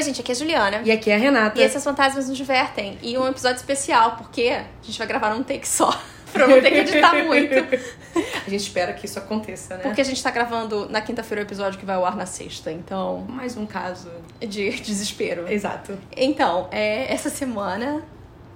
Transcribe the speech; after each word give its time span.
Oi, 0.00 0.04
gente, 0.04 0.22
aqui 0.22 0.32
é 0.32 0.34
a 0.34 0.38
Juliana. 0.38 0.80
E 0.82 0.90
aqui 0.90 1.10
é 1.10 1.14
a 1.14 1.18
Renata. 1.18 1.60
E 1.60 1.62
esses 1.62 1.84
fantasmas 1.84 2.26
nos 2.26 2.34
divertem. 2.34 2.96
E 3.02 3.18
um 3.18 3.28
episódio 3.28 3.58
especial, 3.58 4.16
porque 4.16 4.48
a 4.48 4.64
gente 4.82 4.96
vai 4.96 5.06
gravar 5.06 5.34
num 5.34 5.42
take 5.42 5.68
só. 5.68 5.90
pra 6.32 6.46
não 6.46 6.58
ter 6.58 6.70
que 6.70 6.78
editar 6.78 7.12
muito. 7.22 7.52
A 8.14 8.48
gente 8.48 8.62
espera 8.62 8.94
que 8.94 9.04
isso 9.04 9.18
aconteça, 9.18 9.76
né? 9.76 9.82
Porque 9.82 10.00
a 10.00 10.04
gente 10.04 10.22
tá 10.22 10.30
gravando 10.30 10.88
na 10.88 11.02
quinta-feira 11.02 11.42
o 11.42 11.46
episódio 11.46 11.78
que 11.78 11.84
vai 11.84 11.96
ao 11.96 12.06
ar 12.06 12.16
na 12.16 12.24
sexta. 12.24 12.72
Então. 12.72 13.26
Mais 13.28 13.58
um 13.58 13.66
caso. 13.66 14.10
De 14.40 14.70
desespero. 14.80 15.46
Exato. 15.46 15.98
Então, 16.16 16.68
é, 16.70 17.12
essa 17.12 17.28
semana 17.28 18.02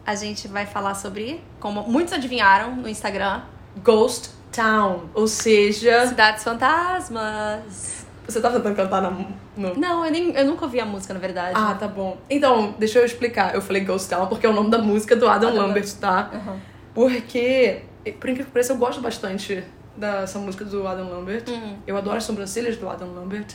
a 0.06 0.14
gente 0.14 0.48
vai 0.48 0.64
falar 0.64 0.94
sobre, 0.94 1.42
como 1.60 1.82
muitos 1.82 2.14
adivinharam 2.14 2.74
no 2.74 2.88
Instagram, 2.88 3.42
Ghost 3.82 4.30
Town. 4.50 5.10
Ou 5.12 5.28
seja. 5.28 6.06
Cidades 6.06 6.42
Fantasmas. 6.42 8.06
Você 8.26 8.40
tá 8.40 8.50
tentando 8.50 8.74
cantar 8.74 9.02
na, 9.02 9.10
Não, 9.56 10.04
eu, 10.04 10.10
nem, 10.10 10.34
eu 10.34 10.44
nunca 10.46 10.64
ouvi 10.64 10.80
a 10.80 10.86
música, 10.86 11.14
na 11.14 11.20
verdade. 11.20 11.52
Ah, 11.54 11.74
tá 11.74 11.86
bom. 11.86 12.16
Então, 12.28 12.74
deixa 12.78 12.98
eu 12.98 13.04
explicar. 13.04 13.54
Eu 13.54 13.62
falei 13.62 13.84
Ghost 13.84 14.08
Town 14.08 14.26
porque 14.26 14.44
é 14.46 14.48
o 14.48 14.52
nome 14.52 14.70
da 14.70 14.78
música 14.78 15.14
do 15.14 15.28
Adam, 15.28 15.50
Adam 15.50 15.66
Lambert, 15.68 15.92
tá? 16.00 16.30
Uhum. 16.32 16.58
Porque, 16.94 17.82
por 18.20 18.28
incrível 18.30 18.46
que 18.46 18.52
pareça, 18.52 18.72
eu 18.72 18.76
gosto 18.76 19.00
bastante 19.00 19.62
dessa 19.96 20.38
música 20.38 20.64
do 20.64 20.86
Adam 20.86 21.08
Lambert. 21.08 21.48
Uhum. 21.48 21.76
Eu 21.86 21.96
adoro 21.96 22.16
as 22.16 22.24
sobrancelhas 22.24 22.76
do 22.76 22.88
Adam 22.88 23.12
Lambert. 23.14 23.46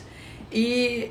E 0.52 1.10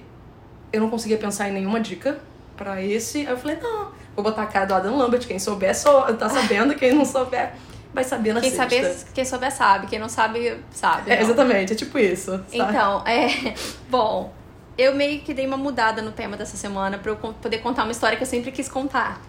eu 0.74 0.82
não 0.82 0.90
conseguia 0.90 1.18
pensar 1.18 1.50
em 1.50 1.54
nenhuma 1.54 1.80
dica 1.80 2.18
pra 2.58 2.82
esse. 2.82 3.20
Aí 3.20 3.28
eu 3.28 3.38
falei, 3.38 3.58
não, 3.62 3.92
vou 4.16 4.24
botar 4.24 4.44
a 4.44 4.48
cara 4.48 4.66
do 4.66 4.74
Adam 4.74 4.98
Lambert. 4.98 5.26
Quem 5.28 5.40
souber, 5.40 5.76
só, 5.76 6.12
tá 6.14 6.28
sabendo. 6.30 6.76
Quem 6.76 6.94
não 6.94 7.06
souber, 7.06 7.54
vai 7.94 8.04
saber 8.04 8.34
na 8.34 8.42
Quem, 8.42 8.52
sexta. 8.52 8.64
saber, 8.70 8.96
quem 9.14 9.26
souber 9.26 9.52
sabe, 9.52 9.88
quem 9.88 10.00
não 10.00 10.10
sabe, 10.10 10.58
sabe. 10.72 11.12
É, 11.12 11.22
exatamente, 11.22 11.74
é 11.74 11.76
tipo 11.76 11.98
isso. 11.98 12.32
sabe? 12.32 12.44
Então, 12.54 13.04
é. 13.08 13.54
Bom, 13.90 14.34
eu 14.82 14.96
meio 14.96 15.20
que 15.22 15.34
dei 15.34 15.46
uma 15.46 15.58
mudada 15.58 16.02
no 16.02 16.12
tema 16.12 16.38
dessa 16.38 16.56
semana 16.58 16.98
pra 16.98 17.12
eu 17.12 17.16
poder 17.18 17.58
contar 17.60 17.84
uma 17.84 17.92
história 17.92 18.16
que 18.18 18.24
eu 18.24 18.28
sempre 18.28 18.52
quis 18.52 18.70
contar. 18.70 19.20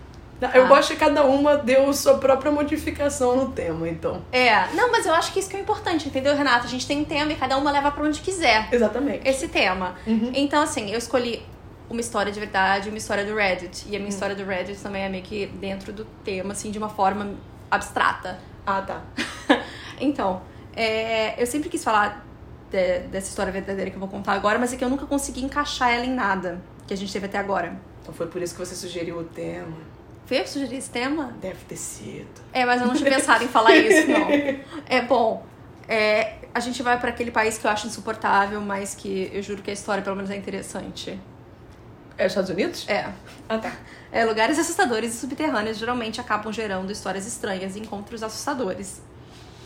Eu 0.55 0.65
Ah. 0.65 0.69
gosto 0.69 0.93
que 0.95 0.97
cada 0.97 1.23
uma 1.25 1.57
deu 1.59 1.93
sua 1.93 2.17
própria 2.17 2.51
modificação 2.51 3.37
no 3.37 3.51
tema, 3.51 3.87
então. 3.89 4.23
É, 4.33 4.69
não, 4.75 4.91
mas 4.91 5.05
eu 5.05 5.13
acho 5.13 5.33
que 5.33 5.41
isso 5.41 5.51
que 5.51 5.57
é 5.57 5.61
importante, 5.61 6.09
entendeu, 6.09 6.35
Renata? 6.35 6.65
A 6.65 6.69
gente 6.69 6.87
tem 6.87 6.99
um 7.01 7.05
tema 7.05 7.33
e 7.33 7.37
cada 7.37 7.59
uma 7.59 7.71
leva 7.71 7.91
pra 7.91 8.05
onde 8.05 8.21
quiser 8.21 8.69
Exatamente. 8.73 9.29
esse 9.29 9.49
tema. 9.49 9.97
Uhum. 10.07 10.31
Então, 10.35 10.63
assim, 10.63 10.91
eu 10.91 10.97
escolhi 10.99 11.43
uma 11.91 12.01
história 12.01 12.33
de 12.33 12.41
verdade 12.41 12.89
e 12.89 12.91
uma 12.91 12.97
história 12.97 13.25
do 13.25 13.35
Reddit. 13.35 13.85
E 13.87 13.89
a 13.89 13.99
minha 13.99 14.05
Hum. 14.05 14.09
história 14.09 14.35
do 14.35 14.45
Reddit 14.45 14.81
também 14.81 15.03
é 15.03 15.09
meio 15.11 15.23
que 15.25 15.45
dentro 15.47 15.93
do 15.93 16.05
tema, 16.25 16.53
assim, 16.53 16.71
de 16.71 16.79
uma 16.79 16.89
forma 16.89 17.35
abstrata. 17.71 18.39
Ah, 18.67 18.81
tá. 18.81 19.01
Então, 20.01 20.41
é, 20.75 21.35
eu 21.37 21.47
sempre 21.47 21.69
quis 21.69 21.85
falar 21.85 22.25
de- 22.71 23.01
dessa 23.09 23.29
história 23.29 23.53
verdadeira 23.53 23.91
que 23.91 23.97
eu 23.97 24.01
vou 24.01 24.09
contar 24.09 24.33
agora, 24.33 24.59
mas 24.59 24.73
é 24.73 24.77
que 24.77 24.85
eu 24.85 24.89
nunca 24.91 25.07
consegui 25.07 25.45
encaixar 25.45 25.91
ela 25.91 26.05
em 26.05 26.15
nada 26.15 26.61
que 26.87 26.95
a 26.95 26.97
gente 26.97 27.13
teve 27.13 27.27
até 27.27 27.39
agora. 27.39 27.77
Então 28.03 28.15
foi 28.15 28.27
por 28.27 28.41
isso 28.43 28.55
que 28.55 28.61
você 28.65 28.75
sugeriu 28.75 29.19
o 29.19 29.25
tema. 29.25 29.77
Foi 30.27 30.39
eu 30.39 30.43
que 30.45 30.51
sugeri 30.51 30.77
esse 30.77 30.91
tema? 30.91 31.35
Deve 31.41 31.65
ter 31.67 31.77
sido. 31.77 32.29
É, 32.53 32.65
mas 32.65 32.81
eu 32.81 32.87
não 32.87 32.95
tinha 32.95 33.11
pensado 33.11 33.43
em 33.45 33.49
falar 33.49 33.75
isso, 33.77 34.09
não. 34.09 34.29
É 34.89 35.03
bom. 35.03 35.45
é, 35.89 36.35
a 36.55 36.61
gente 36.61 36.83
vai 36.83 36.99
pra 37.01 37.11
aquele 37.11 37.31
país 37.31 37.59
que 37.59 37.67
eu 37.67 37.71
acho 37.71 37.87
insuportável, 37.89 38.61
mas 38.61 38.95
que 38.95 39.31
eu 39.33 39.43
juro 39.43 39.61
que 39.63 39.71
a 39.71 39.73
história 39.75 40.03
pelo 40.03 40.15
menos 40.17 40.31
é 40.31 40.37
interessante. 40.37 41.19
É 42.19 42.27
Estados 42.27 42.51
Unidos? 42.51 42.87
É. 42.89 43.09
Ah, 43.49 43.59
tá. 43.59 43.73
É, 44.13 44.25
lugares 44.25 44.59
assustadores 44.59 45.15
e 45.15 45.17
subterrâneos 45.17 45.79
geralmente 45.79 46.21
acabam 46.21 46.53
gerando 46.53 46.93
histórias 46.93 47.27
estranhas 47.27 47.77
e 47.77 47.81
encontros 47.81 48.23
assustadores. 48.23 49.01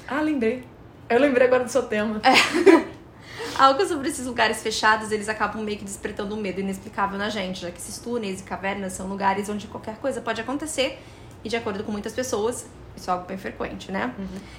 Ah, 0.06 0.20
lembrei. 0.20 0.64
Eu 1.08 1.20
lembrei 1.20 1.46
agora 1.46 1.64
do 1.64 1.70
seu 1.70 1.82
tema. 1.82 2.20
Algo 3.58 3.86
sobre 3.86 4.08
esses 4.08 4.26
lugares 4.26 4.62
fechados, 4.62 5.12
eles 5.12 5.28
acabam 5.28 5.62
meio 5.62 5.78
que 5.78 5.84
despertando 5.84 6.34
um 6.34 6.40
medo 6.40 6.60
inexplicável 6.60 7.16
na 7.16 7.28
gente, 7.28 7.60
já 7.60 7.70
que 7.70 7.78
esses 7.78 7.98
túneis 7.98 8.40
e 8.40 8.42
cavernas 8.42 8.94
são 8.94 9.06
lugares 9.06 9.48
onde 9.48 9.66
qualquer 9.68 9.96
coisa 9.98 10.20
pode 10.20 10.40
acontecer 10.40 10.98
e, 11.44 11.48
de 11.48 11.56
acordo 11.56 11.84
com 11.84 11.92
muitas 11.92 12.12
pessoas, 12.12 12.66
isso 12.96 13.10
é 13.10 13.12
algo 13.12 13.26
bem 13.26 13.36
frequente, 13.36 13.92
né? 13.92 14.12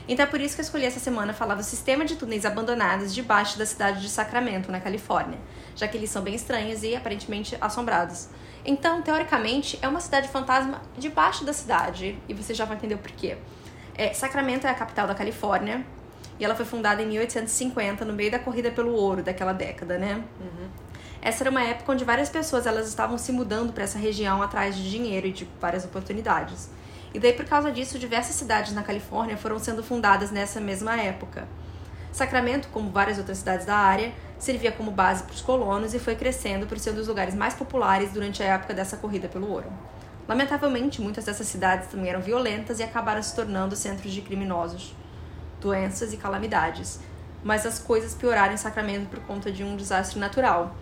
Então 0.07 0.23
é 0.23 0.27
por 0.27 0.39
isso 0.39 0.55
que 0.55 0.61
eu 0.61 0.63
escolhi 0.63 0.85
essa 0.85 0.99
semana 0.99 1.33
falar 1.33 1.55
do 1.55 1.63
sistema 1.63 2.05
de 2.05 2.15
túneis 2.15 2.45
abandonados 2.45 3.13
debaixo 3.13 3.57
da 3.57 3.65
cidade 3.65 4.01
de 4.01 4.09
Sacramento, 4.09 4.71
na 4.71 4.79
Califórnia, 4.79 5.39
já 5.75 5.87
que 5.87 5.97
eles 5.97 6.09
são 6.09 6.21
bem 6.21 6.35
estranhos 6.35 6.83
e 6.83 6.95
aparentemente 6.95 7.57
assombrados. 7.59 8.29
Então, 8.63 9.01
teoricamente, 9.01 9.77
é 9.81 9.87
uma 9.87 9.99
cidade 9.99 10.27
fantasma 10.27 10.81
debaixo 10.97 11.43
da 11.43 11.53
cidade, 11.53 12.17
e 12.29 12.33
você 12.33 12.53
já 12.53 12.65
vai 12.65 12.77
entender 12.77 12.95
o 12.95 12.99
porquê. 12.99 13.35
É, 13.97 14.13
Sacramento 14.13 14.67
é 14.67 14.69
a 14.69 14.73
capital 14.73 15.07
da 15.07 15.15
Califórnia, 15.15 15.85
e 16.39 16.45
ela 16.45 16.55
foi 16.55 16.65
fundada 16.65 17.01
em 17.01 17.07
1850, 17.07 18.03
no 18.05 18.13
meio 18.13 18.31
da 18.31 18.39
corrida 18.39 18.71
pelo 18.71 18.93
ouro 18.93 19.23
daquela 19.23 19.53
década, 19.53 19.97
né? 19.97 20.23
Essa 21.21 21.43
era 21.43 21.49
uma 21.49 21.63
época 21.63 21.91
onde 21.91 22.05
várias 22.05 22.29
pessoas 22.29 22.67
elas 22.67 22.87
estavam 22.87 23.17
se 23.17 23.31
mudando 23.31 23.73
para 23.73 23.83
essa 23.83 23.97
região 23.97 24.43
atrás 24.43 24.75
de 24.75 24.89
dinheiro 24.89 25.27
e 25.27 25.31
de 25.31 25.47
várias 25.59 25.83
oportunidades. 25.83 26.69
E 27.13 27.19
daí, 27.19 27.33
por 27.33 27.45
causa 27.45 27.71
disso, 27.71 27.97
diversas 27.97 28.35
cidades 28.35 28.73
na 28.73 28.83
Califórnia 28.83 29.37
foram 29.37 29.57
sendo 29.57 29.81
fundadas 29.81 30.31
nessa 30.31 30.59
mesma 30.59 31.01
época. 31.01 31.47
Sacramento, 32.11 32.67
como 32.69 32.91
várias 32.91 33.17
outras 33.17 33.39
cidades 33.39 33.65
da 33.65 33.75
área, 33.75 34.13
servia 34.37 34.71
como 34.71 34.91
base 34.91 35.23
para 35.23 35.33
os 35.33 35.41
colonos 35.41 35.93
e 35.93 35.99
foi 35.99 36.15
crescendo 36.15 36.67
por 36.67 36.77
ser 36.77 36.91
um 36.91 36.95
dos 36.95 37.07
lugares 37.07 37.33
mais 37.33 37.53
populares 37.53 38.11
durante 38.11 38.43
a 38.43 38.45
época 38.45 38.73
dessa 38.73 38.95
corrida 38.97 39.27
pelo 39.27 39.49
ouro. 39.49 39.71
Lamentavelmente, 40.27 41.01
muitas 41.01 41.25
dessas 41.25 41.47
cidades 41.47 41.87
também 41.87 42.09
eram 42.09 42.21
violentas 42.21 42.79
e 42.79 42.83
acabaram 42.83 43.23
se 43.23 43.35
tornando 43.35 43.75
centros 43.75 44.11
de 44.13 44.21
criminosos, 44.21 44.93
doenças 45.61 46.13
e 46.13 46.17
calamidades. 46.17 46.99
Mas 47.43 47.65
as 47.65 47.77
coisas 47.79 48.13
pioraram 48.15 48.53
em 48.53 48.57
Sacramento 48.57 49.07
por 49.09 49.19
conta 49.19 49.51
de 49.51 49.63
um 49.63 49.75
desastre 49.75 50.19
natural. 50.19 50.75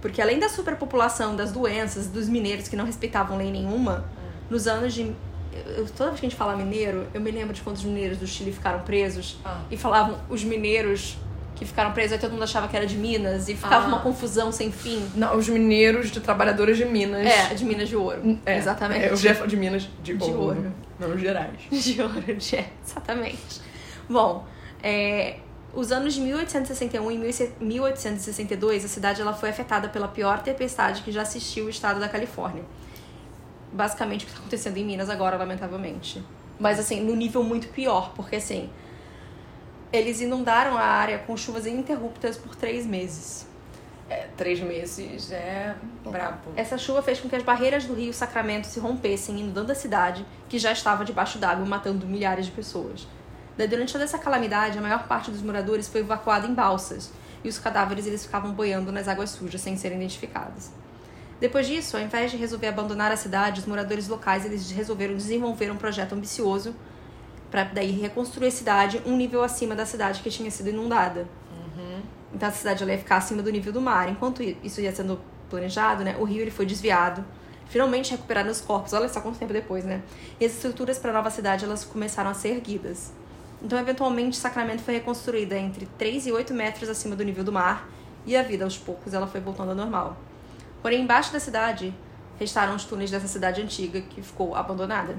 Porque 0.00 0.22
além 0.22 0.38
da 0.38 0.48
superpopulação, 0.48 1.34
das 1.34 1.50
doenças, 1.50 2.06
dos 2.06 2.28
mineiros 2.28 2.68
que 2.68 2.76
não 2.76 2.84
respeitavam 2.84 3.36
lei 3.36 3.50
nenhuma, 3.50 4.04
nos 4.48 4.66
anos 4.68 4.94
de. 4.94 5.12
eu- 5.76 5.86
toda 5.96 6.10
vez 6.10 6.20
que 6.20 6.26
a 6.26 6.28
gente 6.28 6.36
fala 6.38 6.56
mineiro, 6.56 7.06
eu 7.12 7.20
me 7.20 7.30
lembro 7.32 7.52
de 7.52 7.60
quando 7.62 7.76
os 7.76 7.84
mineiros 7.84 8.18
do 8.18 8.26
Chile 8.26 8.52
ficaram 8.52 8.80
presos 8.80 9.38
Ah. 9.44 9.58
e 9.70 9.76
falavam 9.76 10.16
os 10.28 10.44
mineiros 10.44 11.16
que 11.56 11.64
ficaram 11.64 11.90
presos, 11.90 12.12
aí 12.12 12.18
todo 12.20 12.30
mundo 12.30 12.44
achava 12.44 12.68
que 12.68 12.76
era 12.76 12.86
de 12.86 12.96
Minas 12.96 13.48
e 13.48 13.56
ficava 13.56 13.86
Ah. 13.86 13.88
uma 13.88 13.98
confusão 13.98 14.52
sem 14.52 14.70
fim. 14.70 15.04
Não, 15.16 15.36
os 15.36 15.48
mineiros 15.48 16.12
de 16.12 16.20
trabalhadores 16.20 16.76
de 16.76 16.84
Minas. 16.84 17.26
É, 17.26 17.52
de 17.54 17.64
Minas 17.64 17.88
de 17.88 17.96
Ouro. 17.96 18.38
É, 18.46 18.56
Exatamente. 18.56 19.04
É, 19.06 19.12
o 19.12 19.16
Jeff 19.16 19.44
de 19.48 19.56
Minas 19.56 19.88
de, 20.00 20.14
De 20.16 20.22
ouro. 20.30 20.40
ouro. 20.40 20.72
Não, 21.00 21.18
gerais. 21.18 21.58
De 21.72 22.00
ouro, 22.00 22.20
de, 22.36 22.56
é, 22.56 22.70
exatamente. 22.86 23.60
Bom, 24.08 24.46
é, 24.82 25.40
os 25.74 25.92
anos 25.92 26.14
de 26.14 26.20
1861 26.20 27.10
e 27.10 27.18
1862, 27.60 28.84
a 28.84 28.88
cidade 28.88 29.20
ela 29.20 29.34
foi 29.34 29.50
afetada 29.50 29.88
pela 29.88 30.08
pior 30.08 30.42
tempestade 30.42 31.02
que 31.02 31.12
já 31.12 31.22
assistiu 31.22 31.66
o 31.66 31.68
estado 31.68 32.00
da 32.00 32.08
Califórnia. 32.08 32.64
Basicamente 33.72 34.22
o 34.22 34.26
que 34.26 34.32
está 34.32 34.40
acontecendo 34.40 34.78
em 34.78 34.84
Minas 34.84 35.10
agora, 35.10 35.36
lamentavelmente. 35.36 36.24
Mas 36.58 36.80
assim, 36.80 37.02
no 37.02 37.14
nível 37.14 37.44
muito 37.44 37.68
pior, 37.68 38.12
porque 38.14 38.36
assim, 38.36 38.70
eles 39.92 40.20
inundaram 40.20 40.76
a 40.76 40.82
área 40.82 41.18
com 41.18 41.36
chuvas 41.36 41.66
ininterruptas 41.66 42.38
por 42.38 42.56
três 42.56 42.86
meses. 42.86 43.46
É, 44.08 44.26
três 44.38 44.58
meses 44.58 45.30
é 45.30 45.76
brabo. 46.02 46.52
Essa 46.56 46.78
chuva 46.78 47.02
fez 47.02 47.20
com 47.20 47.28
que 47.28 47.36
as 47.36 47.42
barreiras 47.42 47.84
do 47.84 47.92
rio 47.92 48.12
Sacramento 48.14 48.66
se 48.66 48.80
rompessem, 48.80 49.38
inundando 49.38 49.70
a 49.70 49.74
cidade, 49.74 50.24
que 50.48 50.58
já 50.58 50.72
estava 50.72 51.04
debaixo 51.04 51.38
d'água, 51.38 51.66
matando 51.66 52.06
milhares 52.06 52.46
de 52.46 52.52
pessoas. 52.52 53.06
Durante 53.66 53.92
toda 53.92 54.04
essa 54.04 54.18
calamidade, 54.18 54.78
a 54.78 54.80
maior 54.80 55.08
parte 55.08 55.30
dos 55.30 55.42
moradores 55.42 55.88
foi 55.88 56.00
evacuada 56.00 56.46
em 56.46 56.54
balsas, 56.54 57.10
e 57.42 57.48
os 57.48 57.58
cadáveres 57.58 58.06
eles 58.06 58.24
ficavam 58.24 58.52
boiando 58.52 58.92
nas 58.92 59.08
águas 59.08 59.30
sujas 59.30 59.60
sem 59.60 59.76
serem 59.76 59.98
identificados. 59.98 60.70
Depois 61.40 61.66
disso, 61.66 61.96
ao 61.96 62.02
invés 62.02 62.30
de 62.30 62.36
resolver 62.36 62.66
abandonar 62.66 63.12
a 63.12 63.16
cidade, 63.16 63.60
os 63.60 63.66
moradores 63.66 64.08
locais 64.08 64.44
eles 64.44 64.70
resolveram 64.70 65.16
desenvolver 65.16 65.70
um 65.70 65.76
projeto 65.76 66.14
ambicioso 66.14 66.74
para 67.50 67.64
daí 67.64 67.92
reconstruir 67.92 68.48
a 68.48 68.50
cidade 68.50 69.02
um 69.06 69.16
nível 69.16 69.42
acima 69.42 69.74
da 69.74 69.86
cidade 69.86 70.20
que 70.20 70.30
tinha 70.30 70.50
sido 70.50 70.68
inundada. 70.68 71.26
Então 72.34 72.48
a 72.48 72.52
cidade 72.52 72.82
ela 72.82 72.92
ia 72.92 72.98
ficar 72.98 73.16
acima 73.16 73.42
do 73.42 73.50
nível 73.50 73.72
do 73.72 73.80
mar. 73.80 74.08
Enquanto 74.08 74.42
isso 74.42 74.80
ia 74.80 74.94
sendo 74.94 75.20
planejado, 75.48 76.04
né, 76.04 76.16
o 76.18 76.24
rio 76.24 76.42
ele 76.42 76.50
foi 76.50 76.66
desviado. 76.66 77.24
Finalmente 77.68 78.10
recuperaram 78.10 78.50
os 78.50 78.60
corpos. 78.60 78.92
Olha 78.92 79.08
só 79.08 79.20
quanto 79.20 79.38
tempo 79.38 79.52
depois, 79.52 79.84
né? 79.84 80.02
E 80.40 80.44
as 80.44 80.52
estruturas 80.52 80.98
para 80.98 81.10
a 81.10 81.14
nova 81.14 81.30
cidade 81.30 81.64
elas 81.64 81.84
começaram 81.84 82.30
a 82.30 82.34
ser 82.34 82.48
erguidas. 82.48 83.12
Então, 83.62 83.78
eventualmente, 83.78 84.36
Sacramento 84.36 84.82
foi 84.82 84.94
reconstruída 84.94 85.56
entre 85.56 85.86
3 85.98 86.26
e 86.28 86.32
8 86.32 86.54
metros 86.54 86.88
acima 86.88 87.16
do 87.16 87.24
nível 87.24 87.42
do 87.42 87.52
mar. 87.52 87.88
E 88.24 88.36
a 88.36 88.42
vida, 88.42 88.64
aos 88.64 88.76
poucos, 88.76 89.14
ela 89.14 89.26
foi 89.26 89.40
voltando 89.40 89.70
ao 89.70 89.74
normal. 89.74 90.16
Porém, 90.82 91.02
embaixo 91.02 91.32
da 91.32 91.40
cidade, 91.40 91.94
restaram 92.38 92.74
os 92.76 92.84
túneis 92.84 93.10
dessa 93.10 93.26
cidade 93.26 93.60
antiga 93.60 94.00
que 94.00 94.22
ficou 94.22 94.54
abandonada. 94.54 95.16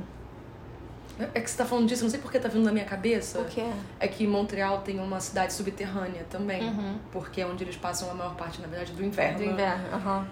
É 1.34 1.42
que 1.42 1.50
você 1.50 1.58
tá 1.58 1.66
falando 1.66 1.86
disso, 1.86 2.04
não 2.04 2.10
sei 2.10 2.20
porque 2.20 2.40
tá 2.40 2.48
vindo 2.48 2.64
na 2.64 2.72
minha 2.72 2.86
cabeça. 2.86 3.40
O 3.40 3.46
que 3.46 3.60
é? 3.60 3.74
É 4.00 4.08
que 4.08 4.26
Montreal 4.26 4.80
tem 4.80 5.00
uma 5.02 5.20
cidade 5.20 5.52
subterrânea 5.52 6.26
também. 6.30 6.64
Uhum. 6.64 6.98
Porque 7.12 7.42
é 7.42 7.46
onde 7.46 7.66
eles 7.66 7.76
passam 7.76 8.10
a 8.10 8.14
maior 8.14 8.36
parte, 8.36 8.62
na 8.62 8.68
verdade, 8.68 8.94
do 8.94 9.04
inverno. 9.04 9.38
Do 9.38 9.44
inverno. 9.44 9.94
aham. 9.94 10.28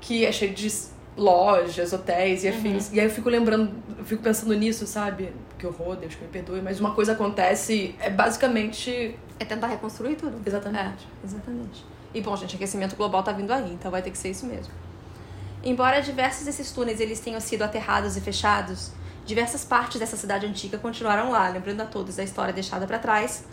Que 0.00 0.26
é 0.26 0.32
cheio 0.32 0.52
de 0.52 0.68
lojas, 1.16 1.92
hotéis 1.92 2.44
e 2.44 2.48
Uhum. 2.48 2.56
afins. 2.58 2.90
E 2.92 2.98
aí 3.00 3.06
eu 3.06 3.10
fico 3.10 3.28
lembrando, 3.28 3.72
eu 3.98 4.04
fico 4.04 4.22
pensando 4.22 4.54
nisso, 4.54 4.86
sabe? 4.86 5.32
Que 5.58 5.66
horror, 5.66 5.96
Deus 5.96 6.14
que 6.14 6.22
me 6.22 6.28
perdoe. 6.28 6.60
Mas 6.62 6.80
uma 6.80 6.92
coisa 6.94 7.12
acontece, 7.12 7.94
é 8.00 8.10
basicamente. 8.10 9.16
É 9.38 9.44
tentar 9.44 9.66
reconstruir 9.68 10.16
tudo. 10.16 10.40
Exatamente. 10.46 11.06
É, 11.22 11.26
exatamente. 11.26 11.84
E 12.14 12.20
bom, 12.20 12.36
gente, 12.36 12.56
aquecimento 12.56 12.96
global 12.96 13.22
tá 13.22 13.32
vindo 13.32 13.50
aí, 13.52 13.72
então 13.72 13.90
vai 13.90 14.02
ter 14.02 14.10
que 14.10 14.18
ser 14.18 14.30
isso 14.30 14.46
mesmo. 14.46 14.72
Embora 15.64 16.00
diversos 16.02 16.44
desses 16.44 16.70
túneis 16.72 17.00
eles 17.00 17.20
tenham 17.20 17.40
sido 17.40 17.62
aterrados 17.62 18.16
e 18.16 18.20
fechados, 18.20 18.90
diversas 19.24 19.64
partes 19.64 20.00
dessa 20.00 20.16
cidade 20.16 20.44
antiga 20.44 20.76
continuaram 20.76 21.30
lá, 21.30 21.48
lembrando 21.48 21.80
a 21.82 21.86
todos 21.86 22.18
a 22.18 22.24
história 22.24 22.52
deixada 22.52 22.86
para 22.86 22.98
trás, 22.98 23.44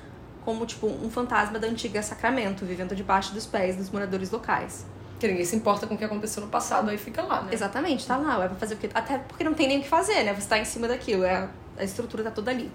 como 0.43 0.65
tipo 0.65 0.87
um 0.87 1.09
fantasma 1.09 1.59
da 1.59 1.67
antiga 1.67 2.01
Sacramento, 2.01 2.65
vivendo 2.65 2.95
debaixo 2.95 3.33
dos 3.33 3.45
pés 3.45 3.75
dos 3.75 3.89
moradores 3.91 4.31
locais. 4.31 4.85
Que 5.19 5.27
ninguém 5.27 5.43
se 5.43 5.55
importa 5.55 5.85
com 5.85 5.95
o 5.95 5.97
que 5.97 6.03
aconteceu 6.05 6.41
no 6.41 6.49
passado, 6.49 6.89
aí 6.89 6.97
fica 6.97 7.21
lá, 7.21 7.41
né? 7.41 7.49
Exatamente, 7.53 8.07
tá 8.07 8.15
lá, 8.15 8.43
é 8.45 8.47
pra 8.47 8.55
fazer 8.57 8.75
o 8.75 8.77
quê? 8.77 8.89
Até 8.93 9.17
porque 9.17 9.43
não 9.43 9.53
tem 9.53 9.67
nem 9.67 9.79
o 9.79 9.81
que 9.81 9.89
fazer, 9.89 10.23
né? 10.23 10.33
Você 10.33 10.47
tá 10.47 10.57
em 10.57 10.63
cima 10.63 10.87
daquilo, 10.87 11.25
é, 11.25 11.49
a 11.77 11.83
estrutura 11.83 12.23
tá 12.23 12.31
toda 12.31 12.51
ali. 12.51 12.71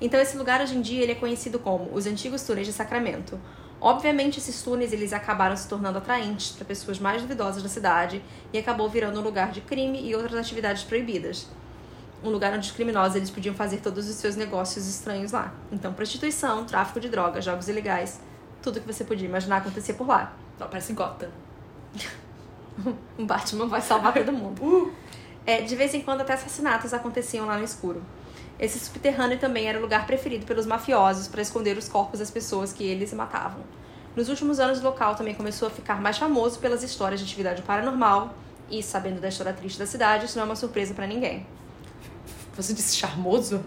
Então 0.00 0.20
esse 0.20 0.36
lugar 0.36 0.60
hoje 0.60 0.76
em 0.76 0.80
dia 0.80 1.02
ele 1.02 1.12
é 1.12 1.14
conhecido 1.14 1.58
como 1.58 1.90
os 1.92 2.06
antigos 2.06 2.42
túneis 2.42 2.66
de 2.66 2.72
Sacramento. 2.72 3.40
Obviamente 3.80 4.38
esses 4.38 4.62
túneis 4.62 4.92
eles 4.92 5.12
acabaram 5.12 5.56
se 5.56 5.68
tornando 5.68 5.98
atraentes 5.98 6.52
para 6.52 6.66
pessoas 6.66 6.98
mais 6.98 7.22
duvidosas 7.22 7.62
da 7.62 7.68
cidade 7.68 8.22
e 8.52 8.58
acabou 8.58 8.88
virando 8.88 9.18
um 9.18 9.22
lugar 9.22 9.50
de 9.50 9.62
crime 9.62 10.02
e 10.02 10.14
outras 10.14 10.34
atividades 10.34 10.84
proibidas. 10.84 11.46
Um 12.22 12.28
lugar 12.28 12.52
onde 12.52 12.66
os 12.66 12.72
criminosos 12.72 13.16
eles 13.16 13.30
podiam 13.30 13.54
fazer 13.54 13.78
todos 13.78 14.06
os 14.06 14.16
seus 14.16 14.36
negócios 14.36 14.86
estranhos 14.86 15.32
lá. 15.32 15.54
Então 15.72 15.94
prostituição, 15.94 16.66
tráfico 16.66 17.00
de 17.00 17.08
drogas, 17.08 17.42
jogos 17.42 17.68
ilegais, 17.68 18.20
tudo 18.62 18.80
que 18.80 18.86
você 18.86 19.04
podia 19.04 19.26
imaginar 19.26 19.58
acontecia 19.58 19.94
por 19.94 20.06
lá. 20.06 20.34
Não, 20.58 20.68
parece 20.68 20.92
Gotham. 20.92 21.30
O 23.18 23.26
Batman 23.26 23.66
vai 23.66 23.80
salvar 23.80 24.12
todo 24.14 24.32
mundo. 24.32 24.60
Uh! 24.64 24.92
É, 25.46 25.62
de 25.62 25.74
vez 25.74 25.94
em 25.94 26.02
quando 26.02 26.20
até 26.20 26.34
assassinatos 26.34 26.92
aconteciam 26.92 27.46
lá 27.46 27.56
no 27.56 27.64
escuro. 27.64 28.02
Esse 28.58 28.78
subterrâneo 28.78 29.38
também 29.38 29.66
era 29.66 29.78
o 29.78 29.80
lugar 29.80 30.06
preferido 30.06 30.44
pelos 30.44 30.66
mafiosos 30.66 31.26
para 31.26 31.40
esconder 31.40 31.76
os 31.78 31.88
corpos 31.88 32.20
das 32.20 32.30
pessoas 32.30 32.72
que 32.72 32.84
eles 32.84 33.12
matavam. 33.14 33.62
Nos 34.14 34.28
últimos 34.28 34.60
anos, 34.60 34.80
o 34.80 34.82
local 34.82 35.14
também 35.14 35.34
começou 35.34 35.68
a 35.68 35.70
ficar 35.70 36.00
mais 36.00 36.18
famoso 36.18 36.58
pelas 36.58 36.82
histórias 36.82 37.20
de 37.20 37.26
atividade 37.26 37.62
paranormal, 37.62 38.34
e 38.70 38.82
sabendo 38.82 39.20
da 39.20 39.28
história 39.28 39.52
triste 39.52 39.78
da 39.78 39.86
cidade, 39.86 40.26
isso 40.26 40.36
não 40.36 40.44
é 40.44 40.46
uma 40.46 40.56
surpresa 40.56 40.94
para 40.94 41.06
ninguém. 41.06 41.46
Você 42.54 42.72
disse 42.72 42.96
charmoso? 42.96 43.64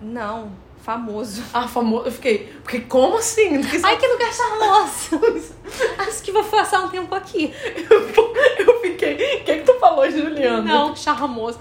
Não, 0.00 0.50
famoso. 0.82 1.42
Ah, 1.54 1.66
famoso. 1.66 2.06
Eu 2.06 2.12
fiquei. 2.12 2.52
Porque 2.62 2.80
como 2.80 3.16
assim? 3.18 3.60
Ai, 3.82 3.96
que 3.96 4.06
lugar 4.06 4.32
charmoso! 4.32 5.54
Acho 5.98 6.22
que 6.22 6.32
vou 6.32 6.44
passar 6.44 6.80
um 6.80 6.88
tempo 6.88 7.14
aqui. 7.14 7.54
Eu 7.88 8.80
fiquei. 8.80 9.14
O 9.14 9.44
que, 9.44 9.50
é 9.50 9.58
que 9.58 9.64
tu 9.64 9.78
falou, 9.78 10.10
Juliana? 10.10 10.62
Não, 10.62 10.94
charmoso. 10.94 11.58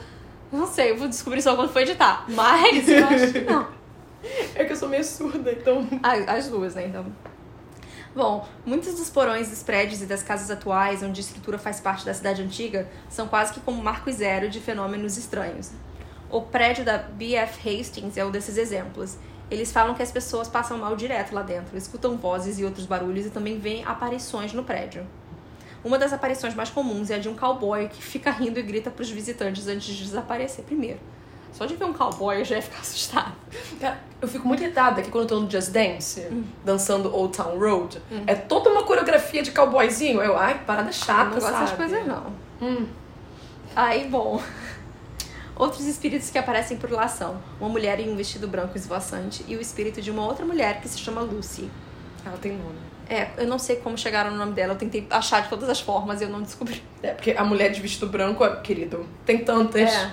Não 0.52 0.68
sei, 0.68 0.92
eu 0.92 0.98
vou 0.98 1.08
descobrir 1.08 1.42
só 1.42 1.56
quando 1.56 1.72
for 1.72 1.82
editar. 1.82 2.26
Mas 2.28 2.88
eu 2.90 3.06
acho 3.06 3.32
que 3.32 3.42
não. 3.42 3.68
É 4.54 4.66
que 4.66 4.74
eu 4.74 4.76
sou 4.76 4.88
meio 4.88 5.04
surda, 5.04 5.52
então. 5.52 5.88
As, 6.04 6.28
as 6.28 6.48
duas, 6.48 6.76
né? 6.76 6.86
Então. 6.86 7.06
Bom, 8.14 8.48
muitos 8.64 8.94
dos 8.94 9.10
porões 9.10 9.50
dos 9.50 9.64
prédios 9.64 10.02
e 10.02 10.06
das 10.06 10.22
casas 10.22 10.52
atuais, 10.52 11.02
onde 11.02 11.20
a 11.20 11.24
estrutura 11.24 11.58
faz 11.58 11.80
parte 11.80 12.06
da 12.06 12.14
cidade 12.14 12.42
antiga, 12.44 12.88
são 13.10 13.28
quase 13.28 13.54
que 13.54 13.60
como 13.62 13.82
marco 13.82 14.12
zero 14.12 14.48
de 14.48 14.60
fenômenos 14.60 15.18
estranhos. 15.18 15.72
O 16.32 16.42
prédio 16.42 16.86
da 16.86 16.98
BF 16.98 17.60
Hastings 17.60 18.18
é 18.18 18.24
um 18.24 18.32
desses 18.32 18.58
exemplos. 18.58 19.18
Eles 19.50 19.70
falam 19.70 19.94
que 19.94 20.02
as 20.02 20.12
pessoas 20.12 20.48
passam 20.48 20.78
mal 20.78 20.96
direto 20.96 21.34
lá 21.36 21.42
dentro, 21.42 21.78
escutam 21.78 22.16
vozes 22.16 22.58
e 22.58 22.64
outros 22.64 22.86
barulhos 22.86 23.26
e 23.26 23.30
também 23.30 23.60
veem 23.60 23.84
aparições 23.84 24.54
no 24.54 24.64
prédio. 24.64 25.06
Uma 25.84 25.98
das 26.00 26.14
aparições 26.14 26.56
mais 26.56 26.70
comuns 26.70 27.10
é 27.10 27.16
a 27.16 27.18
de 27.18 27.28
um 27.28 27.36
cowboy 27.36 27.90
que 27.90 28.02
fica 28.02 28.32
rindo 28.32 28.60
e 28.60 28.64
grita 28.64 28.90
para 28.90 29.02
os 29.02 29.10
visitantes 29.10 29.68
antes 29.68 29.94
de 29.94 30.06
desaparecer 30.06 30.64
primeiro. 30.64 31.00
Só 31.52 31.66
de 31.66 31.76
ver 31.76 31.84
um 31.84 31.92
cowboy 31.92 32.40
eu 32.40 32.46
já 32.46 32.56
ia 32.56 32.62
ficar 32.62 32.80
assustada. 32.82 33.34
Eu 34.22 34.28
fico 34.28 34.48
muito 34.48 34.64
irritada 34.64 35.02
que 35.02 35.12
quando 35.12 35.24
eu 35.24 35.28
tô 35.28 35.40
no 35.42 35.52
Just 35.52 35.72
Dance, 35.72 36.26
dançando 36.64 37.14
Old 37.14 37.36
Town 37.36 37.60
Road, 37.60 38.02
é 38.26 38.36
toda 38.36 38.70
uma 38.70 38.84
coreografia 38.84 39.44
de 39.44 39.52
cowboyzinho. 39.52 40.22
Eu, 40.22 40.38
ai, 40.38 40.64
parada 40.66 40.94
chata, 40.94 41.26
não 41.26 41.32
gosto 41.32 41.48
sabe? 41.48 41.60
dessas 41.60 41.76
coisas, 41.78 42.08
não. 42.08 42.34
Hum. 42.62 42.88
Aí, 43.76 44.08
bom. 44.08 44.42
Outros 45.56 45.86
espíritos 45.86 46.30
que 46.30 46.38
aparecem 46.38 46.78
por 46.78 46.92
lá 46.92 47.08
são 47.08 47.42
uma 47.60 47.70
mulher 47.70 48.00
em 48.00 48.12
um 48.12 48.16
vestido 48.16 48.48
branco 48.48 48.78
esvoaçante 48.78 49.44
e 49.48 49.56
o 49.56 49.62
espírito 49.62 50.02
de 50.02 50.10
uma 50.10 50.26
outra 50.26 50.46
mulher 50.46 50.82
que 50.82 50.88
se 50.88 50.98
chama 50.98 51.22
Lucy. 51.22 51.70
Ela 52.26 52.38
tem 52.38 52.54
nome. 52.54 52.80
É, 53.10 53.30
eu 53.38 53.48
não 53.48 53.60
sei 53.60 53.76
como 53.76 53.98
chegaram 53.98 54.32
no 54.32 54.38
nome 54.38 54.54
dela, 54.54 54.74
eu 54.74 54.78
tentei 54.78 55.06
achar 55.10 55.42
de 55.42 55.50
todas 55.50 55.68
as 55.70 55.82
formas 55.82 56.22
e 56.22 56.24
eu 56.24 56.30
não 56.30 56.42
descobri. 56.42 56.82
É, 57.04 57.14
porque 57.14 57.32
a 57.32 57.44
mulher 57.44 57.70
de 57.70 57.82
vestido 57.82 58.08
branco, 58.08 58.46
querido, 58.62 59.06
tem 59.26 59.40
tantas. 59.40 59.92
É. 59.92 60.12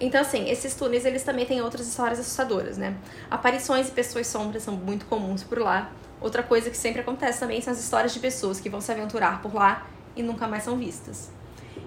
Então, 0.00 0.20
assim, 0.20 0.48
esses 0.48 0.74
túneis, 0.74 1.04
eles 1.04 1.22
também 1.22 1.44
têm 1.44 1.60
outras 1.60 1.86
histórias 1.86 2.18
assustadoras, 2.18 2.78
né? 2.78 2.96
Aparições 3.30 3.88
e 3.88 3.92
pessoas 3.92 4.26
sombras 4.26 4.62
são 4.62 4.74
muito 4.74 5.06
comuns 5.06 5.42
por 5.42 5.58
lá. 5.58 5.90
Outra 6.20 6.42
coisa 6.42 6.70
que 6.70 6.76
sempre 6.76 7.00
acontece 7.00 7.40
também 7.40 7.60
são 7.60 7.72
as 7.72 7.78
histórias 7.78 8.12
de 8.12 8.20
pessoas 8.20 8.60
que 8.60 8.68
vão 8.68 8.80
se 8.80 8.90
aventurar 8.90 9.42
por 9.42 9.54
lá 9.54 9.86
e 10.14 10.22
nunca 10.22 10.46
mais 10.48 10.62
são 10.62 10.76
vistas. 10.76 11.30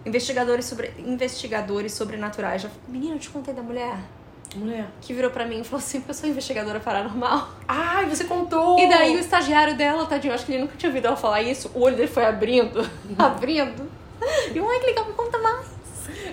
Investigadores, 0.06 0.66
sobre... 0.66 0.94
Investigadores 1.00 1.94
sobrenaturais 1.94 2.62
já... 2.62 2.70
Menina, 2.88 3.16
eu 3.16 3.20
te 3.20 3.30
contei 3.30 3.54
da 3.54 3.62
mulher 3.62 3.98
Mulher. 4.56 4.88
que 5.02 5.14
virou 5.14 5.30
pra 5.30 5.46
mim 5.46 5.62
e 5.62 5.64
falou 5.64 5.80
assim, 5.80 6.04
eu 6.08 6.14
sou 6.14 6.28
investigadora 6.30 6.80
paranormal. 6.80 7.50
Ai, 7.68 8.06
você 8.06 8.24
contou! 8.24 8.80
E 8.80 8.90
daí 8.90 9.16
o 9.16 9.20
estagiário 9.20 9.76
dela, 9.76 10.06
tadinho, 10.06 10.34
acho 10.34 10.46
que 10.46 10.54
ele 10.54 10.62
nunca 10.62 10.76
tinha 10.76 10.90
ouvido 10.90 11.08
ela 11.08 11.16
falar 11.16 11.42
isso. 11.42 11.70
O 11.76 11.82
olho 11.82 11.96
dele 11.96 12.08
foi 12.08 12.26
abrindo, 12.26 12.88
abrindo. 13.18 13.90
E 14.22 14.60
ai, 14.60 14.80
que 14.80 14.86
legal, 14.88 15.06
me 15.06 15.14
conta 15.14 15.38
mais. 15.38 15.68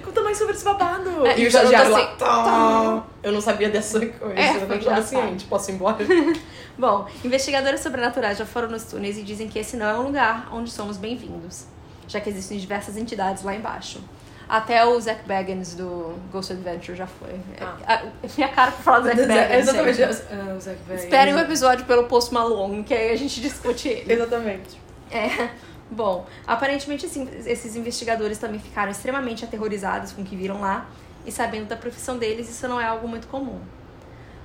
Conta 0.05 0.23
mais 0.23 0.39
sobre 0.39 0.55
esse 0.55 0.65
babado. 0.65 1.27
É, 1.27 1.39
e 1.39 1.47
o 1.47 1.49
o 1.49 1.53
garoto 1.53 1.67
estagiário 1.69 1.91
lá. 1.93 1.99
assim, 1.99 2.17
tá. 2.17 3.07
Eu 3.23 3.33
não 3.33 3.41
sabia 3.41 3.69
dessa 3.69 4.01
coisa. 4.01 4.35
É, 4.35 4.57
eu 4.57 4.69
não 4.69 4.77
engraçado. 4.77 5.05
ciente. 5.05 5.45
Posso 5.45 5.71
ir 5.71 5.75
embora? 5.75 5.99
Bom, 6.79 7.07
investigadoras 7.25 7.81
sobrenaturais 7.81 8.39
já 8.39 8.47
foram 8.47 8.69
nos 8.69 8.85
túneis 8.85 9.19
e 9.19 9.23
dizem 9.23 9.49
que 9.49 9.59
esse 9.59 9.77
não 9.77 9.87
é 9.87 9.99
um 9.99 10.03
lugar 10.03 10.49
onde 10.53 10.71
somos 10.71 10.97
bem-vindos, 10.97 11.67
já 12.09 12.21
que 12.21 12.31
existem 12.31 12.59
diversas 12.59 12.97
entidades 12.97 13.43
lá 13.43 13.55
embaixo. 13.55 14.01
Até 14.49 14.85
o 14.87 15.01
Zack 15.01 15.27
Baggins 15.27 15.75
do 15.75 16.15
Ghost 16.31 16.53
Adventure 16.53 16.97
já 16.97 17.07
foi. 17.07 17.41
Ah. 17.61 18.03
É, 18.23 18.29
minha 18.37 18.49
cara 18.49 18.71
pra 18.71 18.83
falar 18.83 19.01
do 19.01 19.07
Zack 19.07 19.27
Baggins. 19.27 19.51
Exatamente. 19.59 20.03
o 20.03 20.61
Zac 20.61 20.79
Bagans. 20.87 21.05
Esperem 21.05 21.35
o 21.35 21.39
episódio 21.39 21.85
pelo 21.85 22.05
Post 22.05 22.33
Malone, 22.33 22.85
que 22.85 22.95
aí 22.95 23.11
a 23.11 23.17
gente 23.17 23.41
discute 23.41 23.89
ele. 23.89 24.13
Exatamente. 24.13 24.81
É. 25.11 25.51
Bom, 25.91 26.27
aparentemente 26.47 27.07
assim, 27.07 27.29
esses 27.45 27.77
investigadores 27.77 28.39
também 28.39 28.59
ficaram 28.59 28.91
extremamente 28.91 29.45
aterrorizados 29.45 30.13
com 30.13 30.23
o 30.23 30.25
que 30.25 30.35
viram 30.35 30.61
lá 30.61 30.87
e 31.25 31.33
sabendo 31.33 31.67
da 31.67 31.77
profissão 31.77 32.19
deles, 32.19 32.49
isso 32.49 32.67
não 32.69 32.81
é 32.81 32.85
algo 32.85 33.07
muito 33.09 33.27
comum. 33.29 33.61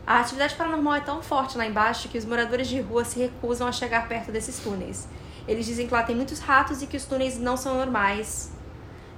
A 0.06 0.20
atividade 0.20 0.56
paranormal 0.56 0.96
é 0.96 1.00
tão 1.00 1.22
forte 1.22 1.58
lá 1.58 1.66
embaixo 1.66 2.10
que 2.10 2.18
os 2.18 2.26
moradores 2.26 2.68
de 2.68 2.82
rua 2.82 3.06
se 3.06 3.20
recusam 3.20 3.68
a 3.68 3.72
chegar 3.72 4.08
perto 4.08 4.32
desses 4.32 4.58
túneis. 4.60 5.08
Eles 5.48 5.66
dizem 5.66 5.88
que 5.88 5.94
lá 5.94 6.04
tem 6.04 6.16
muitos 6.16 6.40
ratos 6.40 6.82
e 6.82 6.88
que 6.88 6.96
os 6.98 7.06
túneis 7.06 7.38
não 7.40 7.58
são 7.58 7.76
normais, 7.76 8.52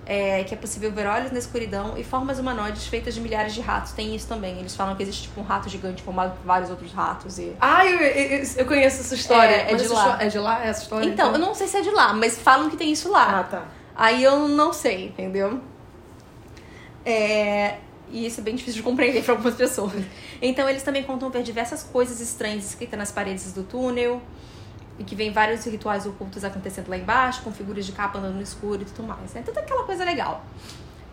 é, 0.05 0.43
que 0.43 0.53
é 0.53 0.57
possível 0.57 0.91
ver 0.91 1.05
olhos 1.07 1.31
na 1.31 1.39
escuridão 1.39 1.97
e 1.97 2.03
formas 2.03 2.39
humanoides 2.39 2.87
feitas 2.87 3.13
de 3.13 3.21
milhares 3.21 3.53
de 3.53 3.61
ratos. 3.61 3.91
Tem 3.93 4.15
isso 4.15 4.27
também. 4.27 4.59
Eles 4.59 4.75
falam 4.75 4.95
que 4.95 5.03
existe 5.03 5.23
tipo 5.23 5.39
um 5.41 5.43
rato 5.43 5.69
gigante 5.69 6.01
formado 6.01 6.35
por 6.37 6.45
vários 6.45 6.69
outros 6.69 6.91
ratos 6.91 7.37
e 7.39 7.55
Ah, 7.59 7.85
eu, 7.85 7.99
eu, 7.99 8.43
eu 8.57 8.65
conheço 8.65 9.01
essa 9.01 9.15
história. 9.15 9.55
É, 9.55 9.71
é 9.71 9.75
de 9.75 9.87
lá. 9.87 10.17
É 10.21 10.27
de 10.27 10.39
lá 10.39 10.65
essa 10.65 10.81
história? 10.83 11.05
Então, 11.05 11.31
eu 11.33 11.39
não 11.39 11.53
sei 11.53 11.67
se 11.67 11.77
é 11.77 11.81
de 11.81 11.91
lá, 11.91 12.13
mas 12.13 12.37
falam 12.37 12.69
que 12.69 12.77
tem 12.77 12.91
isso 12.91 13.09
lá. 13.09 13.39
Ah, 13.39 13.43
tá. 13.43 13.65
Aí 13.95 14.23
eu 14.23 14.47
não 14.47 14.73
sei, 14.73 15.07
entendeu? 15.07 15.59
É, 17.05 17.77
E 18.09 18.25
isso 18.27 18.39
é 18.41 18.43
bem 18.43 18.55
difícil 18.55 18.77
de 18.79 18.83
compreender 18.83 19.23
para 19.23 19.33
algumas 19.33 19.55
pessoas. 19.55 19.93
Então 20.41 20.69
eles 20.69 20.83
também 20.83 21.03
contam 21.03 21.29
ver 21.29 21.43
diversas 21.43 21.83
coisas 21.83 22.19
estranhas 22.19 22.65
escritas 22.65 22.97
nas 22.99 23.11
paredes 23.11 23.53
do 23.53 23.63
túnel. 23.63 24.21
E 24.99 25.03
que 25.03 25.15
vem 25.15 25.31
vários 25.31 25.65
rituais 25.65 26.05
ocultos 26.05 26.43
acontecendo 26.43 26.89
lá 26.89 26.97
embaixo, 26.97 27.41
com 27.41 27.51
figuras 27.51 27.85
de 27.85 27.91
capa 27.91 28.19
andando 28.19 28.35
no 28.35 28.41
escuro 28.41 28.81
e 28.83 28.85
tudo 28.85 29.07
mais. 29.07 29.35
É 29.35 29.41
toda 29.41 29.59
aquela 29.59 29.83
coisa 29.83 30.03
legal. 30.03 30.45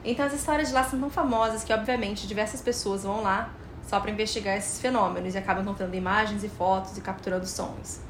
Então 0.05 0.25
as 0.25 0.33
histórias 0.33 0.69
de 0.69 0.75
lá 0.75 0.85
são 0.85 0.99
tão 0.99 1.11
famosas 1.11 1.65
que, 1.65 1.73
obviamente, 1.73 2.27
diversas 2.27 2.61
pessoas 2.61 3.03
vão 3.03 3.23
lá 3.23 3.51
só 3.87 3.99
para 3.99 4.11
investigar 4.11 4.57
esses 4.57 4.81
fenômenos 4.81 5.35
e 5.35 5.39
acabam 5.39 5.65
contando 5.65 5.95
imagens 5.95 6.45
e 6.45 6.49
fotos 6.49 6.97
e 6.97 7.01
capturando 7.01 7.47
sons. 7.47 8.01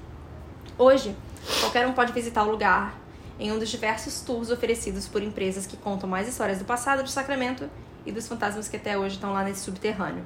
Hoje, 0.76 1.16
qualquer 1.60 1.86
um 1.86 1.92
pode 1.92 2.12
visitar 2.12 2.42
o 2.42 2.50
lugar 2.50 2.94
em 3.38 3.50
um 3.50 3.58
dos 3.58 3.70
diversos 3.70 4.20
tours 4.20 4.50
oferecidos 4.50 5.08
por 5.08 5.22
empresas 5.22 5.66
que 5.66 5.76
contam 5.76 6.08
mais 6.08 6.28
histórias 6.28 6.58
do 6.58 6.64
passado 6.64 7.02
de 7.02 7.10
Sacramento 7.10 7.68
e 8.04 8.12
dos 8.12 8.28
fantasmas 8.28 8.68
que 8.68 8.76
até 8.76 8.98
hoje 8.98 9.14
estão 9.14 9.32
lá 9.32 9.42
nesse 9.42 9.60
subterrâneo. 9.60 10.24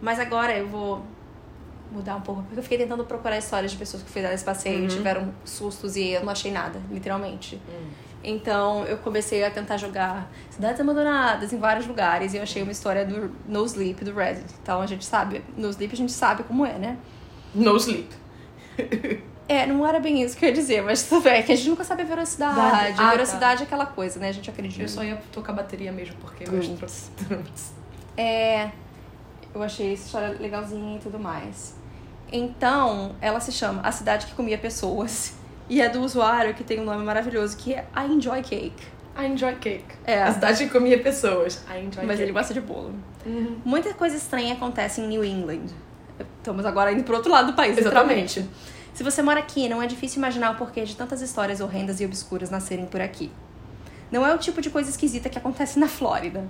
Mas 0.00 0.20
agora 0.20 0.56
eu 0.56 0.68
vou 0.68 1.04
mudar 1.90 2.16
um 2.16 2.20
pouco, 2.20 2.42
porque 2.42 2.58
eu 2.58 2.62
fiquei 2.62 2.78
tentando 2.78 3.04
procurar 3.04 3.38
histórias 3.38 3.72
de 3.72 3.76
pessoas 3.76 4.02
que 4.02 4.10
fizeram 4.10 4.34
esse 4.34 4.44
passeio 4.44 4.84
e 4.84 4.88
tiveram 4.88 5.32
sustos 5.44 5.96
e 5.96 6.10
eu 6.10 6.24
não 6.24 6.30
achei 6.30 6.50
nada, 6.52 6.80
literalmente. 6.90 7.60
Então 8.22 8.84
eu 8.84 8.98
comecei 8.98 9.44
a 9.44 9.50
tentar 9.50 9.76
jogar 9.76 10.30
cidades 10.50 10.80
abandonadas 10.80 11.52
em 11.52 11.58
vários 11.58 11.86
lugares 11.86 12.34
e 12.34 12.36
eu 12.36 12.42
achei 12.42 12.62
uma 12.62 12.72
história 12.72 13.04
do 13.04 13.30
No 13.48 13.64
Sleep 13.64 14.04
do 14.04 14.14
Reddit. 14.14 14.54
Então 14.62 14.80
a 14.80 14.86
gente 14.86 15.04
sabe, 15.04 15.42
No 15.56 15.68
Sleep 15.70 15.92
a 15.92 15.96
gente 15.96 16.12
sabe 16.12 16.42
como 16.42 16.66
é, 16.66 16.78
né? 16.78 16.98
No 17.54 17.76
sleep. 17.76 18.08
É, 19.48 19.66
não 19.66 19.84
era 19.84 19.98
bem 19.98 20.22
isso 20.22 20.36
que 20.36 20.44
eu 20.44 20.50
ia 20.50 20.54
dizer, 20.54 20.80
mas 20.80 21.02
tudo 21.02 21.22
bem, 21.22 21.40
é 21.40 21.42
que 21.42 21.50
a 21.50 21.56
gente 21.56 21.70
nunca 21.70 21.82
sabe 21.82 22.02
a 22.02 22.04
velocidade. 22.04 22.56
Ah, 22.56 22.88
a 22.88 22.94
tá. 22.94 23.10
velocidade 23.10 23.62
é 23.62 23.66
aquela 23.66 23.84
coisa, 23.84 24.20
né? 24.20 24.28
A 24.28 24.32
gente 24.32 24.48
acredita. 24.48 24.80
Eu 24.80 24.88
só 24.88 25.02
ia 25.02 25.16
tocar 25.32 25.52
bateria 25.52 25.90
mesmo, 25.90 26.14
porque 26.20 26.44
eu 26.44 26.52
Putz. 26.52 26.68
gosto 26.68 27.10
É, 28.16 28.70
eu 29.52 29.60
achei 29.60 29.92
essa 29.92 30.04
história 30.04 30.36
legalzinha 30.38 30.96
e 30.96 31.00
tudo 31.00 31.18
mais. 31.18 31.74
Então, 32.32 33.14
ela 33.20 33.40
se 33.40 33.52
chama 33.52 33.82
A 33.82 33.92
Cidade 33.92 34.26
que 34.26 34.34
Comia 34.34 34.56
Pessoas 34.58 35.34
E 35.68 35.80
é 35.80 35.88
do 35.88 36.00
usuário 36.00 36.54
que 36.54 36.62
tem 36.64 36.80
um 36.80 36.84
nome 36.84 37.04
maravilhoso 37.04 37.56
que 37.56 37.74
é 37.74 37.86
I 37.96 38.06
Enjoy 38.12 38.42
Cake. 38.42 39.00
I 39.18 39.26
enjoy 39.26 39.54
cake. 39.56 39.84
É. 40.04 40.22
A 40.22 40.32
cidade 40.32 40.64
que 40.64 40.70
comia 40.70 40.98
pessoas. 41.02 41.64
I 41.68 41.80
enjoy 41.84 42.04
Mas 42.04 42.16
cake. 42.16 42.22
ele 42.22 42.32
gosta 42.32 42.54
de 42.54 42.60
bolo. 42.60 42.94
Uhum. 43.26 43.58
Muita 43.64 43.92
coisa 43.92 44.16
estranha 44.16 44.54
acontece 44.54 45.00
em 45.00 45.08
New 45.08 45.24
England. 45.24 45.66
Estamos 46.38 46.64
agora 46.64 46.92
indo 46.92 47.02
pro 47.02 47.16
outro 47.16 47.30
lado 47.30 47.48
do 47.48 47.52
país, 47.54 47.76
Exatamente. 47.76 48.48
Se 48.94 49.02
você 49.02 49.22
mora 49.22 49.40
aqui, 49.40 49.68
não 49.68 49.82
é 49.82 49.86
difícil 49.86 50.18
imaginar 50.18 50.52
o 50.52 50.54
porquê 50.56 50.84
de 50.84 50.96
tantas 50.96 51.20
histórias 51.20 51.60
horrendas 51.60 52.00
e 52.00 52.04
obscuras 52.04 52.50
nascerem 52.50 52.86
por 52.86 53.00
aqui. 53.00 53.30
Não 54.10 54.26
é 54.26 54.34
o 54.34 54.38
tipo 54.38 54.60
de 54.60 54.70
coisa 54.70 54.90
esquisita 54.90 55.28
que 55.28 55.38
acontece 55.38 55.78
na 55.78 55.86
Flórida. 55.86 56.44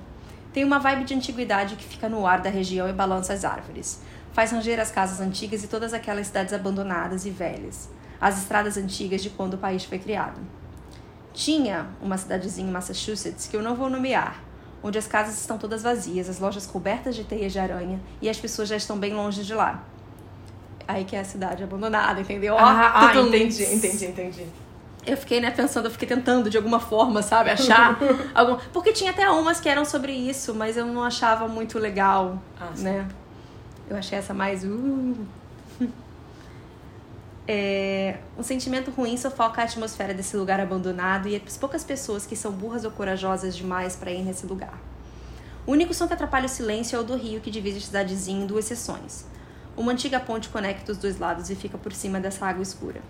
Tem 0.53 0.65
uma 0.65 0.79
vibe 0.79 1.05
de 1.05 1.15
antiguidade 1.15 1.77
que 1.77 1.85
fica 1.85 2.09
no 2.09 2.27
ar 2.27 2.41
da 2.41 2.51
região 2.51 2.89
e 2.89 2.93
balança 2.93 3.33
as 3.33 3.45
árvores. 3.45 4.01
Faz 4.33 4.53
ranger 4.53 4.79
as 4.81 4.91
casas 4.91 5.21
antigas 5.21 5.65
e 5.65 5.69
todas 5.69 5.93
aquelas 5.93 6.29
cidades 6.29 6.53
abandonadas 6.53 7.27
e 7.27 7.31
velhas. 7.31 7.89
As 8.21 8.39
estradas 8.39 8.77
antigas 8.77 9.23
de 9.23 9.31
quando 9.31 9.55
o 9.55 9.59
país 9.59 9.85
foi 9.85 9.99
criado. 9.99 10.41
Tinha 11.33 11.87
uma 12.03 12.17
cidadezinha 12.19 12.69
em 12.69 12.73
Massachusetts 12.73 13.47
que 13.47 13.57
eu 13.57 13.63
não 13.63 13.75
vou 13.75 13.89
nomear, 13.89 14.41
onde 14.83 14.99
as 14.99 15.07
casas 15.07 15.39
estão 15.39 15.57
todas 15.59 15.83
vazias, 15.83 16.29
as 16.29 16.39
lojas 16.39 16.67
cobertas 16.67 17.17
de 17.17 17.25
teias 17.25 17.53
de 17.53 17.59
aranha 17.59 18.01
e 18.21 18.29
as 18.29 18.39
pessoas 18.39 18.69
já 18.69 18.77
estão 18.77 18.99
bem 18.99 19.15
longe 19.15 19.45
de 19.45 19.55
lá. 19.55 19.83
Aí 20.87 21.05
que 21.05 21.15
é 21.15 21.21
a 21.21 21.25
cidade 21.25 21.63
abandonada, 21.63 22.21
entendeu? 22.21 22.57
Ah, 22.59 22.93
ah, 23.11 23.15
entendi, 23.17 23.63
entendi, 23.65 24.07
entendi. 24.07 24.47
Eu 25.07 25.17
fiquei, 25.17 25.41
né, 25.41 25.51
pensando, 25.51 25.87
eu 25.87 25.91
fiquei 25.91 26.07
tentando 26.07 26.51
de 26.51 26.57
alguma 26.57 26.79
forma, 26.79 27.23
sabe, 27.23 27.51
achar 27.51 27.99
algum. 28.35 28.57
Porque 28.73 28.93
tinha 28.93 29.13
até 29.13 29.31
umas 29.31 29.61
que 29.61 29.69
eram 29.69 29.85
sobre 29.85 30.13
isso, 30.13 30.55
mas 30.55 30.77
eu 30.77 30.85
não 30.85 31.03
achava 31.03 31.49
muito 31.49 31.79
legal, 31.79 32.39
Ah, 32.61 32.69
sim. 32.75 32.85
Eu 33.91 33.97
achei 33.97 34.17
essa 34.17 34.33
mais. 34.33 34.65
Uh. 34.65 35.17
É, 37.53 38.21
um 38.39 38.45
sentimento 38.45 38.93
ruim 38.93 39.17
sufoca 39.17 39.61
a 39.61 39.65
atmosfera 39.65 40.15
desse 40.15 40.37
lugar 40.37 40.61
abandonado 40.61 41.27
e 41.27 41.35
as 41.35 41.57
poucas 41.57 41.83
pessoas 41.83 42.25
que 42.25 42.37
são 42.37 42.53
burras 42.53 42.85
ou 42.85 42.93
corajosas 42.93 43.57
demais 43.57 43.97
para 43.97 44.13
ir 44.13 44.23
nesse 44.23 44.47
lugar. 44.47 44.79
O 45.67 45.73
único 45.73 45.93
som 45.93 46.07
que 46.07 46.13
atrapalha 46.13 46.47
o 46.47 46.49
silêncio 46.49 46.95
é 46.95 47.01
o 47.01 47.03
do 47.03 47.17
rio 47.17 47.41
que 47.41 47.51
divide 47.51 47.79
a 47.79 47.81
cidadezinha 47.81 48.45
em 48.45 48.47
duas 48.47 48.67
seções. 48.67 49.27
Uma 49.77 49.91
antiga 49.91 50.21
ponte 50.21 50.49
conecta 50.49 50.93
os 50.93 50.99
dois 50.99 51.19
lados 51.19 51.51
e 51.51 51.57
fica 51.57 51.77
por 51.77 51.93
cima 51.93 52.21
dessa 52.21 52.47
água 52.47 52.63
escura. 52.63 53.01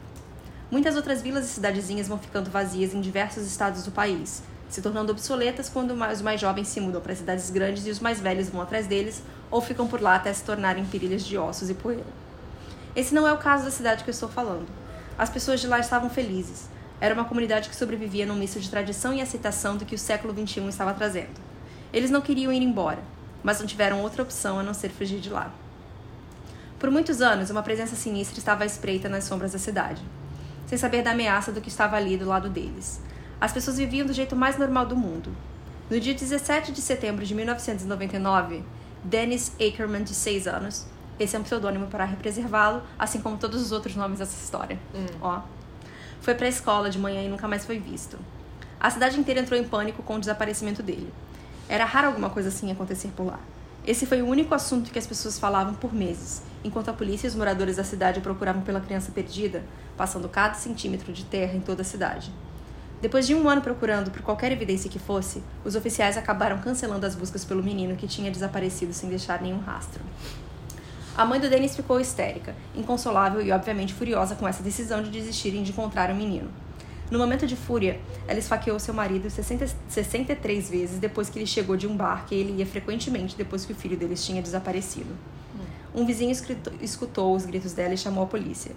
Muitas 0.71 0.97
outras 0.97 1.21
vilas 1.21 1.45
e 1.45 1.49
cidadezinhas 1.49 2.09
vão 2.09 2.17
ficando 2.17 2.51
vazias 2.51 2.95
em 2.95 3.01
diversos 3.03 3.47
estados 3.47 3.85
do 3.85 3.91
país, 3.91 4.43
se 4.71 4.81
tornando 4.81 5.11
obsoletas 5.11 5.69
quando 5.69 5.91
os 5.93 6.23
mais 6.23 6.41
jovens 6.41 6.69
se 6.69 6.81
mudam 6.81 7.00
para 7.00 7.15
cidades 7.15 7.50
grandes 7.50 7.87
e 7.87 7.91
os 7.91 7.99
mais 7.99 8.21
velhos 8.21 8.49
vão 8.49 8.62
atrás 8.62 8.87
deles 8.87 9.23
ou 9.50 9.61
ficam 9.61 9.89
por 9.89 10.00
lá 10.00 10.15
até 10.15 10.33
se 10.33 10.45
tornarem 10.45 10.85
perilhas 10.85 11.25
de 11.25 11.37
ossos 11.37 11.69
e 11.69 11.75
poeira. 11.75 12.07
Esse 12.95 13.12
não 13.12 13.27
é 13.27 13.33
o 13.33 13.39
caso 13.39 13.65
da 13.65 13.71
cidade 13.71 14.05
que 14.05 14.11
eu 14.11 14.15
estou 14.15 14.29
falando. 14.29 14.69
As 15.19 15.29
pessoas 15.29 15.61
de 15.61 15.67
lá 15.67 15.81
estavam 15.81 16.09
felizes. 16.09 16.69
Era 17.00 17.15
uma 17.15 17.25
comunidade 17.25 17.69
que 17.69 17.77
sobrevivia 17.77 18.25
num 18.25 18.37
misto 18.37 18.61
de 18.61 18.71
tradição 18.71 19.12
e 19.12 19.21
aceitação 19.21 19.77
do 19.77 19.85
que 19.85 19.95
o 19.95 19.99
século 19.99 20.33
XXI 20.33 20.69
estava 20.69 20.95
trazendo. 20.95 21.41
Eles 21.93 22.11
não 22.11 22.21
queriam 22.21 22.53
ir 22.53 22.62
embora, 22.62 23.00
mas 23.43 23.59
não 23.59 23.67
tiveram 23.67 24.03
outra 24.03 24.23
opção 24.23 24.59
a 24.59 24.62
não 24.62 24.73
ser 24.73 24.91
fugir 24.91 25.19
de 25.19 25.31
lá. 25.31 25.53
Por 26.79 26.91
muitos 26.91 27.21
anos, 27.21 27.50
uma 27.50 27.62
presença 27.62 27.97
sinistra 27.97 28.39
estava 28.39 28.62
à 28.62 28.67
espreita 28.67 29.09
nas 29.09 29.25
sombras 29.25 29.53
da 29.53 29.59
cidade, 29.59 30.00
sem 30.67 30.79
saber 30.79 31.03
da 31.03 31.11
ameaça 31.11 31.50
do 31.50 31.61
que 31.61 31.69
estava 31.69 31.97
ali 31.97 32.17
do 32.17 32.27
lado 32.27 32.49
deles. 32.49 33.00
As 33.41 33.53
pessoas 33.53 33.79
viviam 33.79 34.07
do 34.07 34.13
jeito 34.13 34.37
mais 34.37 34.59
normal 34.59 34.85
do 34.85 34.95
mundo. 34.95 35.35
No 35.89 35.99
dia 35.99 36.13
17 36.13 36.73
de 36.73 36.83
setembro 36.83 37.25
de 37.25 37.35
1999, 37.35 38.63
Dennis 39.03 39.53
Ackerman, 39.59 40.03
de 40.03 40.13
6 40.15 40.47
anos, 40.47 40.87
esse 41.19 41.35
é 41.35 41.39
um 41.39 41.43
pseudônimo 41.43 41.87
para 41.87 42.07
preservá-lo, 42.09 42.83
assim 42.99 43.19
como 43.21 43.39
todos 43.39 43.63
os 43.63 43.73
outros 43.73 43.97
nomes 43.97 44.19
dessa 44.19 44.37
história. 44.37 44.79
Ó. 45.23 45.41
Foi 46.21 46.35
para 46.35 46.45
a 46.45 46.49
escola 46.51 46.91
de 46.91 46.99
manhã 46.99 47.23
e 47.23 47.29
nunca 47.29 47.49
mais 47.49 47.65
foi 47.65 47.79
visto. 47.79 48.19
A 48.79 48.91
cidade 48.91 49.19
inteira 49.19 49.41
entrou 49.41 49.59
em 49.59 49.65
pânico 49.65 50.03
com 50.03 50.17
o 50.17 50.21
desaparecimento 50.21 50.83
dele. 50.83 51.11
Era 51.67 51.87
raro 51.87 52.09
alguma 52.09 52.29
coisa 52.29 52.51
assim 52.51 52.71
acontecer 52.71 53.09
por 53.17 53.25
lá. 53.25 53.41
Esse 53.87 54.05
foi 54.05 54.21
o 54.21 54.27
único 54.27 54.55
assunto 54.55 54.91
que 54.91 54.99
as 54.99 55.07
pessoas 55.07 55.39
falavam 55.39 55.73
por 55.73 55.95
meses, 55.95 56.43
enquanto 56.63 56.91
a 56.91 56.93
polícia 56.93 57.27
e 57.27 57.31
os 57.31 57.35
moradores 57.35 57.77
da 57.77 57.85
cidade 57.85 58.21
procuravam 58.21 58.61
pela 58.61 58.81
criança 58.81 59.11
perdida, 59.11 59.65
passando 59.97 60.29
cada 60.29 60.55
centímetro 60.55 61.11
de 61.11 61.25
terra 61.25 61.55
em 61.55 61.61
toda 61.61 61.81
a 61.81 61.85
cidade. 61.85 62.31
Depois 63.00 63.26
de 63.26 63.35
um 63.35 63.49
ano 63.49 63.62
procurando 63.62 64.11
por 64.11 64.21
qualquer 64.21 64.52
evidência 64.52 64.90
que 64.90 64.99
fosse, 64.99 65.42
os 65.64 65.75
oficiais 65.75 66.19
acabaram 66.19 66.59
cancelando 66.59 67.07
as 67.07 67.14
buscas 67.14 67.47
pelo 67.47 67.62
menino 67.62 67.97
que 67.97 68.07
tinha 68.07 68.30
desaparecido 68.30 68.92
sem 68.92 69.09
deixar 69.09 69.40
nenhum 69.40 69.59
rastro. 69.59 70.02
A 71.16 71.25
mãe 71.25 71.40
do 71.40 71.49
Dennis 71.49 71.75
ficou 71.75 71.99
histérica, 71.99 72.54
inconsolável 72.76 73.40
e 73.40 73.50
obviamente 73.52 73.95
furiosa 73.95 74.35
com 74.35 74.47
essa 74.47 74.62
decisão 74.62 75.02
de 75.02 75.11
desistirem 75.11 75.62
de 75.62 75.73
encontrar 75.73 76.11
o 76.11 76.14
menino. 76.14 76.50
No 77.11 77.19
momento 77.19 77.47
de 77.47 77.57
fúria, 77.57 77.99
ela 78.28 78.38
esfaqueou 78.38 78.78
seu 78.78 78.95
marido 78.95 79.28
60, 79.28 79.66
63 79.88 80.71
vezes 80.71 80.99
depois 80.99 81.28
que 81.28 81.38
ele 81.38 81.47
chegou 81.47 81.76
de 81.76 81.87
um 81.87 81.97
bar 81.97 82.26
que 82.26 82.35
ele 82.35 82.59
ia 82.59 82.66
frequentemente 82.66 83.35
depois 83.35 83.64
que 83.64 83.73
o 83.73 83.76
filho 83.76 83.97
deles 83.97 84.25
tinha 84.25 84.40
desaparecido. 84.40 85.11
Um 85.95 86.07
vizinho 86.07 86.30
escutou 86.80 87.35
os 87.35 87.45
gritos 87.45 87.73
dela 87.73 87.95
e 87.95 87.99
chamou 87.99 88.23
a 88.23 88.26
polícia. 88.26 88.73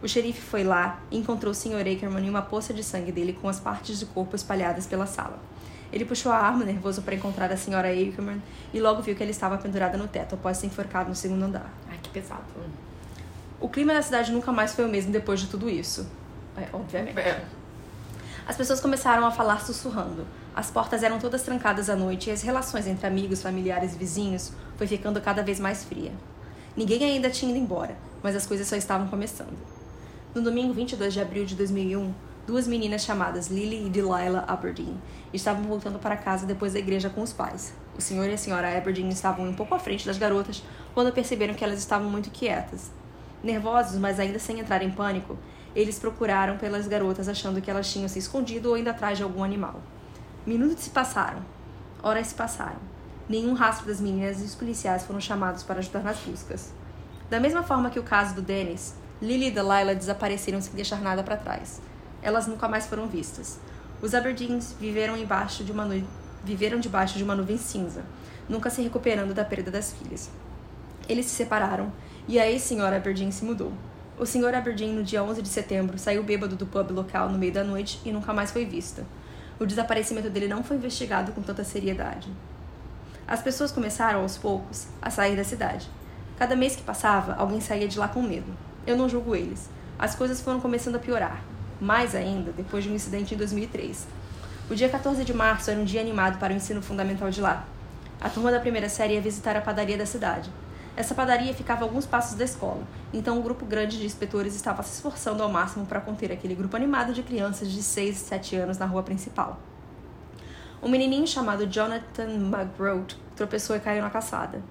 O 0.00 0.08
xerife 0.08 0.40
foi 0.40 0.62
lá 0.62 1.00
e 1.10 1.18
encontrou 1.18 1.50
o 1.50 1.54
Sr. 1.54 1.80
Ackerman 1.80 2.24
em 2.24 2.30
uma 2.30 2.42
poça 2.42 2.72
de 2.72 2.84
sangue 2.84 3.10
dele 3.10 3.32
com 3.32 3.48
as 3.48 3.58
partes 3.58 3.98
do 3.98 4.06
corpo 4.06 4.36
espalhadas 4.36 4.86
pela 4.86 5.06
sala. 5.06 5.38
Ele 5.92 6.04
puxou 6.04 6.30
a 6.30 6.36
arma, 6.36 6.64
nervoso 6.64 7.02
para 7.02 7.14
encontrar 7.14 7.50
a 7.50 7.54
Sra. 7.54 7.88
Ackerman, 7.88 8.40
e 8.72 8.78
logo 8.78 9.02
viu 9.02 9.16
que 9.16 9.22
ela 9.22 9.30
estava 9.30 9.58
pendurada 9.58 9.96
no 9.96 10.06
teto 10.06 10.34
após 10.34 10.58
ser 10.58 10.66
enforcado 10.66 11.08
no 11.08 11.16
segundo 11.16 11.42
andar. 11.42 11.72
Ai, 11.90 11.98
que 12.02 12.10
pesado. 12.10 12.44
O 13.60 13.68
clima 13.68 13.92
da 13.92 14.02
cidade 14.02 14.30
nunca 14.30 14.52
mais 14.52 14.74
foi 14.74 14.84
o 14.84 14.88
mesmo 14.88 15.10
depois 15.10 15.40
de 15.40 15.48
tudo 15.48 15.68
isso. 15.68 16.06
É, 16.56 16.68
obviamente. 16.72 17.18
É. 17.18 17.44
As 18.46 18.56
pessoas 18.56 18.80
começaram 18.80 19.26
a 19.26 19.30
falar 19.30 19.60
sussurrando. 19.60 20.26
As 20.54 20.70
portas 20.70 21.02
eram 21.02 21.18
todas 21.18 21.42
trancadas 21.42 21.90
à 21.90 21.96
noite 21.96 22.30
e 22.30 22.32
as 22.32 22.42
relações 22.42 22.86
entre 22.86 23.06
amigos, 23.06 23.42
familiares 23.42 23.94
e 23.94 23.98
vizinhos 23.98 24.52
foi 24.76 24.86
ficando 24.86 25.20
cada 25.20 25.42
vez 25.42 25.58
mais 25.58 25.84
fria. 25.84 26.12
Ninguém 26.76 27.02
ainda 27.02 27.30
tinha 27.30 27.50
ido 27.50 27.60
embora, 27.60 27.96
mas 28.22 28.36
as 28.36 28.46
coisas 28.46 28.66
só 28.66 28.76
estavam 28.76 29.08
começando. 29.08 29.56
No 30.34 30.42
domingo 30.42 30.74
22 30.74 31.14
de 31.14 31.22
abril 31.22 31.46
de 31.46 31.54
2001, 31.56 32.12
duas 32.46 32.68
meninas 32.68 33.02
chamadas 33.02 33.48
Lily 33.48 33.86
e 33.86 33.88
Delilah 33.88 34.44
Aberdeen 34.46 35.00
estavam 35.32 35.62
voltando 35.62 35.98
para 35.98 36.18
casa 36.18 36.44
depois 36.44 36.74
da 36.74 36.78
igreja 36.78 37.08
com 37.08 37.22
os 37.22 37.32
pais. 37.32 37.72
O 37.96 38.02
senhor 38.02 38.28
e 38.28 38.34
a 38.34 38.38
senhora 38.38 38.76
Aberdeen 38.76 39.08
estavam 39.08 39.48
um 39.48 39.54
pouco 39.54 39.74
à 39.74 39.78
frente 39.78 40.04
das 40.04 40.18
garotas 40.18 40.62
quando 40.92 41.14
perceberam 41.14 41.54
que 41.54 41.64
elas 41.64 41.78
estavam 41.78 42.10
muito 42.10 42.30
quietas. 42.30 42.90
Nervosos, 43.42 43.98
mas 43.98 44.20
ainda 44.20 44.38
sem 44.38 44.60
entrar 44.60 44.82
em 44.82 44.90
pânico, 44.90 45.38
eles 45.74 45.98
procuraram 45.98 46.58
pelas 46.58 46.86
garotas 46.86 47.26
achando 47.26 47.62
que 47.62 47.70
elas 47.70 47.90
tinham 47.90 48.06
se 48.06 48.18
escondido 48.18 48.68
ou 48.68 48.76
indo 48.76 48.90
atrás 48.90 49.16
de 49.16 49.24
algum 49.24 49.42
animal. 49.42 49.80
Minutos 50.46 50.84
se 50.84 50.90
passaram. 50.90 51.40
Horas 52.02 52.26
se 52.26 52.34
passaram. 52.34 52.80
Nenhum 53.26 53.54
rastro 53.54 53.86
das 53.86 53.98
meninas 53.98 54.42
e 54.42 54.44
os 54.44 54.54
policiais 54.54 55.04
foram 55.04 55.22
chamados 55.22 55.62
para 55.62 55.78
ajudar 55.78 56.02
nas 56.02 56.18
buscas. 56.18 56.70
Da 57.30 57.40
mesma 57.40 57.62
forma 57.62 57.88
que 57.88 57.98
o 57.98 58.02
caso 58.02 58.34
do 58.34 58.42
Dennis, 58.42 58.94
Lily 59.20 59.48
e 59.48 59.50
Delilah 59.50 59.94
desapareceram 59.94 60.60
sem 60.60 60.74
deixar 60.74 61.00
nada 61.00 61.24
para 61.24 61.36
trás. 61.36 61.80
Elas 62.22 62.46
nunca 62.46 62.68
mais 62.68 62.86
foram 62.86 63.08
vistas. 63.08 63.58
Os 64.00 64.14
Aberdeens 64.14 64.76
viveram 64.78 65.16
embaixo 65.16 65.64
de 65.64 65.72
uma 65.72 65.84
nu... 65.84 66.06
viveram 66.44 66.78
debaixo 66.78 67.18
de 67.18 67.24
uma 67.24 67.34
nuvem 67.34 67.58
cinza, 67.58 68.04
nunca 68.48 68.70
se 68.70 68.80
recuperando 68.80 69.34
da 69.34 69.44
perda 69.44 69.72
das 69.72 69.92
filhas. 69.92 70.30
Eles 71.08 71.26
se 71.26 71.34
separaram 71.34 71.92
e 72.28 72.38
a 72.38 72.48
ex-senhora 72.48 72.96
Aberdeen 72.96 73.32
se 73.32 73.44
mudou. 73.44 73.72
O 74.16 74.24
senhor 74.24 74.54
Aberdeen, 74.54 74.92
no 74.92 75.02
dia 75.02 75.22
11 75.22 75.42
de 75.42 75.48
setembro, 75.48 75.98
saiu 75.98 76.22
bêbado 76.22 76.54
do 76.54 76.66
pub 76.66 76.90
local 76.92 77.28
no 77.28 77.38
meio 77.38 77.52
da 77.52 77.64
noite 77.64 78.00
e 78.04 78.12
nunca 78.12 78.32
mais 78.32 78.52
foi 78.52 78.64
vista. 78.64 79.04
O 79.58 79.66
desaparecimento 79.66 80.30
dele 80.30 80.46
não 80.46 80.62
foi 80.62 80.76
investigado 80.76 81.32
com 81.32 81.42
tanta 81.42 81.64
seriedade. 81.64 82.30
As 83.26 83.42
pessoas 83.42 83.72
começaram, 83.72 84.20
aos 84.20 84.38
poucos, 84.38 84.86
a 85.02 85.10
sair 85.10 85.36
da 85.36 85.42
cidade. 85.42 85.88
Cada 86.38 86.54
mês 86.54 86.76
que 86.76 86.82
passava, 86.82 87.34
alguém 87.34 87.60
saía 87.60 87.88
de 87.88 87.98
lá 87.98 88.06
com 88.06 88.22
medo. 88.22 88.67
Eu 88.88 88.96
não 88.96 89.06
julgo 89.06 89.36
eles. 89.36 89.68
As 89.98 90.14
coisas 90.14 90.40
foram 90.40 90.60
começando 90.60 90.96
a 90.96 90.98
piorar. 90.98 91.42
Mais 91.78 92.14
ainda, 92.14 92.52
depois 92.52 92.82
de 92.82 92.88
um 92.88 92.94
incidente 92.94 93.34
em 93.34 93.36
2003. 93.36 94.08
O 94.70 94.74
dia 94.74 94.88
14 94.88 95.26
de 95.26 95.34
março 95.34 95.70
era 95.70 95.78
um 95.78 95.84
dia 95.84 96.00
animado 96.00 96.38
para 96.38 96.54
o 96.54 96.56
ensino 96.56 96.80
fundamental 96.80 97.28
de 97.28 97.38
lá. 97.38 97.66
A 98.18 98.30
turma 98.30 98.50
da 98.50 98.58
primeira 98.58 98.88
série 98.88 99.12
ia 99.12 99.20
visitar 99.20 99.54
a 99.56 99.60
padaria 99.60 99.98
da 99.98 100.06
cidade. 100.06 100.50
Essa 100.96 101.14
padaria 101.14 101.52
ficava 101.52 101.82
a 101.82 101.84
alguns 101.84 102.06
passos 102.06 102.34
da 102.34 102.46
escola, 102.46 102.82
então 103.12 103.38
um 103.38 103.42
grupo 103.42 103.66
grande 103.66 103.98
de 103.98 104.06
inspetores 104.06 104.54
estava 104.54 104.82
se 104.82 104.94
esforçando 104.94 105.42
ao 105.42 105.50
máximo 105.50 105.84
para 105.84 106.00
conter 106.00 106.32
aquele 106.32 106.54
grupo 106.54 106.74
animado 106.74 107.12
de 107.12 107.22
crianças 107.22 107.70
de 107.70 107.82
6 107.82 108.16
e 108.16 108.18
7 108.20 108.56
anos 108.56 108.78
na 108.78 108.86
rua 108.86 109.02
principal. 109.02 109.60
Um 110.82 110.88
menininho 110.88 111.26
chamado 111.26 111.66
Jonathan 111.66 112.30
McGraw 112.30 113.04
tropeçou 113.36 113.76
e 113.76 113.80
caiu 113.80 114.00
na 114.00 114.08
calçada. 114.08 114.62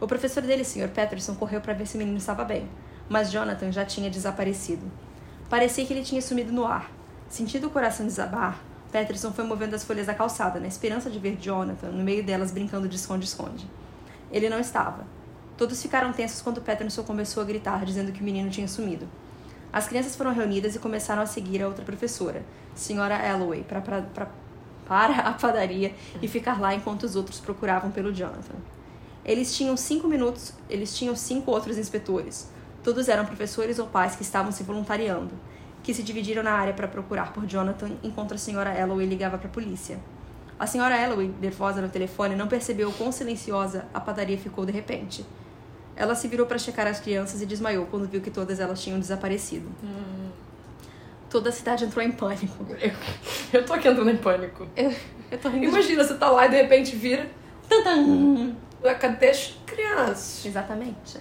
O 0.00 0.06
professor 0.08 0.42
dele, 0.42 0.64
Sr. 0.64 0.88
Peterson, 0.88 1.36
correu 1.36 1.60
para 1.60 1.74
ver 1.74 1.86
se 1.86 1.94
o 1.94 1.98
menino 1.98 2.18
estava 2.18 2.44
bem, 2.44 2.68
mas 3.08 3.30
Jonathan 3.30 3.70
já 3.70 3.84
tinha 3.84 4.10
desaparecido. 4.10 4.90
Parecia 5.48 5.84
que 5.84 5.92
ele 5.92 6.04
tinha 6.04 6.22
sumido 6.22 6.52
no 6.52 6.66
ar. 6.66 6.90
Sentindo 7.28 7.66
o 7.66 7.70
coração 7.70 8.06
desabar, 8.06 8.60
Peterson 8.90 9.32
foi 9.32 9.44
movendo 9.44 9.74
as 9.74 9.84
folhas 9.84 10.06
da 10.06 10.14
calçada, 10.14 10.60
na 10.60 10.66
esperança 10.66 11.10
de 11.10 11.18
ver 11.18 11.36
Jonathan 11.40 11.88
no 11.88 12.04
meio 12.04 12.24
delas 12.24 12.50
brincando 12.50 12.88
de 12.88 12.96
esconde-esconde. 12.96 13.66
Ele 14.30 14.50
não 14.50 14.60
estava. 14.60 15.06
Todos 15.56 15.80
ficaram 15.80 16.12
tensos 16.12 16.42
quando 16.42 16.60
Peterson 16.60 17.02
começou 17.02 17.42
a 17.42 17.46
gritar, 17.46 17.84
dizendo 17.84 18.12
que 18.12 18.20
o 18.20 18.24
menino 18.24 18.50
tinha 18.50 18.68
sumido. 18.68 19.08
As 19.72 19.86
crianças 19.86 20.14
foram 20.14 20.34
reunidas 20.34 20.74
e 20.74 20.78
começaram 20.78 21.22
a 21.22 21.26
seguir 21.26 21.62
a 21.62 21.68
outra 21.68 21.84
professora, 21.84 22.44
senhora 22.74 23.16
Alloway, 23.16 23.62
pra, 23.62 23.80
pra, 23.80 24.02
pra, 24.02 24.28
para 24.86 25.16
a 25.20 25.32
padaria 25.32 25.94
e 26.20 26.28
ficar 26.28 26.60
lá 26.60 26.74
enquanto 26.74 27.04
os 27.04 27.16
outros 27.16 27.40
procuravam 27.40 27.90
pelo 27.90 28.12
Jonathan. 28.12 28.56
Eles 29.24 29.56
tinham 29.56 29.76
cinco 29.76 30.08
minutos, 30.08 30.52
eles 30.68 30.94
tinham 30.94 31.16
cinco 31.16 31.50
outros 31.50 31.78
inspetores. 31.78 32.50
Todos 32.82 33.08
eram 33.08 33.24
professores 33.24 33.78
ou 33.78 33.86
pais 33.86 34.16
que 34.16 34.22
estavam 34.22 34.50
se 34.50 34.62
voluntariando, 34.64 35.30
que 35.82 35.94
se 35.94 36.02
dividiram 36.02 36.42
na 36.42 36.52
área 36.52 36.74
para 36.74 36.88
procurar 36.88 37.32
por 37.32 37.46
Jonathan 37.46 37.90
enquanto 38.02 38.34
a 38.34 38.38
senhora 38.38 38.70
Alloway 38.82 39.06
ligava 39.06 39.38
para 39.38 39.48
a 39.48 39.50
polícia. 39.50 39.98
A 40.58 40.66
senhora 40.66 40.96
Alloway, 40.96 41.32
nervosa 41.40 41.80
no 41.80 41.88
telefone, 41.88 42.34
não 42.34 42.48
percebeu 42.48 42.92
quão 42.92 43.12
silenciosa 43.12 43.86
a 43.92 44.00
padaria 44.00 44.38
ficou 44.38 44.66
de 44.66 44.72
repente. 44.72 45.24
Ela 45.94 46.14
se 46.14 46.26
virou 46.26 46.46
para 46.46 46.58
checar 46.58 46.86
as 46.86 47.00
crianças 47.00 47.42
e 47.42 47.46
desmaiou 47.46 47.86
quando 47.86 48.08
viu 48.08 48.20
que 48.20 48.30
todas 48.30 48.60
elas 48.60 48.82
tinham 48.82 48.98
desaparecido. 48.98 49.68
Hum. 49.82 50.30
Toda 51.28 51.48
a 51.48 51.52
cidade 51.52 51.84
entrou 51.84 52.04
em 52.04 52.12
pânico. 52.12 52.66
Eu, 52.80 52.92
eu 53.52 53.64
tô 53.64 53.72
aqui 53.74 53.88
entrando 53.88 54.10
em 54.10 54.16
pânico. 54.16 54.66
Eu, 54.76 54.92
eu 55.30 55.38
tô 55.38 55.48
rindo. 55.48 55.66
Imagina, 55.66 56.04
você 56.04 56.14
tá 56.14 56.30
lá 56.30 56.46
e 56.46 56.50
de 56.50 56.56
repente 56.56 56.96
vira. 56.96 57.28
Tantan! 57.68 58.54
Cadê 58.98 59.30
as 59.30 59.56
crianças? 59.64 60.44
Exatamente. 60.44 61.18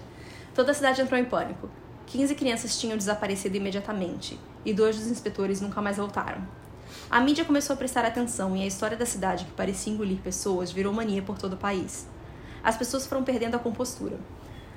Toda 0.53 0.71
a 0.71 0.73
cidade 0.73 1.01
entrou 1.01 1.19
em 1.19 1.25
pânico. 1.25 1.69
15 2.07 2.35
crianças 2.35 2.77
tinham 2.77 2.97
desaparecido 2.97 3.55
imediatamente 3.55 4.37
e 4.65 4.73
dois 4.73 4.97
dos 4.97 5.07
inspetores 5.07 5.61
nunca 5.61 5.81
mais 5.81 5.95
voltaram. 5.95 6.41
A 7.09 7.21
mídia 7.21 7.45
começou 7.45 7.73
a 7.73 7.77
prestar 7.77 8.03
atenção 8.03 8.55
e 8.55 8.61
a 8.61 8.67
história 8.67 8.97
da 8.97 9.05
cidade, 9.05 9.45
que 9.45 9.51
parecia 9.51 9.93
engolir 9.93 10.17
pessoas, 10.17 10.71
virou 10.71 10.93
mania 10.93 11.21
por 11.21 11.37
todo 11.37 11.53
o 11.53 11.57
país. 11.57 12.05
As 12.61 12.75
pessoas 12.75 13.07
foram 13.07 13.23
perdendo 13.23 13.55
a 13.55 13.59
compostura. 13.59 14.19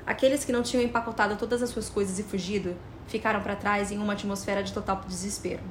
Aqueles 0.06 0.44
que 0.44 0.52
não 0.52 0.62
tinham 0.62 0.82
empacotado 0.84 1.36
todas 1.36 1.60
as 1.60 1.70
suas 1.70 1.88
coisas 1.88 2.18
e 2.18 2.22
fugido 2.22 2.76
ficaram 3.08 3.40
para 3.40 3.56
trás 3.56 3.90
em 3.90 3.98
uma 3.98 4.12
atmosfera 4.12 4.62
de 4.62 4.72
total 4.72 5.02
desespero. 5.08 5.62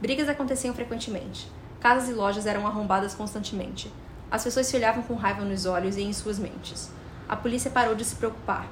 Brigas 0.00 0.28
aconteciam 0.28 0.74
frequentemente. 0.74 1.50
Casas 1.78 2.08
e 2.08 2.12
lojas 2.12 2.46
eram 2.46 2.66
arrombadas 2.66 3.14
constantemente. 3.14 3.92
As 4.30 4.44
pessoas 4.44 4.66
se 4.66 4.76
olhavam 4.76 5.02
com 5.02 5.14
raiva 5.14 5.44
nos 5.44 5.66
olhos 5.66 5.96
e 5.96 6.02
em 6.02 6.12
suas 6.12 6.38
mentes. 6.38 6.90
A 7.28 7.36
polícia 7.36 7.70
parou 7.70 7.94
de 7.94 8.04
se 8.04 8.16
preocupar. 8.16 8.66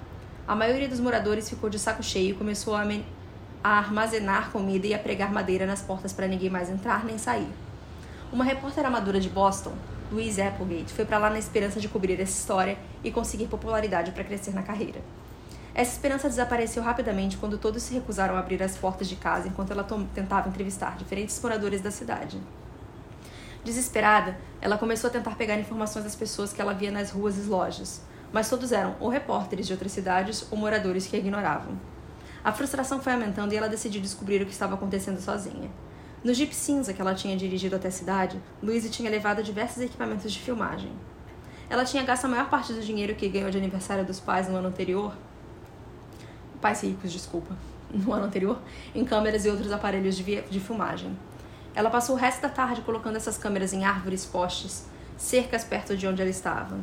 A 0.46 0.54
maioria 0.54 0.86
dos 0.86 1.00
moradores 1.00 1.48
ficou 1.48 1.70
de 1.70 1.78
saco 1.78 2.02
cheio 2.02 2.32
e 2.32 2.34
começou 2.34 2.76
a, 2.76 2.86
a 3.62 3.78
armazenar 3.78 4.50
comida 4.50 4.86
e 4.86 4.92
a 4.92 4.98
pregar 4.98 5.32
madeira 5.32 5.64
nas 5.64 5.80
portas 5.80 6.12
para 6.12 6.28
ninguém 6.28 6.50
mais 6.50 6.68
entrar 6.68 7.02
nem 7.02 7.16
sair. 7.16 7.48
Uma 8.30 8.44
repórter 8.44 8.84
amadora 8.84 9.18
de 9.18 9.30
Boston, 9.30 9.72
Louise 10.12 10.42
Applegate, 10.42 10.92
foi 10.92 11.06
para 11.06 11.16
lá 11.16 11.30
na 11.30 11.38
esperança 11.38 11.80
de 11.80 11.88
cobrir 11.88 12.20
essa 12.20 12.38
história 12.38 12.76
e 13.02 13.10
conseguir 13.10 13.46
popularidade 13.46 14.10
para 14.10 14.22
crescer 14.22 14.54
na 14.54 14.62
carreira. 14.62 15.00
Essa 15.74 15.92
esperança 15.92 16.28
desapareceu 16.28 16.82
rapidamente 16.82 17.38
quando 17.38 17.56
todos 17.56 17.82
se 17.82 17.94
recusaram 17.94 18.36
a 18.36 18.38
abrir 18.38 18.62
as 18.62 18.76
portas 18.76 19.08
de 19.08 19.16
casa 19.16 19.48
enquanto 19.48 19.70
ela 19.70 19.86
tentava 20.14 20.50
entrevistar 20.50 20.98
diferentes 20.98 21.40
moradores 21.40 21.80
da 21.80 21.90
cidade. 21.90 22.38
Desesperada, 23.64 24.36
ela 24.60 24.76
começou 24.76 25.08
a 25.08 25.12
tentar 25.12 25.36
pegar 25.36 25.58
informações 25.58 26.04
das 26.04 26.14
pessoas 26.14 26.52
que 26.52 26.60
ela 26.60 26.74
via 26.74 26.90
nas 26.90 27.10
ruas 27.10 27.38
e 27.38 27.48
lojas, 27.48 28.02
mas 28.35 28.50
todos 28.50 28.73
eram 28.73 28.97
ou 28.99 29.09
repórteres 29.09 29.64
de 29.64 29.73
outras 29.73 29.93
cidades 29.93 30.45
ou 30.50 30.59
moradores 30.59 31.07
que 31.07 31.14
a 31.14 31.19
ignoravam. 31.21 31.79
A 32.43 32.50
frustração 32.50 33.00
foi 33.00 33.12
aumentando 33.12 33.55
e 33.55 33.57
ela 33.57 33.69
decidiu 33.69 34.03
descobrir 34.03 34.43
o 34.43 34.45
que 34.45 34.50
estava 34.50 34.75
acontecendo 34.75 35.21
sozinha. 35.21 35.71
No 36.25 36.35
Jeep 36.35 36.53
cinza 36.53 36.93
que 36.93 37.00
ela 37.00 37.14
tinha 37.14 37.37
dirigido 37.37 37.76
até 37.76 37.87
a 37.87 37.93
cidade, 37.93 38.43
Louise 38.61 38.91
tinha 38.91 39.09
levado 39.09 39.41
diversos 39.41 39.81
equipamentos 39.81 40.33
de 40.33 40.41
filmagem. 40.41 40.91
Ela 41.71 41.85
tinha 41.85 42.03
gasto 42.03 42.25
a 42.25 42.29
maior 42.29 42.50
parte 42.50 42.73
do 42.73 42.81
dinheiro 42.81 43.14
que 43.14 43.29
ganhou 43.29 43.50
de 43.53 43.59
aniversário 43.59 44.05
dos 44.05 44.19
pais 44.19 44.49
no 44.49 44.57
ano 44.57 44.67
anterior. 44.67 45.14
Pais 46.61 46.83
ricos, 46.83 47.12
desculpa. 47.12 47.55
No 47.94 48.12
ano 48.12 48.25
anterior, 48.25 48.59
em 48.92 49.05
câmeras 49.05 49.44
e 49.44 49.49
outros 49.49 49.70
aparelhos 49.70 50.16
de, 50.16 50.42
de 50.42 50.59
filmagem. 50.59 51.16
Ela 51.73 51.88
passou 51.88 52.16
o 52.16 52.18
resto 52.18 52.42
da 52.42 52.49
tarde 52.49 52.81
colocando 52.81 53.14
essas 53.14 53.38
câmeras 53.38 53.73
em 53.73 53.85
árvores, 53.85 54.27
postes, 54.27 54.87
cercas 55.16 55.62
perto 55.62 55.97
de 55.97 56.05
onde 56.09 56.20
ela 56.20 56.31
estava. 56.31 56.81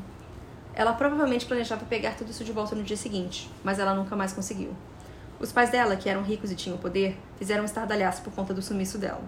Ela 0.74 0.94
provavelmente 0.94 1.46
planejava 1.46 1.86
pegar 1.86 2.16
tudo 2.16 2.32
isso 2.32 2.44
de 2.44 2.52
volta 2.52 2.76
no 2.76 2.84
dia 2.84 2.96
seguinte, 2.96 3.50
mas 3.64 3.80
ela 3.80 3.94
nunca 3.94 4.16
mais 4.16 4.32
conseguiu. 4.32 4.74
Os 5.40 5.52
pais 5.52 5.70
dela, 5.70 5.96
que 5.96 6.08
eram 6.08 6.22
ricos 6.22 6.52
e 6.52 6.56
tinham 6.56 6.78
poder, 6.78 7.18
fizeram 7.38 7.64
um 7.64 7.66
estardalhaço 7.66 8.22
por 8.22 8.32
conta 8.32 8.54
do 8.54 8.62
sumiço 8.62 8.98
dela. 8.98 9.24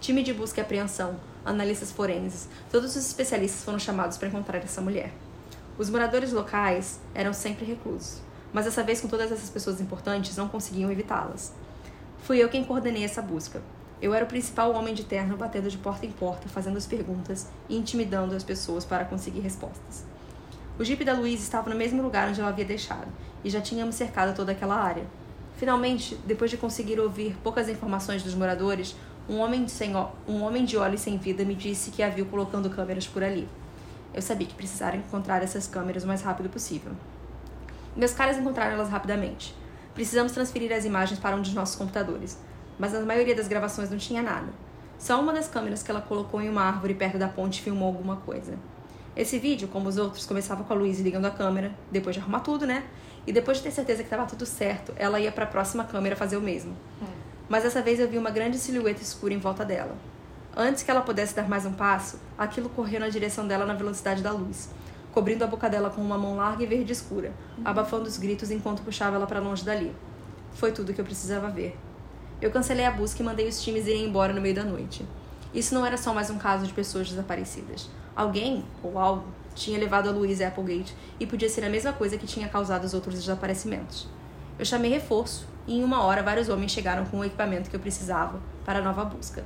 Time 0.00 0.22
de 0.22 0.32
busca 0.32 0.60
e 0.60 0.62
apreensão, 0.62 1.16
analistas 1.44 1.92
forenses, 1.92 2.48
todos 2.70 2.96
os 2.96 3.04
especialistas 3.04 3.64
foram 3.64 3.78
chamados 3.78 4.16
para 4.16 4.28
encontrar 4.28 4.58
essa 4.58 4.80
mulher. 4.80 5.12
Os 5.76 5.90
moradores 5.90 6.32
locais 6.32 7.00
eram 7.14 7.32
sempre 7.32 7.64
reclusos, 7.64 8.22
mas 8.52 8.64
dessa 8.64 8.82
vez, 8.82 9.00
com 9.00 9.08
todas 9.08 9.30
essas 9.30 9.50
pessoas 9.50 9.80
importantes, 9.80 10.36
não 10.36 10.48
conseguiam 10.48 10.90
evitá-las. 10.90 11.52
Fui 12.22 12.38
eu 12.38 12.48
quem 12.48 12.64
coordenei 12.64 13.04
essa 13.04 13.20
busca. 13.20 13.60
Eu 14.00 14.14
era 14.14 14.24
o 14.24 14.28
principal 14.28 14.72
homem 14.72 14.94
de 14.94 15.04
terno 15.04 15.36
batendo 15.36 15.68
de 15.68 15.76
porta 15.76 16.06
em 16.06 16.12
porta, 16.12 16.48
fazendo 16.48 16.78
as 16.78 16.86
perguntas 16.86 17.48
e 17.68 17.76
intimidando 17.76 18.34
as 18.34 18.44
pessoas 18.44 18.84
para 18.84 19.04
conseguir 19.04 19.40
respostas. 19.40 20.09
O 20.80 20.84
jipe 20.84 21.04
da 21.04 21.12
Louise 21.12 21.42
estava 21.42 21.68
no 21.68 21.76
mesmo 21.76 22.02
lugar 22.02 22.26
onde 22.26 22.40
ela 22.40 22.48
havia 22.48 22.64
deixado, 22.64 23.06
e 23.44 23.50
já 23.50 23.60
tínhamos 23.60 23.96
cercado 23.96 24.34
toda 24.34 24.52
aquela 24.52 24.76
área. 24.76 25.04
Finalmente, 25.58 26.18
depois 26.24 26.50
de 26.50 26.56
conseguir 26.56 26.98
ouvir 26.98 27.36
poucas 27.42 27.68
informações 27.68 28.22
dos 28.22 28.34
moradores, 28.34 28.96
um 29.28 29.40
homem, 29.40 29.68
sem 29.68 29.92
um 30.26 30.42
homem 30.42 30.64
de 30.64 30.78
olhos 30.78 31.02
sem 31.02 31.18
vida 31.18 31.44
me 31.44 31.54
disse 31.54 31.90
que 31.90 32.02
a 32.02 32.08
viu 32.08 32.24
colocando 32.24 32.70
câmeras 32.70 33.06
por 33.06 33.22
ali. 33.22 33.46
Eu 34.14 34.22
sabia 34.22 34.46
que 34.46 34.54
precisara 34.54 34.96
encontrar 34.96 35.42
essas 35.42 35.66
câmeras 35.66 36.04
o 36.04 36.06
mais 36.06 36.22
rápido 36.22 36.48
possível. 36.48 36.92
Meus 37.94 38.14
caras 38.14 38.38
encontraram 38.38 38.72
elas 38.72 38.88
rapidamente. 38.88 39.54
Precisamos 39.92 40.32
transferir 40.32 40.72
as 40.72 40.86
imagens 40.86 41.20
para 41.20 41.36
um 41.36 41.42
dos 41.42 41.52
nossos 41.52 41.76
computadores, 41.76 42.38
mas 42.78 42.94
na 42.94 43.00
maioria 43.00 43.36
das 43.36 43.48
gravações 43.48 43.90
não 43.90 43.98
tinha 43.98 44.22
nada. 44.22 44.48
Só 44.98 45.20
uma 45.20 45.34
das 45.34 45.46
câmeras 45.46 45.82
que 45.82 45.90
ela 45.90 46.00
colocou 46.00 46.40
em 46.40 46.48
uma 46.48 46.62
árvore 46.62 46.94
perto 46.94 47.18
da 47.18 47.28
ponte 47.28 47.60
filmou 47.60 47.88
alguma 47.88 48.16
coisa. 48.16 48.56
Esse 49.16 49.38
vídeo, 49.38 49.68
como 49.68 49.88
os 49.88 49.98
outros, 49.98 50.24
começava 50.24 50.62
com 50.62 50.72
a 50.72 50.76
Louise 50.76 51.02
ligando 51.02 51.24
a 51.24 51.30
câmera, 51.30 51.72
depois 51.90 52.14
de 52.14 52.22
arrumar 52.22 52.40
tudo, 52.40 52.66
né? 52.66 52.84
E 53.26 53.32
depois 53.32 53.58
de 53.58 53.64
ter 53.64 53.70
certeza 53.72 54.02
que 54.02 54.06
estava 54.06 54.24
tudo 54.24 54.46
certo, 54.46 54.92
ela 54.96 55.18
ia 55.18 55.32
para 55.32 55.44
a 55.44 55.48
próxima 55.48 55.84
câmera 55.84 56.14
fazer 56.14 56.36
o 56.36 56.40
mesmo. 56.40 56.76
Mas 57.48 57.64
dessa 57.64 57.82
vez 57.82 57.98
eu 57.98 58.08
vi 58.08 58.16
uma 58.16 58.30
grande 58.30 58.58
silhueta 58.58 59.02
escura 59.02 59.34
em 59.34 59.38
volta 59.38 59.64
dela. 59.64 59.96
Antes 60.56 60.82
que 60.82 60.90
ela 60.90 61.00
pudesse 61.00 61.34
dar 61.34 61.48
mais 61.48 61.66
um 61.66 61.72
passo, 61.72 62.18
aquilo 62.38 62.68
correu 62.68 63.00
na 63.00 63.08
direção 63.08 63.46
dela 63.46 63.66
na 63.66 63.74
velocidade 63.74 64.22
da 64.22 64.32
luz, 64.32 64.70
cobrindo 65.12 65.42
a 65.44 65.46
boca 65.46 65.68
dela 65.68 65.90
com 65.90 66.00
uma 66.00 66.16
mão 66.16 66.36
larga 66.36 66.62
e 66.62 66.66
verde 66.66 66.92
escura, 66.92 67.32
abafando 67.64 68.08
os 68.08 68.16
gritos 68.16 68.50
enquanto 68.50 68.82
puxava 68.82 69.16
ela 69.16 69.26
para 69.26 69.40
longe 69.40 69.64
dali. 69.64 69.92
Foi 70.52 70.72
tudo 70.72 70.94
que 70.94 71.00
eu 71.00 71.04
precisava 71.04 71.50
ver. 71.50 71.76
Eu 72.40 72.50
cancelei 72.50 72.86
a 72.86 72.90
busca 72.90 73.20
e 73.22 73.24
mandei 73.24 73.48
os 73.48 73.62
times 73.62 73.86
irem 73.86 74.06
embora 74.06 74.32
no 74.32 74.40
meio 74.40 74.54
da 74.54 74.64
noite. 74.64 75.04
Isso 75.52 75.74
não 75.74 75.84
era 75.84 75.96
só 75.96 76.12
mais 76.14 76.30
um 76.30 76.38
caso 76.38 76.66
de 76.66 76.72
pessoas 76.72 77.08
desaparecidas. 77.08 77.88
Alguém, 78.14 78.64
ou 78.82 78.98
algo, 78.98 79.24
tinha 79.54 79.78
levado 79.78 80.08
a 80.08 80.12
Louise 80.12 80.44
Applegate 80.44 80.94
e 81.18 81.26
podia 81.26 81.48
ser 81.48 81.64
a 81.64 81.68
mesma 81.68 81.92
coisa 81.92 82.16
que 82.16 82.26
tinha 82.26 82.48
causado 82.48 82.84
os 82.84 82.94
outros 82.94 83.14
desaparecimentos. 83.16 84.06
Eu 84.58 84.64
chamei 84.64 84.90
reforço 84.90 85.46
e 85.66 85.78
em 85.78 85.84
uma 85.84 86.02
hora 86.04 86.22
vários 86.22 86.48
homens 86.48 86.70
chegaram 86.72 87.04
com 87.04 87.18
o 87.18 87.24
equipamento 87.24 87.68
que 87.70 87.74
eu 87.76 87.80
precisava 87.80 88.38
para 88.64 88.78
a 88.78 88.82
nova 88.82 89.04
busca. 89.04 89.44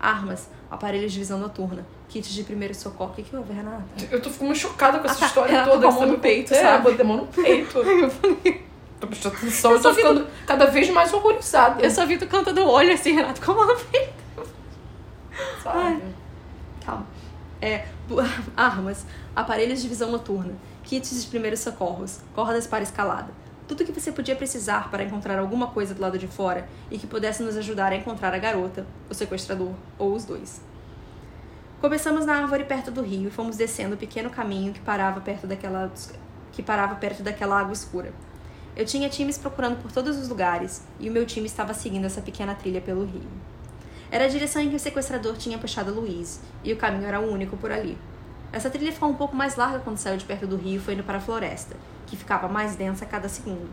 Armas, 0.00 0.48
aparelhos 0.70 1.12
de 1.12 1.18
visão 1.18 1.38
noturna, 1.38 1.86
kits 2.08 2.30
de 2.30 2.42
primeiro 2.42 2.74
socorro. 2.74 3.10
O 3.12 3.14
que, 3.14 3.22
que 3.22 3.36
houve, 3.36 3.52
Renata? 3.52 3.82
Eu 4.10 4.20
tô 4.20 4.30
ficando 4.30 4.54
chocada 4.54 4.98
com 4.98 5.06
essa 5.06 5.24
Ah, 5.24 5.28
história 5.28 5.52
Ela 5.54 5.64
tá 5.64 5.70
toda. 5.72 5.82
com 5.86 5.92
a 5.92 5.94
mão 6.00 6.06
no 6.06 6.18
peito, 6.18 6.54
é, 6.54 6.62
sabe? 6.62 6.84
botei 6.84 7.00
a 7.04 7.04
mão 7.08 7.16
no 7.18 7.26
peito. 7.26 7.78
tô 8.98 9.06
prestando 9.06 9.36
atenção, 9.36 9.70
eu, 9.72 9.76
Eu 9.76 9.82
só 9.82 9.88
tô 9.90 9.94
vi 9.94 10.02
ficando 10.02 10.26
cada 10.46 10.64
vez 10.66 10.88
mais 10.90 11.12
horrorizada. 11.12 11.82
Eu 11.82 11.90
só 11.90 12.06
vi 12.06 12.16
tu 12.16 12.26
cantando 12.26 12.66
olho 12.66 12.92
assim, 12.94 13.12
Renato, 13.12 13.40
com 13.44 13.52
a 13.52 13.54
mão 13.54 13.66
no 13.66 13.76
peito. 13.76 14.19
Sabe? 15.62 16.02
Calma. 16.84 17.06
É, 17.60 17.86
armas, 18.56 19.04
aparelhos 19.36 19.82
de 19.82 19.88
visão 19.88 20.10
noturna, 20.10 20.54
kits 20.82 21.22
de 21.22 21.28
primeiros 21.28 21.60
socorros, 21.60 22.20
cordas 22.34 22.66
para 22.66 22.82
escalada. 22.82 23.28
Tudo 23.68 23.84
que 23.84 23.92
você 23.92 24.10
podia 24.10 24.34
precisar 24.34 24.90
para 24.90 25.04
encontrar 25.04 25.38
alguma 25.38 25.68
coisa 25.68 25.94
do 25.94 26.00
lado 26.00 26.18
de 26.18 26.26
fora 26.26 26.68
e 26.90 26.98
que 26.98 27.06
pudesse 27.06 27.42
nos 27.42 27.56
ajudar 27.56 27.92
a 27.92 27.96
encontrar 27.96 28.34
a 28.34 28.38
garota, 28.38 28.86
o 29.08 29.14
sequestrador 29.14 29.74
ou 29.98 30.14
os 30.14 30.24
dois. 30.24 30.60
Começamos 31.80 32.26
na 32.26 32.34
árvore 32.34 32.64
perto 32.64 32.90
do 32.90 33.00
rio 33.00 33.28
e 33.28 33.30
fomos 33.30 33.56
descendo 33.56 33.94
o 33.94 33.98
pequeno 33.98 34.28
caminho 34.28 34.72
que 34.72 34.80
parava 34.80 35.20
perto 35.20 35.46
daquela 35.46 35.90
que 36.52 36.62
parava 36.62 36.96
perto 36.96 37.22
daquela 37.22 37.60
água 37.60 37.72
escura. 37.72 38.12
Eu 38.76 38.84
tinha 38.84 39.08
times 39.08 39.38
procurando 39.38 39.80
por 39.80 39.92
todos 39.92 40.18
os 40.18 40.28
lugares 40.28 40.84
e 40.98 41.08
o 41.08 41.12
meu 41.12 41.24
time 41.24 41.46
estava 41.46 41.72
seguindo 41.72 42.06
essa 42.06 42.20
pequena 42.20 42.54
trilha 42.54 42.80
pelo 42.80 43.04
rio. 43.04 43.28
Era 44.10 44.24
a 44.24 44.28
direção 44.28 44.60
em 44.60 44.68
que 44.70 44.76
o 44.76 44.80
sequestrador 44.80 45.36
tinha 45.36 45.56
puxado 45.58 45.94
Louise, 45.94 46.40
e 46.64 46.72
o 46.72 46.76
caminho 46.76 47.06
era 47.06 47.20
o 47.20 47.30
único 47.30 47.56
por 47.56 47.70
ali. 47.70 47.96
Essa 48.52 48.68
trilha 48.68 48.92
ficou 48.92 49.08
um 49.08 49.14
pouco 49.14 49.36
mais 49.36 49.54
larga 49.54 49.78
quando 49.78 49.98
saiu 49.98 50.16
de 50.16 50.24
perto 50.24 50.46
do 50.46 50.56
rio 50.56 50.76
e 50.76 50.80
foi 50.80 50.94
indo 50.94 51.04
para 51.04 51.18
a 51.18 51.20
floresta, 51.20 51.76
que 52.06 52.16
ficava 52.16 52.48
mais 52.48 52.74
densa 52.74 53.04
a 53.04 53.08
cada 53.08 53.28
segundo. 53.28 53.70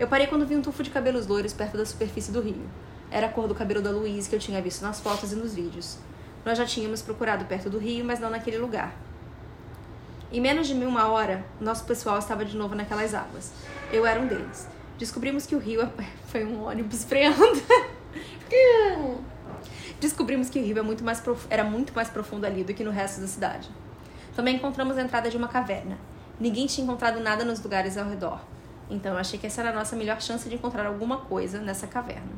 Eu 0.00 0.08
parei 0.08 0.26
quando 0.26 0.44
vi 0.44 0.56
um 0.56 0.62
tufo 0.62 0.82
de 0.82 0.90
cabelos 0.90 1.28
loiros 1.28 1.52
perto 1.52 1.76
da 1.76 1.86
superfície 1.86 2.32
do 2.32 2.40
rio. 2.40 2.68
Era 3.08 3.26
a 3.26 3.30
cor 3.30 3.46
do 3.46 3.54
cabelo 3.54 3.80
da 3.80 3.90
Louise 3.90 4.28
que 4.28 4.34
eu 4.34 4.40
tinha 4.40 4.60
visto 4.60 4.82
nas 4.82 4.98
fotos 4.98 5.32
e 5.32 5.36
nos 5.36 5.54
vídeos. 5.54 5.98
Nós 6.44 6.58
já 6.58 6.66
tínhamos 6.66 7.00
procurado 7.02 7.44
perto 7.44 7.70
do 7.70 7.78
rio, 7.78 8.04
mas 8.04 8.18
não 8.18 8.30
naquele 8.30 8.58
lugar. 8.58 8.92
Em 10.32 10.40
menos 10.40 10.66
de 10.66 10.74
uma 10.74 11.06
hora, 11.08 11.44
nosso 11.60 11.84
pessoal 11.84 12.18
estava 12.18 12.44
de 12.44 12.56
novo 12.56 12.74
naquelas 12.74 13.14
águas. 13.14 13.52
Eu 13.92 14.04
era 14.04 14.18
um 14.18 14.26
deles. 14.26 14.66
Descobrimos 14.98 15.46
que 15.46 15.54
o 15.54 15.58
rio 15.58 15.82
é- 15.82 15.88
foi 16.26 16.44
um 16.44 16.64
ônibus 16.64 17.04
freando. 17.04 17.62
Descobrimos 20.02 20.50
que 20.50 20.58
o 20.58 20.64
rio 20.64 20.76
é 20.80 20.82
muito 20.82 21.04
mais 21.04 21.20
prof- 21.20 21.46
era 21.48 21.62
muito 21.62 21.94
mais 21.94 22.08
profundo 22.08 22.44
ali 22.44 22.64
do 22.64 22.74
que 22.74 22.82
no 22.82 22.90
resto 22.90 23.20
da 23.20 23.28
cidade. 23.28 23.70
Também 24.34 24.56
encontramos 24.56 24.98
a 24.98 25.02
entrada 25.02 25.30
de 25.30 25.36
uma 25.36 25.46
caverna. 25.46 25.96
Ninguém 26.40 26.66
tinha 26.66 26.84
encontrado 26.84 27.20
nada 27.20 27.44
nos 27.44 27.62
lugares 27.62 27.96
ao 27.96 28.08
redor. 28.08 28.40
Então 28.90 29.12
eu 29.12 29.18
achei 29.18 29.38
que 29.38 29.46
essa 29.46 29.60
era 29.60 29.70
a 29.70 29.72
nossa 29.72 29.94
melhor 29.94 30.20
chance 30.20 30.48
de 30.48 30.56
encontrar 30.56 30.86
alguma 30.86 31.18
coisa 31.18 31.60
nessa 31.60 31.86
caverna. 31.86 32.32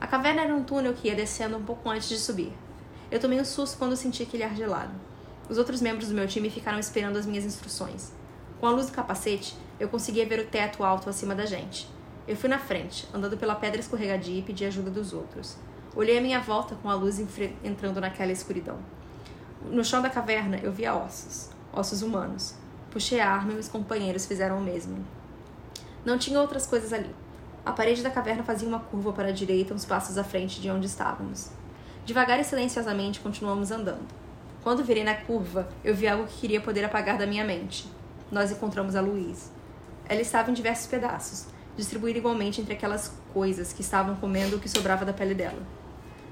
A 0.00 0.06
caverna 0.06 0.40
era 0.40 0.54
um 0.54 0.64
túnel 0.64 0.94
que 0.94 1.08
ia 1.08 1.14
descendo 1.14 1.58
um 1.58 1.62
pouco 1.62 1.86
antes 1.90 2.08
de 2.08 2.16
subir. 2.16 2.50
Eu 3.10 3.20
tomei 3.20 3.38
um 3.38 3.44
susto 3.44 3.76
quando 3.76 3.94
senti 3.94 4.22
aquele 4.22 4.42
ar 4.42 4.56
gelado. 4.56 4.94
Os 5.50 5.58
outros 5.58 5.82
membros 5.82 6.08
do 6.08 6.14
meu 6.14 6.26
time 6.26 6.48
ficaram 6.48 6.78
esperando 6.78 7.18
as 7.18 7.26
minhas 7.26 7.44
instruções. 7.44 8.10
Com 8.58 8.66
a 8.66 8.70
luz 8.70 8.86
do 8.86 8.92
capacete, 8.92 9.54
eu 9.78 9.90
conseguia 9.90 10.24
ver 10.24 10.40
o 10.40 10.46
teto 10.46 10.82
alto 10.82 11.10
acima 11.10 11.34
da 11.34 11.44
gente. 11.44 11.86
Eu 12.26 12.36
fui 12.36 12.48
na 12.48 12.58
frente, 12.58 13.06
andando 13.12 13.36
pela 13.36 13.54
pedra 13.54 13.80
escorregadia 13.80 14.38
e 14.38 14.42
pedi 14.42 14.64
ajuda 14.64 14.90
dos 14.90 15.12
outros. 15.12 15.58
Olhei 15.94 16.18
à 16.18 16.20
minha 16.20 16.38
volta 16.38 16.76
com 16.76 16.88
a 16.88 16.94
luz 16.94 17.18
entrando 17.64 18.00
naquela 18.00 18.30
escuridão. 18.30 18.78
No 19.64 19.84
chão 19.84 20.00
da 20.00 20.08
caverna, 20.08 20.58
eu 20.62 20.70
via 20.70 20.94
ossos. 20.94 21.50
Ossos 21.72 22.00
humanos. 22.00 22.54
Puxei 22.92 23.20
a 23.20 23.28
arma 23.28 23.50
e 23.50 23.54
meus 23.54 23.68
companheiros 23.68 24.24
fizeram 24.24 24.58
o 24.58 24.62
mesmo. 24.62 25.04
Não 26.04 26.16
tinha 26.16 26.40
outras 26.40 26.64
coisas 26.64 26.92
ali. 26.92 27.12
A 27.66 27.72
parede 27.72 28.02
da 28.02 28.10
caverna 28.10 28.44
fazia 28.44 28.68
uma 28.68 28.78
curva 28.78 29.12
para 29.12 29.28
a 29.28 29.32
direita, 29.32 29.74
uns 29.74 29.84
passos 29.84 30.16
à 30.16 30.22
frente 30.22 30.60
de 30.60 30.70
onde 30.70 30.86
estávamos. 30.86 31.50
Devagar 32.06 32.38
e 32.38 32.44
silenciosamente 32.44 33.20
continuamos 33.20 33.72
andando. 33.72 34.06
Quando 34.62 34.84
virei 34.84 35.02
na 35.02 35.14
curva, 35.14 35.68
eu 35.82 35.94
vi 35.94 36.06
algo 36.06 36.26
que 36.26 36.38
queria 36.38 36.60
poder 36.60 36.84
apagar 36.84 37.18
da 37.18 37.26
minha 37.26 37.44
mente. 37.44 37.90
Nós 38.30 38.52
encontramos 38.52 38.94
a 38.94 39.00
Louise. 39.00 39.50
Ela 40.08 40.20
estava 40.20 40.50
em 40.50 40.54
diversos 40.54 40.86
pedaços, 40.86 41.46
distribuída 41.76 42.18
igualmente 42.18 42.60
entre 42.60 42.74
aquelas 42.74 43.12
coisas 43.32 43.72
que 43.72 43.80
estavam 43.80 44.16
comendo 44.16 44.56
o 44.56 44.60
que 44.60 44.68
sobrava 44.68 45.04
da 45.04 45.12
pele 45.12 45.34
dela. 45.34 45.79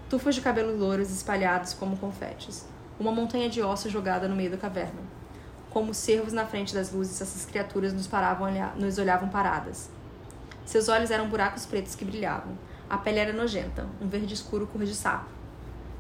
Tufos 0.09 0.35
de 0.35 0.41
cabelos 0.41 0.81
louros 0.81 1.11
espalhados 1.11 1.75
como 1.75 1.99
confetes. 1.99 2.65
Uma 2.99 3.13
montanha 3.13 3.51
de 3.51 3.61
ossos 3.61 3.93
jogada 3.93 4.27
no 4.27 4.35
meio 4.35 4.51
da 4.51 4.57
caverna. 4.57 5.03
Como 5.69 5.93
cervos 5.93 6.33
na 6.33 6.47
frente 6.47 6.73
das 6.73 6.91
luzes, 6.91 7.21
essas 7.21 7.45
criaturas 7.45 7.93
nos, 7.93 8.07
paravam, 8.07 8.49
nos 8.75 8.97
olhavam 8.97 9.29
paradas. 9.29 9.91
Seus 10.65 10.89
olhos 10.89 11.11
eram 11.11 11.29
buracos 11.29 11.67
pretos 11.67 11.95
que 11.95 12.07
brilhavam. 12.07 12.57
A 12.89 12.97
pele 12.97 13.19
era 13.19 13.35
nojenta, 13.35 13.87
um 14.01 14.09
verde 14.09 14.33
escuro 14.33 14.67
cor 14.67 14.83
de 14.83 14.95
sapo. 14.95 15.29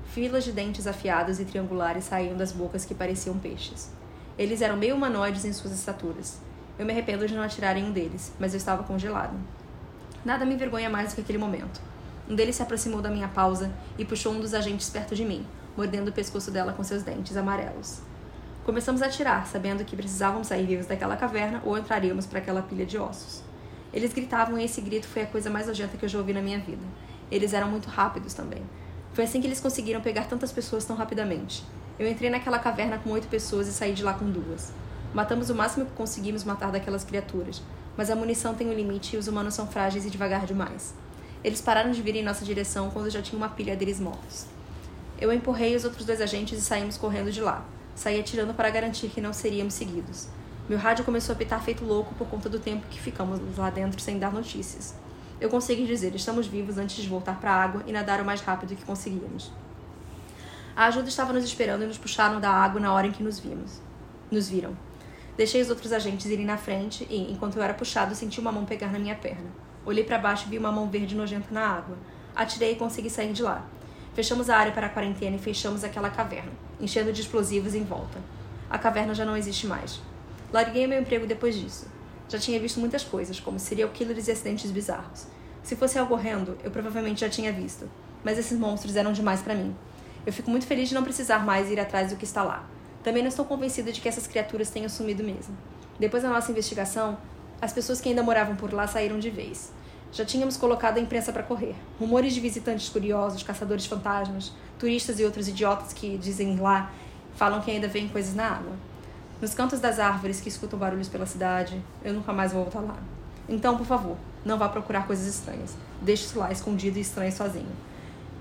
Filas 0.06 0.42
de 0.42 0.52
dentes 0.52 0.86
afiados 0.86 1.38
e 1.38 1.44
triangulares 1.44 2.04
saíam 2.04 2.34
das 2.34 2.50
bocas 2.50 2.86
que 2.86 2.94
pareciam 2.94 3.38
peixes. 3.38 3.90
Eles 4.38 4.62
eram 4.62 4.78
meio 4.78 4.96
humanoides 4.96 5.44
em 5.44 5.52
suas 5.52 5.74
estaturas. 5.74 6.38
Eu 6.78 6.86
me 6.86 6.92
arrependo 6.92 7.28
de 7.28 7.34
não 7.34 7.42
atirar 7.42 7.76
em 7.76 7.84
um 7.84 7.92
deles, 7.92 8.32
mas 8.40 8.54
eu 8.54 8.58
estava 8.58 8.84
congelado. 8.84 9.38
Nada 10.24 10.46
me 10.46 10.54
envergonha 10.54 10.88
mais 10.88 11.10
do 11.10 11.16
que 11.16 11.20
aquele 11.20 11.36
momento. 11.36 11.87
Um 12.28 12.34
deles 12.34 12.56
se 12.56 12.62
aproximou 12.62 13.00
da 13.00 13.08
minha 13.10 13.28
pausa 13.28 13.72
e 13.96 14.04
puxou 14.04 14.34
um 14.34 14.40
dos 14.40 14.52
agentes 14.52 14.90
perto 14.90 15.16
de 15.16 15.24
mim, 15.24 15.46
mordendo 15.74 16.08
o 16.08 16.12
pescoço 16.12 16.50
dela 16.50 16.74
com 16.74 16.84
seus 16.84 17.02
dentes 17.02 17.36
amarelos. 17.36 18.00
Começamos 18.66 19.00
a 19.00 19.06
atirar, 19.06 19.46
sabendo 19.46 19.82
que 19.82 19.96
precisávamos 19.96 20.48
sair 20.48 20.66
vivos 20.66 20.84
daquela 20.84 21.16
caverna 21.16 21.62
ou 21.64 21.78
entraríamos 21.78 22.26
para 22.26 22.38
aquela 22.38 22.60
pilha 22.60 22.84
de 22.84 22.98
ossos. 22.98 23.42
Eles 23.94 24.12
gritavam 24.12 24.58
e 24.58 24.64
esse 24.64 24.82
grito 24.82 25.08
foi 25.08 25.22
a 25.22 25.26
coisa 25.26 25.48
mais 25.48 25.66
nojenta 25.66 25.96
que 25.96 26.04
eu 26.04 26.08
já 26.08 26.18
ouvi 26.18 26.34
na 26.34 26.42
minha 26.42 26.58
vida. 26.58 26.82
Eles 27.30 27.54
eram 27.54 27.70
muito 27.70 27.88
rápidos 27.88 28.34
também. 28.34 28.62
Foi 29.14 29.24
assim 29.24 29.40
que 29.40 29.46
eles 29.46 29.60
conseguiram 29.60 30.02
pegar 30.02 30.24
tantas 30.24 30.52
pessoas 30.52 30.84
tão 30.84 30.96
rapidamente. 30.96 31.64
Eu 31.98 32.06
entrei 32.06 32.28
naquela 32.28 32.58
caverna 32.58 32.98
com 32.98 33.10
oito 33.10 33.26
pessoas 33.28 33.66
e 33.68 33.72
saí 33.72 33.94
de 33.94 34.02
lá 34.02 34.12
com 34.12 34.30
duas. 34.30 34.70
Matamos 35.14 35.48
o 35.48 35.54
máximo 35.54 35.86
que 35.86 35.92
conseguimos 35.92 36.44
matar 36.44 36.70
daquelas 36.70 37.04
criaturas, 37.04 37.62
mas 37.96 38.10
a 38.10 38.14
munição 38.14 38.54
tem 38.54 38.68
um 38.68 38.74
limite 38.74 39.16
e 39.16 39.18
os 39.18 39.28
humanos 39.28 39.54
são 39.54 39.66
frágeis 39.66 40.04
e 40.04 40.10
devagar 40.10 40.44
demais. 40.44 40.94
Eles 41.42 41.60
pararam 41.60 41.90
de 41.90 42.02
vir 42.02 42.16
em 42.16 42.24
nossa 42.24 42.44
direção 42.44 42.90
quando 42.90 43.10
já 43.10 43.22
tinha 43.22 43.36
uma 43.36 43.48
pilha 43.48 43.76
deles 43.76 44.00
mortos. 44.00 44.46
Eu 45.20 45.32
empurrei 45.32 45.74
os 45.74 45.84
outros 45.84 46.04
dois 46.04 46.20
agentes 46.20 46.58
e 46.58 46.62
saímos 46.62 46.96
correndo 46.96 47.30
de 47.30 47.40
lá. 47.40 47.64
Saí 47.94 48.20
atirando 48.20 48.54
para 48.54 48.70
garantir 48.70 49.08
que 49.08 49.20
não 49.20 49.32
seríamos 49.32 49.74
seguidos. 49.74 50.28
Meu 50.68 50.78
rádio 50.78 51.04
começou 51.04 51.32
a 51.32 51.36
pitar 51.36 51.62
feito 51.62 51.84
louco 51.84 52.14
por 52.14 52.28
conta 52.28 52.48
do 52.48 52.58
tempo 52.58 52.86
que 52.88 53.00
ficamos 53.00 53.40
lá 53.56 53.70
dentro 53.70 54.00
sem 54.00 54.18
dar 54.18 54.32
notícias. 54.32 54.94
Eu 55.40 55.48
consegui 55.48 55.86
dizer: 55.86 56.14
estamos 56.14 56.46
vivos 56.46 56.78
antes 56.78 57.02
de 57.02 57.08
voltar 57.08 57.40
para 57.40 57.52
a 57.52 57.62
água 57.62 57.82
e 57.86 57.92
nadar 57.92 58.20
o 58.20 58.24
mais 58.24 58.40
rápido 58.40 58.76
que 58.76 58.84
conseguíamos. 58.84 59.50
A 60.76 60.86
ajuda 60.86 61.08
estava 61.08 61.32
nos 61.32 61.42
esperando 61.42 61.82
e 61.82 61.86
nos 61.86 61.98
puxaram 61.98 62.40
da 62.40 62.50
água 62.50 62.80
na 62.80 62.92
hora 62.92 63.06
em 63.06 63.12
que 63.12 63.22
nos 63.22 63.40
vimos. 63.40 63.80
Nos 64.30 64.48
viram. 64.48 64.76
Deixei 65.36 65.62
os 65.62 65.70
outros 65.70 65.92
agentes 65.92 66.26
irem 66.26 66.44
na 66.44 66.56
frente 66.56 67.06
e, 67.10 67.32
enquanto 67.32 67.56
eu 67.56 67.62
era 67.62 67.74
puxado, 67.74 68.14
senti 68.14 68.38
uma 68.38 68.52
mão 68.52 68.64
pegar 68.64 68.92
na 68.92 68.98
minha 68.98 69.16
perna. 69.16 69.67
Olhei 69.88 70.04
para 70.04 70.18
baixo 70.18 70.44
e 70.46 70.50
vi 70.50 70.58
uma 70.58 70.70
mão 70.70 70.86
verde 70.90 71.16
nojenta 71.16 71.46
na 71.50 71.66
água. 71.66 71.96
Atirei 72.36 72.72
e 72.72 72.76
consegui 72.76 73.08
sair 73.08 73.32
de 73.32 73.42
lá. 73.42 73.64
Fechamos 74.12 74.50
a 74.50 74.56
área 74.58 74.70
para 74.70 74.86
a 74.86 74.90
quarentena 74.90 75.36
e 75.36 75.38
fechamos 75.38 75.82
aquela 75.82 76.10
caverna, 76.10 76.52
enchendo 76.78 77.10
de 77.10 77.22
explosivos 77.22 77.74
em 77.74 77.84
volta. 77.84 78.18
A 78.68 78.76
caverna 78.76 79.14
já 79.14 79.24
não 79.24 79.34
existe 79.34 79.66
mais. 79.66 79.98
Larguei 80.52 80.86
meu 80.86 81.00
emprego 81.00 81.26
depois 81.26 81.54
disso. 81.54 81.86
Já 82.28 82.38
tinha 82.38 82.60
visto 82.60 82.78
muitas 82.78 83.02
coisas, 83.02 83.40
como 83.40 83.58
serial 83.58 83.88
killers 83.88 84.28
e 84.28 84.30
acidentes 84.30 84.70
bizarros. 84.70 85.26
Se 85.62 85.74
fosse 85.74 85.98
algo 85.98 86.12
horrendo, 86.12 86.58
eu 86.62 86.70
provavelmente 86.70 87.22
já 87.22 87.30
tinha 87.30 87.50
visto. 87.50 87.88
Mas 88.22 88.36
esses 88.36 88.58
monstros 88.58 88.94
eram 88.94 89.14
demais 89.14 89.40
para 89.40 89.54
mim. 89.54 89.74
Eu 90.26 90.34
fico 90.34 90.50
muito 90.50 90.66
feliz 90.66 90.90
de 90.90 90.94
não 90.94 91.02
precisar 91.02 91.46
mais 91.46 91.70
ir 91.70 91.80
atrás 91.80 92.10
do 92.10 92.16
que 92.16 92.26
está 92.26 92.42
lá. 92.42 92.68
Também 93.02 93.22
não 93.22 93.30
estou 93.30 93.46
convencida 93.46 93.90
de 93.90 94.02
que 94.02 94.08
essas 94.08 94.26
criaturas 94.26 94.68
tenham 94.68 94.90
sumido 94.90 95.24
mesmo. 95.24 95.56
Depois 95.98 96.22
da 96.22 96.28
nossa 96.28 96.52
investigação, 96.52 97.16
as 97.60 97.72
pessoas 97.72 98.00
que 98.00 98.08
ainda 98.08 98.22
moravam 98.22 98.54
por 98.56 98.72
lá 98.72 98.86
saíram 98.86 99.18
de 99.18 99.30
vez. 99.30 99.72
Já 100.12 100.24
tínhamos 100.24 100.56
colocado 100.56 100.96
a 100.96 101.00
imprensa 101.00 101.32
para 101.32 101.42
correr. 101.42 101.74
Rumores 101.98 102.32
de 102.32 102.40
visitantes 102.40 102.88
curiosos, 102.88 103.42
caçadores 103.42 103.84
fantasmas, 103.84 104.52
turistas 104.78 105.20
e 105.20 105.24
outros 105.24 105.48
idiotas 105.48 105.92
que 105.92 106.16
dizem 106.16 106.56
lá 106.56 106.90
falam 107.34 107.60
que 107.60 107.70
ainda 107.70 107.88
veem 107.88 108.08
coisas 108.08 108.34
na 108.34 108.46
água. 108.46 108.72
Nos 109.40 109.54
cantos 109.54 109.80
das 109.80 109.98
árvores 109.98 110.40
que 110.40 110.48
escutam 110.48 110.78
barulhos 110.78 111.08
pela 111.08 111.26
cidade, 111.26 111.80
eu 112.02 112.14
nunca 112.14 112.32
mais 112.32 112.52
vou 112.52 112.62
voltar 112.62 112.80
lá. 112.80 112.96
Então, 113.48 113.76
por 113.76 113.86
favor, 113.86 114.16
não 114.44 114.58
vá 114.58 114.68
procurar 114.68 115.06
coisas 115.06 115.26
estranhas. 115.26 115.76
Deixe 116.00 116.24
isso 116.24 116.38
lá 116.38 116.50
escondido 116.50 116.98
e 116.98 117.00
estranho 117.00 117.32
sozinho. 117.32 117.70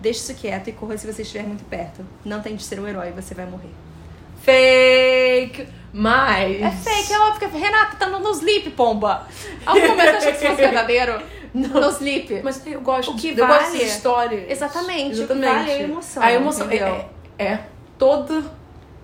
Deixe 0.01 0.19
isso 0.19 0.33
quieto 0.35 0.69
e 0.69 0.71
corra 0.71 0.97
se 0.97 1.11
você 1.11 1.21
estiver 1.21 1.43
muito 1.43 1.65
perto. 1.65 2.05
Não 2.23 2.41
tente 2.41 2.63
ser 2.63 2.79
um 2.79 2.87
herói, 2.87 3.11
você 3.11 3.33
vai 3.33 3.45
morrer. 3.45 3.71
Fake! 4.41 5.67
Mas. 5.93 6.61
É 6.61 6.69
fake, 6.71 7.13
é 7.13 7.19
óbvio 7.19 7.49
que 7.49 7.57
Renata 7.57 7.95
tá 7.97 8.07
no, 8.07 8.19
no 8.19 8.31
sleep, 8.31 8.69
pomba. 8.71 9.25
Algum 9.65 9.87
momento 9.87 10.09
eu 10.09 10.17
achei 10.17 10.31
que 10.31 10.37
isso 10.37 10.47
fosse 10.47 10.61
verdadeiro. 10.61 11.19
No 11.53 11.89
sleep. 11.89 12.41
Mas 12.43 12.61
eu 12.67 12.81
gosto 12.81 13.11
O 13.11 13.15
que 13.15 13.33
de, 13.33 13.41
eu 13.41 13.47
gosto 13.47 13.61
vale- 13.63 13.77
dessas 13.79 13.95
histórias. 13.95 14.51
Exatamente, 14.51 15.21
o 15.21 15.27
que 15.27 15.33
vale 15.33 15.71
é 15.71 15.73
a 15.73 15.81
emoção, 15.81 16.23
A 16.23 16.31
emoção 16.31 16.69
é, 16.69 16.75
é, 16.77 17.05
é 17.45 17.59
todo 17.97 18.43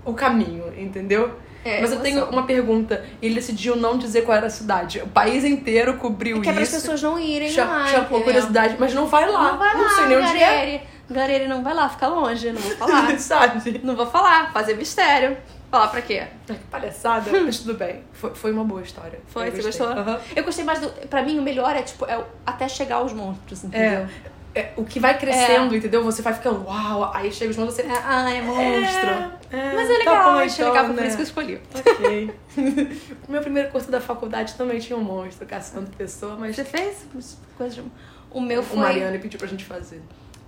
o 0.05 0.13
caminho, 0.13 0.71
entendeu? 0.77 1.31
É, 1.65 1.79
Mas 1.79 1.91
eu 1.91 1.97
emoção. 1.97 2.01
tenho 2.01 2.25
uma 2.29 2.43
pergunta. 2.43 3.03
Ele 3.21 3.35
decidiu 3.35 3.75
não 3.77 3.97
dizer 3.97 4.23
qual 4.23 4.37
era 4.37 4.47
a 4.47 4.49
cidade. 4.51 4.99
O 4.99 5.07
país 5.07 5.43
inteiro 5.45 5.95
cobriu 5.95 6.41
que 6.41 6.49
é 6.49 6.53
para 6.53 6.61
as 6.61 6.67
isso. 6.69 6.81
pessoas 6.81 7.01
não 7.01 7.17
irem 7.17 7.49
Cha- 7.49 7.63
lá. 7.65 7.89
Entendeu? 7.89 8.21
curiosidade, 8.21 8.75
mas 8.77 8.93
não 8.93 9.07
vai 9.07 9.27
lá. 9.31 9.53
Não 9.53 9.57
vai 9.57 9.81
lá, 9.81 9.89
sei 9.89 10.05
nem 10.05 10.17
onde 10.17 10.37
é. 10.43 10.83
Gareri 11.13 11.47
não 11.47 11.63
vai 11.63 11.73
lá, 11.73 11.87
fica 11.87 12.07
longe, 12.07 12.51
não 12.51 12.61
vou 12.61 12.75
falar. 12.77 13.17
Sabe? 13.19 13.79
não 13.83 13.95
vou 13.95 14.05
falar, 14.07 14.51
fazer 14.51 14.75
mistério. 14.75 15.37
Falar 15.71 15.87
pra 15.87 16.01
quê? 16.01 16.27
Que 16.45 16.53
palhaçada, 16.53 17.31
mas 17.31 17.59
tudo 17.59 17.73
bem. 17.73 18.03
Foi, 18.11 18.35
foi 18.35 18.51
uma 18.51 18.63
boa 18.63 18.81
história. 18.81 19.19
Foi, 19.27 19.49
você 19.49 19.63
gostou? 19.63 19.87
Aham. 19.87 20.19
Eu 20.35 20.43
gostei 20.43 20.63
mais 20.63 20.79
do. 20.79 20.89
Pra 21.07 21.23
mim, 21.23 21.39
o 21.39 21.41
melhor 21.41 21.75
é, 21.75 21.81
tipo, 21.81 22.05
é 22.05 22.17
o- 22.17 22.25
até 22.45 22.67
chegar 22.67 22.97
aos 22.97 23.11
monstros, 23.11 23.63
entendeu? 23.63 24.07
É, 24.53 24.59
é, 24.59 24.73
o 24.77 24.85
que 24.85 24.99
vai 24.99 25.17
crescendo, 25.17 25.75
entendeu? 25.75 26.03
Você 26.03 26.21
vai 26.21 26.31
ficando, 26.33 26.63
uau, 26.67 27.11
aí 27.11 27.31
chega 27.31 27.49
os 27.49 27.57
monstros, 27.57 27.87
você... 27.87 27.91
É, 27.91 28.01
ah, 28.05 28.31
é 28.31 28.41
monstro. 28.43 29.09
É, 29.49 29.73
Mas 29.73 29.89
é 29.89 29.93
tá 29.93 29.97
legal, 29.99 30.23
bom, 30.33 30.39
achei 30.39 30.63
então, 30.63 30.67
legal, 30.69 30.85
foi 30.85 30.93
por 30.93 31.01
né? 31.01 31.07
isso 31.07 31.15
que 31.15 31.21
eu 31.21 31.25
escolhi. 31.25 31.61
Ok. 31.75 32.33
o 33.27 33.31
meu 33.31 33.41
primeiro 33.41 33.69
curso 33.71 33.89
da 33.89 33.99
faculdade 33.99 34.53
também 34.53 34.77
tinha 34.79 34.97
um 34.97 35.03
monstro 35.03 35.47
caçando 35.47 35.89
pessoa, 35.97 36.35
mas 36.39 36.55
Você 36.55 36.63
fez 36.63 37.07
coisa 37.57 37.81
de... 37.81 37.83
O 38.29 38.39
meu 38.39 38.61
o 38.61 38.63
foi... 38.63 38.77
Mariana 38.77 39.17
pediu 39.17 39.39
pra 39.39 39.47
gente 39.47 39.65
fazer. 39.65 40.01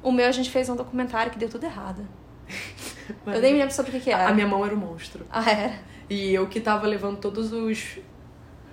O 0.05 0.11
meu 0.11 0.27
a 0.27 0.31
gente 0.31 0.51
fez 0.51 0.69
um 0.69 0.75
documentário 0.75 1.31
que 1.31 1.39
deu 1.39 1.49
tudo 1.49 1.65
errado. 1.65 2.07
Eu 3.25 3.41
nem 3.41 3.53
me 3.53 3.59
lembro 3.59 3.73
sobre 3.73 3.89
o 3.89 3.93
que 3.95 4.01
que 4.01 4.11
era. 4.11 4.29
A 4.29 4.33
minha 4.35 4.47
mão 4.47 4.63
era 4.63 4.75
o 4.75 4.77
monstro. 4.77 5.25
Ah, 5.31 5.49
era. 5.49 5.79
E 6.07 6.31
eu 6.31 6.47
que 6.47 6.61
tava 6.61 6.85
levando 6.85 7.17
todos 7.17 7.51
os 7.51 7.97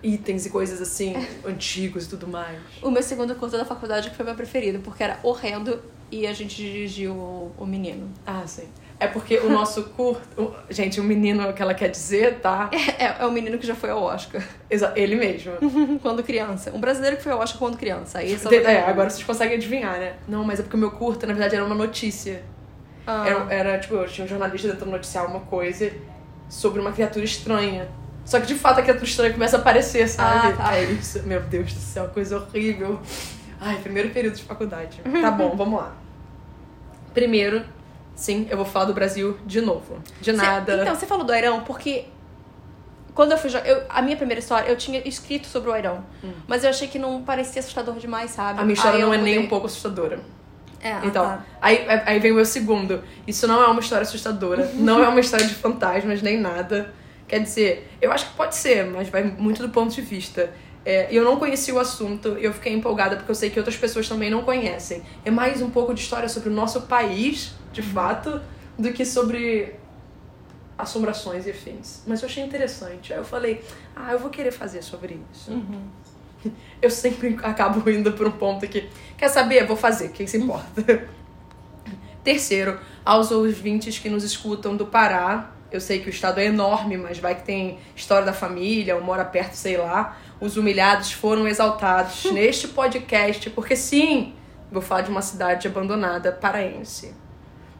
itens 0.02 0.44
e 0.44 0.50
coisas 0.50 0.78
assim, 0.82 1.14
antigos 1.42 2.04
e 2.04 2.08
tudo 2.10 2.28
mais. 2.28 2.60
O 2.82 2.90
meu 2.90 3.02
segundo 3.02 3.34
curso 3.34 3.56
da 3.56 3.64
faculdade 3.64 4.10
que 4.10 4.16
foi 4.16 4.26
meu 4.26 4.34
preferido, 4.34 4.80
porque 4.80 5.02
era 5.02 5.18
horrendo 5.22 5.82
e 6.10 6.26
a 6.26 6.34
gente 6.34 6.54
dirigiu 6.54 7.14
o, 7.14 7.52
o 7.58 7.64
menino. 7.64 8.10
Ah, 8.26 8.46
sim. 8.46 8.68
É 9.02 9.06
porque 9.08 9.38
o 9.38 9.50
nosso 9.50 9.82
curso. 9.84 10.20
o- 10.36 10.52
Gente, 10.70 11.00
o 11.00 11.04
menino 11.04 11.52
que 11.52 11.60
ela 11.62 11.74
quer 11.74 11.88
dizer, 11.88 12.40
tá? 12.40 12.70
É, 12.98 13.22
é 13.22 13.26
o 13.26 13.32
menino 13.32 13.58
que 13.58 13.66
já 13.66 13.74
foi 13.74 13.90
ao 13.90 14.02
Oscar 14.02 14.42
Exa- 14.70 14.92
Ele 14.96 15.16
mesmo. 15.16 15.52
quando 16.00 16.22
criança. 16.22 16.70
Um 16.74 16.80
brasileiro 16.80 17.16
que 17.16 17.22
foi 17.22 17.32
ao 17.32 17.40
Oscar 17.40 17.58
quando 17.58 17.76
criança. 17.76 18.18
Aí 18.18 18.38
só 18.38 18.50
É, 18.50 18.80
agora 18.88 19.10
vocês 19.10 19.24
conseguem 19.24 19.56
adivinhar, 19.56 19.98
né? 19.98 20.14
Não, 20.28 20.44
mas 20.44 20.60
é 20.60 20.62
porque 20.62 20.76
o 20.76 20.80
meu 20.80 20.90
curto, 20.90 21.26
na 21.26 21.32
verdade, 21.32 21.56
era 21.56 21.64
uma 21.64 21.74
notícia. 21.74 22.42
Ah. 23.06 23.24
Era, 23.26 23.54
era, 23.54 23.78
tipo, 23.78 23.94
eu 23.96 24.06
tinha 24.06 24.24
um 24.24 24.28
jornalista 24.28 24.68
tentando 24.70 24.90
noticiar 24.92 25.26
uma 25.26 25.40
coisa 25.40 25.90
sobre 26.48 26.80
uma 26.80 26.92
criatura 26.92 27.24
estranha. 27.24 27.88
Só 28.24 28.38
que 28.38 28.46
de 28.46 28.54
fato 28.54 28.78
a 28.78 28.82
criatura 28.82 29.04
estranha 29.04 29.32
começa 29.32 29.56
a 29.56 29.60
aparecer, 29.60 30.06
sabe? 30.08 30.52
Ah, 30.52 30.56
tá. 30.56 30.76
É 30.76 30.84
isso, 30.84 31.20
meu 31.24 31.40
Deus 31.42 31.72
do 31.72 31.80
céu, 31.80 32.08
coisa 32.14 32.36
horrível. 32.38 33.00
Ai, 33.60 33.78
primeiro 33.82 34.10
período 34.10 34.36
de 34.36 34.42
faculdade. 34.44 35.00
Tá 35.20 35.30
bom, 35.32 35.54
vamos 35.58 35.80
lá. 35.80 35.92
Primeiro, 37.12 37.62
sim, 38.14 38.46
eu 38.50 38.56
vou 38.56 38.66
falar 38.66 38.86
do 38.86 38.94
Brasil 38.94 39.38
de 39.46 39.60
novo. 39.60 39.98
De 40.20 40.30
Cê- 40.30 40.36
nada. 40.36 40.80
então, 40.82 40.94
você 40.94 41.06
falou 41.06 41.24
do 41.24 41.32
Airão 41.32 41.60
porque 41.60 42.06
quando 43.14 43.32
eu 43.32 43.38
fui 43.38 43.50
eu, 43.64 43.82
a 43.88 44.00
minha 44.00 44.16
primeira 44.16 44.40
história, 44.40 44.68
eu 44.68 44.76
tinha 44.76 45.06
escrito 45.06 45.46
sobre 45.46 45.68
o 45.70 45.72
Airão, 45.72 46.04
mas 46.46 46.64
eu 46.64 46.70
achei 46.70 46.88
que 46.88 46.98
não 46.98 47.22
parecia 47.22 47.60
assustador 47.60 47.96
demais, 47.96 48.30
sabe? 48.30 48.58
Hum. 48.58 48.62
a 48.62 48.64
minha 48.64 48.74
história 48.74 48.96
Aí 48.98 49.02
não 49.04 49.12
é 49.12 49.18
nem 49.18 49.38
um 49.38 49.48
pouco 49.48 49.66
assustadora. 49.66 50.18
É, 50.80 50.92
ah, 50.92 51.00
Então, 51.04 51.24
tá. 51.24 51.44
aí, 51.60 51.86
aí 52.06 52.18
vem 52.18 52.32
o 52.32 52.36
meu 52.36 52.44
segundo. 52.44 53.02
Isso 53.26 53.46
não 53.46 53.62
é 53.62 53.66
uma 53.66 53.80
história 53.80 54.02
assustadora, 54.02 54.68
não 54.74 55.02
é 55.02 55.08
uma 55.08 55.20
história 55.20 55.46
de 55.46 55.54
fantasmas 55.54 56.22
nem 56.22 56.40
nada. 56.40 56.92
Quer 57.28 57.40
dizer, 57.40 57.88
eu 58.00 58.10
acho 58.10 58.26
que 58.30 58.36
pode 58.36 58.56
ser, 58.56 58.84
mas 58.86 59.08
vai 59.08 59.22
muito 59.22 59.62
do 59.62 59.68
ponto 59.68 59.94
de 59.94 60.00
vista. 60.02 60.50
É, 60.84 61.06
eu 61.10 61.22
não 61.22 61.36
conheci 61.36 61.70
o 61.70 61.78
assunto, 61.78 62.30
eu 62.30 62.52
fiquei 62.52 62.72
empolgada 62.72 63.14
porque 63.16 63.30
eu 63.30 63.34
sei 63.34 63.48
que 63.50 63.58
outras 63.58 63.76
pessoas 63.76 64.08
também 64.08 64.28
não 64.28 64.42
conhecem. 64.42 65.02
É 65.24 65.30
mais 65.30 65.62
um 65.62 65.70
pouco 65.70 65.94
de 65.94 66.00
história 66.00 66.28
sobre 66.28 66.48
o 66.48 66.52
nosso 66.52 66.82
país, 66.82 67.52
de 67.72 67.82
fato, 67.82 68.40
do 68.78 68.92
que 68.92 69.04
sobre 69.04 69.74
assombrações 70.76 71.46
e 71.46 71.50
afins. 71.50 72.02
Mas 72.06 72.22
eu 72.22 72.28
achei 72.28 72.44
interessante. 72.44 73.12
Aí 73.12 73.18
eu 73.18 73.24
falei, 73.24 73.64
ah, 73.94 74.12
eu 74.12 74.18
vou 74.18 74.30
querer 74.30 74.52
fazer 74.52 74.82
sobre 74.82 75.20
isso. 75.32 75.50
Eu 76.82 76.90
sempre 76.90 77.38
acabo 77.44 77.88
indo 77.88 78.12
por 78.14 78.26
um 78.26 78.32
ponto 78.32 78.66
que, 78.66 78.90
quer 79.16 79.28
saber? 79.28 79.64
Vou 79.64 79.76
fazer, 79.76 80.08
quem 80.08 80.26
se 80.26 80.38
importa? 80.38 81.08
Terceiro, 82.24 82.80
aos 83.04 83.30
ouvintes 83.30 84.00
que 84.00 84.10
nos 84.10 84.24
escutam 84.24 84.76
do 84.76 84.86
Pará, 84.86 85.52
eu 85.72 85.80
sei 85.80 86.00
que 86.00 86.08
o 86.08 86.10
estado 86.10 86.38
é 86.38 86.44
enorme, 86.44 86.96
mas 86.96 87.18
vai 87.18 87.34
que 87.34 87.44
tem 87.44 87.78
história 87.96 88.26
da 88.26 88.32
família, 88.32 88.94
ou 88.94 89.02
mora 89.02 89.24
perto, 89.24 89.54
sei 89.54 89.76
lá. 89.76 90.18
Os 90.38 90.56
humilhados 90.56 91.12
foram 91.12 91.48
exaltados 91.48 92.26
neste 92.30 92.68
podcast, 92.68 93.48
porque 93.50 93.74
sim, 93.74 94.34
vou 94.70 94.82
falar 94.82 95.00
de 95.00 95.10
uma 95.10 95.22
cidade 95.22 95.66
abandonada 95.66 96.30
paraense. 96.30 97.14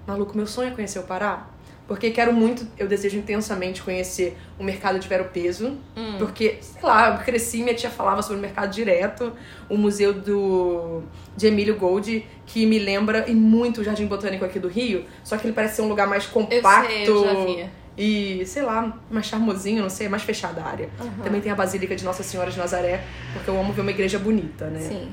Maluco, 0.06 0.36
meu 0.36 0.46
sonho 0.46 0.68
é 0.68 0.70
conhecer 0.72 0.98
o 0.98 1.02
Pará. 1.02 1.46
Porque 1.86 2.10
quero 2.10 2.32
muito, 2.32 2.66
eu 2.78 2.86
desejo 2.86 3.18
intensamente 3.18 3.82
conhecer 3.82 4.38
o 4.58 4.62
mercado 4.64 4.98
de 4.98 5.06
Vero 5.08 5.24
Peso. 5.26 5.76
Porque, 6.18 6.58
sei 6.60 6.82
lá, 6.82 7.16
eu 7.18 7.24
cresci, 7.24 7.62
minha 7.62 7.74
tia 7.74 7.90
falava 7.90 8.22
sobre 8.22 8.38
o 8.38 8.40
mercado 8.40 8.70
direto. 8.72 9.32
O 9.68 9.76
museu 9.76 10.14
do 10.14 11.02
de 11.36 11.48
Emílio 11.48 11.76
Gold, 11.76 12.24
que 12.46 12.64
me 12.66 12.78
lembra 12.78 13.28
e 13.28 13.34
muito 13.34 13.80
o 13.80 13.84
Jardim 13.84 14.06
Botânico 14.06 14.44
aqui 14.44 14.58
do 14.58 14.68
Rio. 14.68 15.04
Só 15.24 15.36
que 15.36 15.46
ele 15.46 15.52
parece 15.52 15.76
ser 15.76 15.82
um 15.82 15.88
lugar 15.88 16.06
mais 16.06 16.24
Eu 16.24 16.30
compacto. 16.30 16.88
sei, 16.88 17.08
eu 17.08 17.24
já 17.24 17.44
vi. 17.44 17.70
E, 17.98 18.46
sei 18.46 18.62
lá, 18.62 18.98
mais 19.10 19.26
charmosinho, 19.26 19.82
não 19.82 19.90
sei, 19.90 20.08
mais 20.08 20.22
fechada 20.22 20.62
a 20.62 20.66
área. 20.68 20.88
Também 21.22 21.40
tem 21.42 21.52
a 21.52 21.54
Basílica 21.54 21.94
de 21.94 22.04
Nossa 22.04 22.22
Senhora 22.22 22.50
de 22.50 22.56
Nazaré, 22.56 23.04
porque 23.34 23.50
eu 23.50 23.60
amo 23.60 23.72
ver 23.72 23.82
uma 23.82 23.90
igreja 23.90 24.18
bonita, 24.18 24.66
né? 24.68 24.80
Sim. 24.80 25.10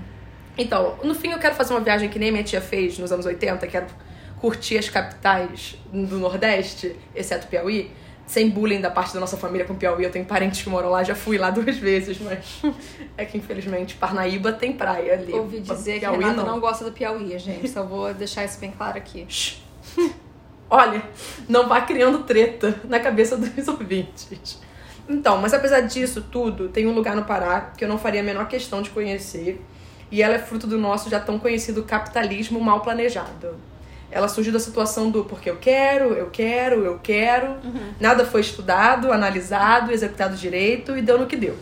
Então, 0.58 0.97
no 1.04 1.13
fim 1.13 1.30
eu 1.32 1.39
quero 1.39 1.56
fazer 1.56 1.73
uma 1.73 1.82
viagem 1.82 2.10
que 2.10 2.17
nem 2.17 2.32
minha 2.32 2.43
tia 2.43 2.62
fez 2.62 2.97
nos 2.97 3.12
anos 3.12 3.25
80, 3.25 3.67
quero 3.67 3.88
curtir 4.39 4.78
as 4.78 4.89
capitais 4.89 5.78
do 5.91 6.17
Nordeste, 6.17 6.95
exceto 7.15 7.47
Piauí. 7.47 7.91
Sem 8.25 8.47
bullying 8.47 8.80
da 8.80 8.91
parte 8.91 9.12
da 9.12 9.19
nossa 9.19 9.36
família 9.38 9.65
com 9.65 9.73
Piauí, 9.73 10.04
eu 10.04 10.12
tenho 10.12 10.23
parentes 10.23 10.62
que 10.62 10.69
moram 10.69 10.89
lá, 10.89 11.04
já 11.04 11.15
fui 11.15 11.36
lá 11.39 11.49
duas 11.49 11.78
vezes, 11.78 12.19
mas 12.19 12.62
é 13.17 13.25
que 13.25 13.39
infelizmente 13.39 13.95
Parnaíba 13.95 14.54
tem 14.54 14.71
praia 14.71 15.13
ali. 15.13 15.34
Ouvi 15.34 15.60
dizer 15.62 15.93
que 15.93 15.99
Piauí 16.02 16.19
Renata 16.19 16.43
não. 16.43 16.60
gosta 16.60 16.86
do 16.86 16.91
Piauí, 16.91 17.39
gente. 17.39 17.67
Só 17.67 17.84
vou 17.84 18.13
deixar 18.13 18.45
isso 18.45 18.60
bem 18.60 18.71
claro 18.71 18.99
aqui. 18.99 19.28
Olha, 20.69 21.02
não 21.47 21.67
vá 21.67 21.82
criando 21.82 22.19
treta 22.19 22.80
na 22.84 22.99
cabeça 22.99 23.36
dos 23.36 23.67
ouvintes. 23.67 24.60
Então, 25.10 25.39
mas 25.39 25.52
apesar 25.52 25.82
disso 25.82 26.21
tudo, 26.21 26.69
tem 26.69 26.86
um 26.86 26.93
lugar 26.93 27.15
no 27.15 27.25
Pará 27.25 27.71
que 27.75 27.84
eu 27.84 27.89
não 27.89 27.97
faria 27.97 28.21
a 28.21 28.23
menor 28.23 28.47
questão 28.47 28.84
de 28.84 28.91
conhecer. 28.91 29.60
E 30.12 30.21
ela 30.21 30.36
é 30.36 30.39
fruto 30.39 30.67
do 30.67 30.78
nosso 30.78 31.10
já 31.10 31.19
tão 31.19 31.39
conhecido 31.39 31.84
capitalismo 31.84 32.60
mal 32.60 32.82
planejado. 32.82 33.56
Ela 34.12 34.28
surgiu 34.28 34.52
da 34.52 34.60
situação 34.60 35.12
do 35.12 35.24
porque 35.24 35.50
eu 35.50 35.58
quero, 35.58 36.13
eu 36.13 36.30
quero, 36.30 36.84
eu 36.84 37.00
quero. 37.02 37.56
Nada 38.00 38.26
foi 38.26 38.41
estudado, 38.41 39.12
analisado, 39.12 39.91
executado 39.91 40.36
direito 40.36 40.98
e 40.98 41.02
deu 41.02 41.17
no 41.17 41.26
que 41.28 41.36
deu. 41.36 41.58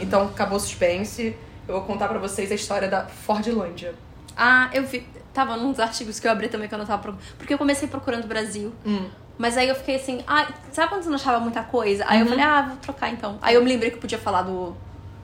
Então, 0.00 0.22
acabou 0.26 0.56
o 0.56 0.60
suspense. 0.60 1.36
Eu 1.68 1.74
vou 1.76 1.84
contar 1.84 2.08
pra 2.08 2.18
vocês 2.18 2.50
a 2.50 2.54
história 2.54 2.88
da 2.88 3.06
Fordlândia. 3.06 3.94
Ah, 4.36 4.68
eu 4.72 4.84
vi. 4.84 5.06
Tava 5.32 5.56
nos 5.56 5.78
artigos 5.80 6.18
que 6.20 6.26
eu 6.26 6.30
abri 6.32 6.48
também 6.48 6.68
que 6.68 6.74
eu 6.74 6.78
não 6.78 6.84
tava 6.84 7.00
procurando. 7.00 7.36
Porque 7.38 7.54
eu 7.54 7.58
comecei 7.58 7.88
procurando 7.88 8.26
Brasil. 8.26 8.72
Hum. 8.84 9.08
Mas 9.38 9.56
aí 9.56 9.68
eu 9.68 9.74
fiquei 9.74 9.96
assim, 9.96 10.22
ah, 10.26 10.46
sabe 10.72 10.90
quando 10.90 11.02
você 11.04 11.08
não 11.08 11.16
achava 11.16 11.40
muita 11.40 11.62
coisa? 11.62 12.04
Aí 12.06 12.18
eu 12.20 12.24
Uhum. 12.26 12.30
falei, 12.32 12.44
ah, 12.44 12.62
vou 12.62 12.76
trocar 12.76 13.08
então. 13.10 13.38
Aí 13.40 13.54
eu 13.54 13.62
me 13.62 13.68
lembrei 13.68 13.90
que 13.90 13.96
eu 13.96 14.00
podia 14.00 14.18
falar 14.18 14.42
do 14.42 14.76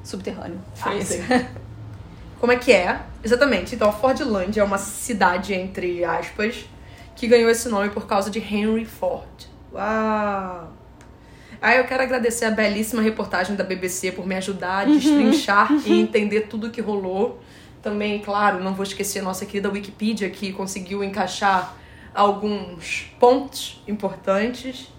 subterrâneo. 0.03 0.59
Foi 0.75 0.93
Ah, 0.93 0.97
isso. 0.97 1.14
Como 2.40 2.53
é 2.53 2.57
que 2.57 2.72
é? 2.72 3.01
Exatamente. 3.22 3.74
Então, 3.74 3.88
a 3.88 3.92
Fordlândia 3.92 4.61
é 4.61 4.64
uma 4.64 4.79
cidade, 4.79 5.55
entre 5.55 6.05
aspas, 6.05 6.66
que 7.16 7.27
ganhou 7.27 7.51
esse 7.51 7.68
nome 7.68 7.90
por 7.90 8.07
causa 8.07 8.31
de 8.31 8.38
Henry 8.38 8.85
Ford. 8.85 9.27
Uau! 9.72 10.72
Aí 11.61 11.79
eu 11.79 11.85
quero 11.85 12.03
agradecer 12.05 12.44
a 12.44 12.51
belíssima 12.53 13.03
reportagem 13.03 13.57
da 13.57 13.64
BBC 13.64 14.12
por 14.12 14.24
me 14.24 14.37
ajudar 14.37 14.83
a 14.83 14.85
destrinchar 14.85 15.68
e 15.85 16.01
entender 16.01 16.42
tudo 16.42 16.68
o 16.68 16.70
que 16.70 16.81
rolou. 16.81 17.40
Também, 17.83 18.20
claro, 18.20 18.62
não 18.62 18.74
vou 18.74 18.85
esquecer 18.85 19.18
a 19.18 19.22
nossa 19.22 19.44
querida 19.44 19.68
Wikipedia, 19.68 20.31
que 20.31 20.53
conseguiu 20.53 21.03
encaixar 21.03 21.77
alguns 22.14 23.12
pontos 23.18 23.83
importantes. 23.88 24.92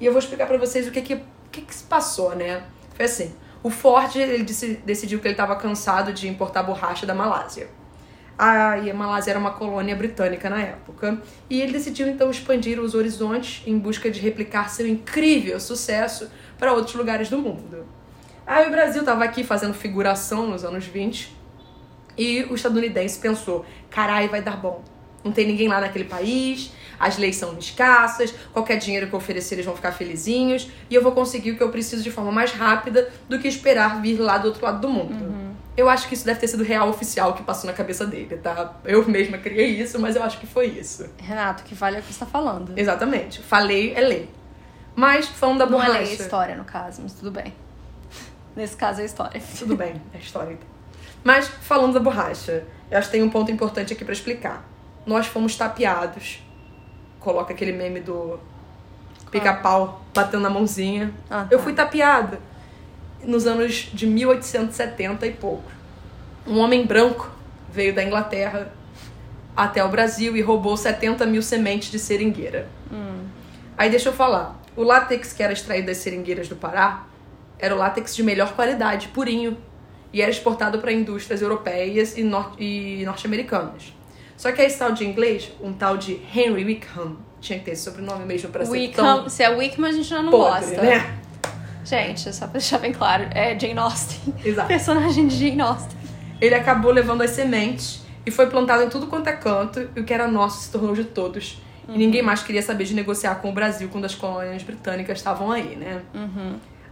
E 0.00 0.06
eu 0.06 0.12
vou 0.12 0.18
explicar 0.18 0.46
pra 0.46 0.56
vocês 0.56 0.86
o 0.86 0.90
que 0.90 1.02
que, 1.02 1.14
o 1.14 1.20
que 1.52 1.60
que 1.60 1.74
se 1.74 1.84
passou, 1.84 2.34
né? 2.34 2.62
Foi 2.94 3.04
assim, 3.04 3.34
o 3.62 3.70
Ford, 3.70 4.14
ele 4.16 4.44
disse- 4.44 4.80
decidiu 4.84 5.18
que 5.18 5.26
ele 5.26 5.34
estava 5.34 5.56
cansado 5.56 6.12
de 6.12 6.28
importar 6.28 6.62
borracha 6.62 7.06
da 7.06 7.14
Malásia. 7.14 7.68
Ah, 8.38 8.76
e 8.78 8.90
a 8.90 8.94
Malásia 8.94 9.30
era 9.30 9.38
uma 9.38 9.52
colônia 9.52 9.96
britânica 9.96 10.50
na 10.50 10.60
época. 10.60 11.22
E 11.48 11.60
ele 11.60 11.72
decidiu 11.72 12.06
então 12.06 12.30
expandir 12.30 12.78
os 12.78 12.94
horizontes 12.94 13.62
em 13.66 13.78
busca 13.78 14.10
de 14.10 14.20
replicar 14.20 14.68
seu 14.68 14.86
incrível 14.86 15.58
sucesso 15.58 16.30
para 16.58 16.72
outros 16.72 16.94
lugares 16.94 17.30
do 17.30 17.38
mundo. 17.38 17.86
Aí 18.46 18.68
o 18.68 18.70
Brasil 18.70 19.00
estava 19.00 19.24
aqui 19.24 19.42
fazendo 19.42 19.74
figuração 19.74 20.46
nos 20.46 20.64
anos 20.64 20.84
20 20.84 21.34
e 22.16 22.42
o 22.44 22.54
estadunidense 22.54 23.18
pensou: 23.18 23.64
carai, 23.90 24.28
vai 24.28 24.42
dar 24.42 24.56
bom. 24.56 24.82
Não 25.24 25.32
tem 25.32 25.46
ninguém 25.46 25.66
lá 25.66 25.80
naquele 25.80 26.04
país, 26.04 26.70
as 26.98 27.18
leis 27.18 27.36
são 27.36 27.56
escassas, 27.58 28.32
qualquer 28.52 28.76
dinheiro 28.76 29.06
que 29.06 29.14
eu 29.14 29.18
oferecer 29.18 29.56
eles 29.56 29.66
vão 29.66 29.76
ficar 29.76 29.92
felizinhos 29.92 30.68
e 30.88 30.94
eu 30.94 31.02
vou 31.02 31.12
conseguir 31.12 31.52
o 31.52 31.56
que 31.56 31.62
eu 31.62 31.70
preciso 31.70 32.02
de 32.02 32.10
forma 32.10 32.32
mais 32.32 32.52
rápida 32.52 33.08
do 33.28 33.38
que 33.38 33.48
esperar 33.48 34.00
vir 34.00 34.18
lá 34.18 34.38
do 34.38 34.48
outro 34.48 34.64
lado 34.64 34.80
do 34.80 34.88
mundo. 34.88 35.46
Eu 35.76 35.90
acho 35.90 36.08
que 36.08 36.14
isso 36.14 36.24
deve 36.24 36.40
ter 36.40 36.48
sido 36.48 36.64
real 36.64 36.88
oficial 36.88 37.34
que 37.34 37.42
passou 37.42 37.68
na 37.68 37.76
cabeça 37.76 38.06
dele, 38.06 38.38
tá? 38.38 38.76
Eu 38.82 39.06
mesma 39.06 39.36
criei 39.36 39.78
isso, 39.78 39.98
mas 40.00 40.16
eu 40.16 40.22
acho 40.22 40.38
que 40.40 40.46
foi 40.46 40.68
isso. 40.68 41.06
Renato, 41.18 41.64
que 41.64 41.74
vale 41.74 41.96
é 41.96 42.00
o 42.00 42.02
que 42.02 42.12
você 42.12 42.20
tá 42.20 42.24
falando. 42.26 42.72
Exatamente. 42.74 43.42
Falei 43.42 43.92
é 43.94 44.00
lei. 44.00 44.30
Mas 44.94 45.26
falando 45.26 45.58
da 45.58 45.66
Não 45.66 45.78
é 45.82 45.84
borracha. 45.86 46.02
lei, 46.02 46.12
é 46.12 46.14
história, 46.14 46.56
no 46.56 46.64
caso, 46.64 47.02
mas 47.02 47.12
tudo 47.12 47.30
bem. 47.30 47.52
Nesse 48.56 48.74
caso 48.74 49.02
é 49.02 49.04
história. 49.04 49.38
Tudo 49.58 49.76
bem, 49.76 50.00
é 50.14 50.18
história 50.18 50.54
então. 50.54 50.68
Mas 51.22 51.46
falando 51.46 51.92
da 51.92 52.00
borracha, 52.00 52.64
eu 52.90 52.96
acho 52.96 53.08
que 53.08 53.12
tem 53.12 53.22
um 53.22 53.28
ponto 53.28 53.52
importante 53.52 53.92
aqui 53.92 54.02
pra 54.04 54.14
explicar. 54.14 54.66
Nós 55.04 55.26
fomos 55.26 55.56
tapeados. 55.56 56.42
Coloca 57.26 57.52
aquele 57.52 57.72
meme 57.72 57.98
do 57.98 58.38
pica-pau 59.32 60.00
batendo 60.14 60.44
na 60.44 60.48
mãozinha. 60.48 61.12
Ah, 61.28 61.44
Eu 61.50 61.58
tá. 61.58 61.64
fui 61.64 61.72
tapeada 61.72 62.38
nos 63.24 63.48
anos 63.48 63.90
de 63.92 64.06
1870 64.06 65.26
e 65.26 65.32
pouco. 65.32 65.64
Um 66.46 66.60
homem 66.60 66.86
branco 66.86 67.28
veio 67.68 67.92
da 67.92 68.04
Inglaterra 68.04 68.72
até 69.56 69.82
o 69.84 69.88
Brasil 69.88 70.36
e 70.36 70.40
roubou 70.40 70.76
70 70.76 71.26
mil 71.26 71.42
sementes 71.42 71.90
de 71.90 71.98
seringueira. 71.98 72.68
Aí 73.76 73.90
deixa 73.90 74.10
eu 74.10 74.12
falar. 74.12 74.54
O 74.76 74.84
látex 74.84 75.32
que 75.32 75.42
era 75.42 75.52
extraído 75.52 75.88
das 75.88 75.96
seringueiras 75.96 76.46
do 76.48 76.54
Pará 76.54 77.06
era 77.58 77.74
o 77.74 77.78
látex 77.78 78.14
de 78.14 78.22
melhor 78.22 78.54
qualidade, 78.54 79.08
purinho. 79.08 79.56
E 80.12 80.22
era 80.22 80.30
exportado 80.30 80.78
para 80.78 80.92
indústrias 80.92 81.42
europeias 81.42 82.16
e, 82.16 82.22
nor- 82.22 82.52
e 82.56 83.02
norte-americanas. 83.04 83.92
Só 84.36 84.52
que 84.52 84.60
esse 84.62 84.78
tal 84.78 84.92
de 84.92 85.04
inglês, 85.04 85.50
um 85.62 85.72
tal 85.72 85.96
de 85.96 86.20
Henry 86.34 86.64
Wickham, 86.64 87.16
tinha 87.40 87.58
que 87.58 87.64
ter 87.64 87.70
esse 87.72 87.84
sobrenome 87.84 88.24
mesmo 88.24 88.50
pra 88.50 88.64
ser 88.64 88.70
Wickham, 88.72 89.04
tão 89.22 89.28
se 89.28 89.42
é 89.42 89.48
Wickham, 89.48 89.84
a 89.86 89.92
gente 89.92 90.08
já 90.08 90.22
não 90.22 90.30
podre, 90.30 90.76
gosta. 90.76 90.82
né? 90.82 91.18
Gente, 91.84 92.32
só 92.32 92.46
pra 92.46 92.54
deixar 92.54 92.78
bem 92.78 92.92
claro, 92.92 93.28
é 93.32 93.58
Jane 93.58 93.78
Austen. 93.78 94.34
Exato. 94.44 94.68
Personagem 94.68 95.28
de 95.28 95.36
Jane 95.36 95.60
Austen. 95.60 95.96
Ele 96.40 96.54
acabou 96.54 96.90
levando 96.90 97.22
as 97.22 97.30
sementes 97.30 98.02
e 98.26 98.30
foi 98.30 98.48
plantado 98.48 98.82
em 98.82 98.88
tudo 98.88 99.06
quanto 99.06 99.28
é 99.28 99.32
canto, 99.32 99.88
e 99.94 100.00
o 100.00 100.04
que 100.04 100.12
era 100.12 100.26
nosso 100.26 100.64
se 100.64 100.70
tornou 100.72 100.94
de 100.94 101.04
todos. 101.04 101.62
E 101.88 101.96
ninguém 101.96 102.20
mais 102.20 102.42
queria 102.42 102.62
saber 102.62 102.84
de 102.84 102.94
negociar 102.94 103.36
com 103.36 103.50
o 103.50 103.52
Brasil 103.52 103.88
quando 103.90 104.04
as 104.04 104.14
colônias 104.14 104.64
britânicas 104.64 105.18
estavam 105.18 105.52
aí, 105.52 105.76
né? 105.76 106.02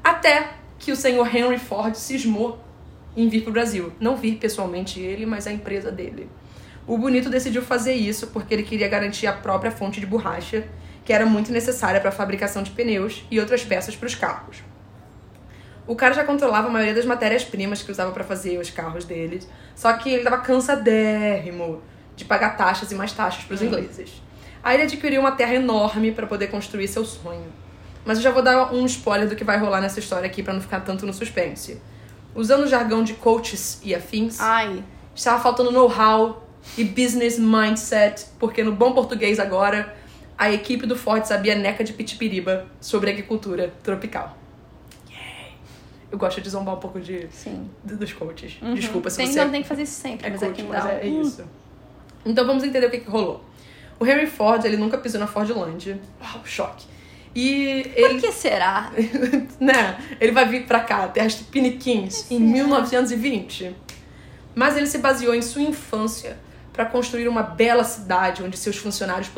Até 0.02 0.50
que 0.78 0.92
o 0.92 0.96
senhor 0.96 1.26
Henry 1.34 1.58
Ford 1.58 1.94
cismou 1.96 2.58
em 3.16 3.28
vir 3.28 3.42
pro 3.42 3.52
Brasil. 3.52 3.92
Não 3.98 4.16
vir 4.16 4.36
pessoalmente 4.36 5.00
ele, 5.00 5.26
mas 5.26 5.48
a 5.48 5.52
empresa 5.52 5.90
dele. 5.90 6.28
O 6.86 6.98
Bonito 6.98 7.30
decidiu 7.30 7.62
fazer 7.62 7.94
isso 7.94 8.26
porque 8.28 8.52
ele 8.52 8.62
queria 8.62 8.88
garantir 8.88 9.26
a 9.26 9.32
própria 9.32 9.70
fonte 9.70 10.00
de 10.00 10.06
borracha, 10.06 10.66
que 11.04 11.12
era 11.12 11.24
muito 11.24 11.50
necessária 11.50 12.00
para 12.00 12.10
a 12.10 12.12
fabricação 12.12 12.62
de 12.62 12.70
pneus 12.70 13.24
e 13.30 13.40
outras 13.40 13.64
peças 13.64 13.96
para 13.96 14.06
os 14.06 14.14
carros. 14.14 14.62
O 15.86 15.94
cara 15.94 16.14
já 16.14 16.24
controlava 16.24 16.68
a 16.68 16.70
maioria 16.70 16.94
das 16.94 17.04
matérias-primas 17.04 17.82
que 17.82 17.90
usava 17.90 18.10
para 18.12 18.24
fazer 18.24 18.58
os 18.58 18.70
carros 18.70 19.04
deles. 19.04 19.48
Só 19.74 19.92
que 19.94 20.10
ele 20.10 20.24
tava 20.24 20.38
cansadérrimo 20.38 21.82
de 22.16 22.24
pagar 22.24 22.56
taxas 22.56 22.90
e 22.90 22.94
mais 22.94 23.12
taxas 23.12 23.44
para 23.44 23.54
os 23.54 23.62
ingleses. 23.62 24.22
Aí 24.62 24.76
ele 24.76 24.84
adquiriu 24.84 25.20
uma 25.20 25.32
terra 25.32 25.54
enorme 25.54 26.12
para 26.12 26.26
poder 26.26 26.46
construir 26.46 26.88
seu 26.88 27.04
sonho. 27.04 27.52
Mas 28.04 28.18
eu 28.18 28.24
já 28.24 28.30
vou 28.30 28.42
dar 28.42 28.72
um 28.72 28.86
spoiler 28.86 29.28
do 29.28 29.36
que 29.36 29.44
vai 29.44 29.58
rolar 29.58 29.80
nessa 29.80 29.98
história 29.98 30.26
aqui 30.26 30.42
para 30.42 30.54
não 30.54 30.60
ficar 30.60 30.80
tanto 30.80 31.04
no 31.04 31.12
suspense. 31.12 31.80
Usando 32.34 32.64
o 32.64 32.66
jargão 32.66 33.04
de 33.04 33.14
coaches 33.14 33.80
e 33.82 33.94
afins, 33.94 34.40
Ai. 34.40 34.82
estava 35.14 35.42
faltando 35.42 35.70
know-how 35.70 36.43
e 36.76 36.84
business 36.84 37.38
mindset, 37.38 38.26
porque 38.38 38.62
no 38.62 38.72
bom 38.72 38.92
português 38.92 39.38
agora, 39.38 39.94
a 40.36 40.50
equipe 40.52 40.86
do 40.86 40.96
Ford 40.96 41.24
sabia 41.24 41.54
neca 41.54 41.84
de 41.84 41.92
pitipiriba 41.92 42.66
sobre 42.80 43.10
agricultura 43.10 43.72
tropical. 43.82 44.36
Yay. 45.08 45.52
Eu 46.10 46.18
gosto 46.18 46.40
de 46.40 46.48
zombar 46.50 46.74
um 46.74 46.80
pouco 46.80 47.00
de, 47.00 47.28
Sim. 47.30 47.70
dos 47.82 48.12
coaches. 48.12 48.56
Uhum. 48.60 48.74
Desculpa 48.74 49.10
se 49.10 49.18
tem, 49.18 49.26
você 49.26 49.44
Não 49.44 49.50
tem 49.50 49.62
que 49.62 49.68
fazer 49.68 49.82
isso 49.82 50.00
sempre, 50.00 50.26
é 50.26 50.30
mas 50.30 50.40
coach, 50.40 50.60
é 50.60 50.64
mas 50.64 50.86
é, 50.86 51.06
é 51.06 51.10
Hum. 51.10 51.22
isso. 51.22 51.44
Então 52.26 52.46
vamos 52.46 52.64
entender 52.64 52.86
o 52.86 52.90
que, 52.90 52.98
que 52.98 53.10
rolou. 53.10 53.44
O 54.00 54.06
Henry 54.06 54.26
Ford, 54.26 54.64
ele 54.64 54.76
nunca 54.76 54.98
pisou 54.98 55.20
na 55.20 55.26
Fordland. 55.26 56.00
Uau, 56.20 56.40
choque. 56.44 56.86
E 57.34 57.82
Por 57.94 58.10
ele, 58.10 58.20
que 58.20 58.32
será? 58.32 58.92
né, 59.60 59.98
ele 60.20 60.32
vai 60.32 60.48
vir 60.48 60.66
pra 60.66 60.80
cá, 60.80 61.06
terras 61.08 61.34
tupiniquins, 61.34 62.30
em 62.30 62.38
1920. 62.40 63.74
Mas 64.54 64.76
ele 64.76 64.86
se 64.86 64.98
baseou 64.98 65.34
em 65.34 65.42
sua 65.42 65.62
infância 65.62 66.38
para 66.74 66.84
construir 66.84 67.28
uma 67.28 67.42
bela 67.42 67.84
cidade 67.84 68.42
onde 68.42 68.58
seus 68.58 68.76
funcionários 68.76 69.30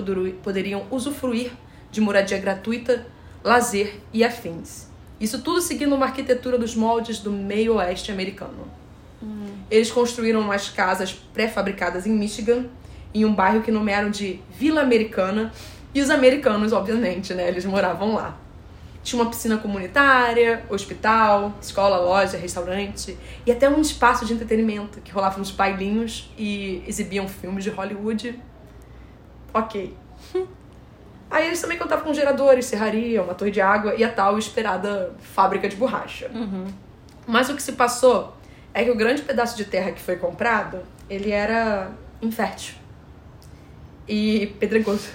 poderiam 0.43 0.87
usufruir 0.91 1.53
de 1.93 2.01
moradia 2.01 2.39
gratuita, 2.39 3.07
lazer 3.45 4.01
e 4.13 4.25
afins. 4.25 4.89
Isso 5.21 5.43
tudo 5.43 5.61
seguindo 5.61 5.95
uma 5.95 6.07
arquitetura 6.07 6.59
dos 6.59 6.75
moldes 6.75 7.19
do 7.19 7.31
meio 7.31 7.75
oeste 7.77 8.11
americano. 8.11 8.67
Eles 9.71 9.91
construíram 9.91 10.41
umas 10.41 10.71
casas 10.71 11.13
pré-fabricadas 11.13 12.07
em 12.07 12.13
Michigan, 12.13 12.67
em 13.13 13.25
um 13.25 13.35
bairro 13.35 13.63
que 13.63 13.71
nomearam 13.71 14.11
de 14.11 14.41
Vila 14.51 14.81
Americana, 14.81 15.53
e 15.95 16.01
os 16.01 16.11
americanos, 16.11 16.73
obviamente, 16.73 17.35
né, 17.35 17.49
eles 17.49 17.65
moravam 17.65 18.15
lá. 18.15 18.39
Tinha 19.07 19.23
uma 19.23 19.31
piscina 19.31 19.57
comunitária, 19.57 20.65
hospital, 20.69 21.55
escola, 21.63 21.97
loja, 21.97 22.37
restaurante 22.37 23.17
e 23.47 23.53
até 23.53 23.69
um 23.69 23.81
espaço 23.81 24.27
de 24.27 24.33
entretenimento 24.33 25.01
que 25.01 25.13
rolava 25.13 25.41
uns 25.41 25.53
bailinhos 25.53 26.29
e 26.37 26.83
exibiam 26.89 27.29
filmes 27.29 27.63
de 27.63 27.71
Hollywood. 27.71 28.37
Ok. 29.55 29.97
Aí 31.31 31.47
eles 31.47 31.61
também 31.61 31.79
contavam 31.79 32.05
com 32.05 32.13
geradores, 32.13 32.67
serraria, 32.67 33.23
uma 33.23 33.33
torre 33.33 33.53
de 33.53 33.61
água 33.61 33.95
e 33.95 34.03
a 34.03 34.11
tal 34.11 34.37
esperada 34.39 35.15
fábrica 35.21 35.69
de 35.69 35.77
borracha. 35.77 36.29
Mas 37.29 37.49
o 37.49 37.55
que 37.55 37.63
se 37.63 37.75
passou 37.75 38.37
é 38.75 38.83
que 38.83 38.91
o 38.91 38.97
grande 38.97 39.23
pedaço 39.23 39.57
de 39.57 39.67
terra 39.67 39.93
que 39.93 40.01
foi 40.01 40.17
comprado, 40.17 40.81
ele 41.09 41.31
era 41.31 41.93
infértil 42.21 42.75
e 44.09 44.49
pedregoso. 44.59 45.11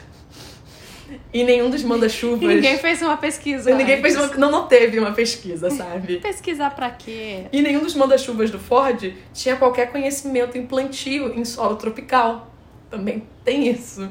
E 1.34 1.44
nenhum 1.44 1.70
dos 1.70 1.84
manda-chuvas... 1.84 2.48
Ninguém 2.48 2.78
fez 2.78 3.02
uma 3.02 3.18
pesquisa. 3.18 3.74
Ninguém 3.74 4.02
fez 4.02 4.16
uma, 4.16 4.28
não, 4.28 4.52
não 4.52 4.68
teve 4.68 5.00
uma 5.00 5.12
pesquisa, 5.12 5.70
sabe? 5.70 6.18
Pesquisar 6.18 6.72
pra 6.76 6.90
quê? 6.90 7.46
E 7.52 7.62
nenhum 7.62 7.82
dos 7.82 7.96
manda-chuvas 7.96 8.50
do 8.50 8.60
Ford 8.60 9.14
tinha 9.34 9.56
qualquer 9.56 9.92
conhecimento 9.92 10.58
em 10.58 10.66
plantio 10.66 11.34
em 11.38 11.46
solo 11.46 11.76
tropical. 11.76 12.54
Também 12.90 13.24
tem 13.44 13.70
isso. 13.70 14.10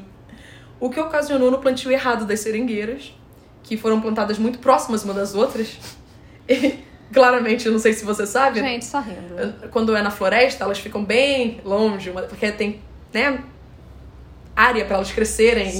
O 0.79 0.89
que 0.89 0.99
ocasionou 0.99 1.51
no 1.51 1.59
plantio 1.59 1.91
errado 1.91 2.25
das 2.25 2.39
seringueiras, 2.39 3.13
que 3.63 3.77
foram 3.77 4.01
plantadas 4.01 4.39
muito 4.39 4.59
próximas 4.59 5.03
uma 5.03 5.13
das 5.13 5.35
outras. 5.35 5.77
E, 6.49 6.79
claramente, 7.13 7.69
não 7.69 7.77
sei 7.77 7.93
se 7.93 8.03
você 8.03 8.25
sabe, 8.25 8.59
Gente, 8.59 8.85
só 8.85 8.99
rindo. 8.99 9.69
quando 9.69 9.95
é 9.95 10.01
na 10.01 10.09
floresta, 10.09 10.63
elas 10.63 10.79
ficam 10.79 11.05
bem 11.05 11.61
longe, 11.63 12.11
porque 12.11 12.51
tem, 12.51 12.81
né, 13.13 13.43
área 14.55 14.85
para 14.85 14.95
elas 14.97 15.11
crescerem 15.11 15.71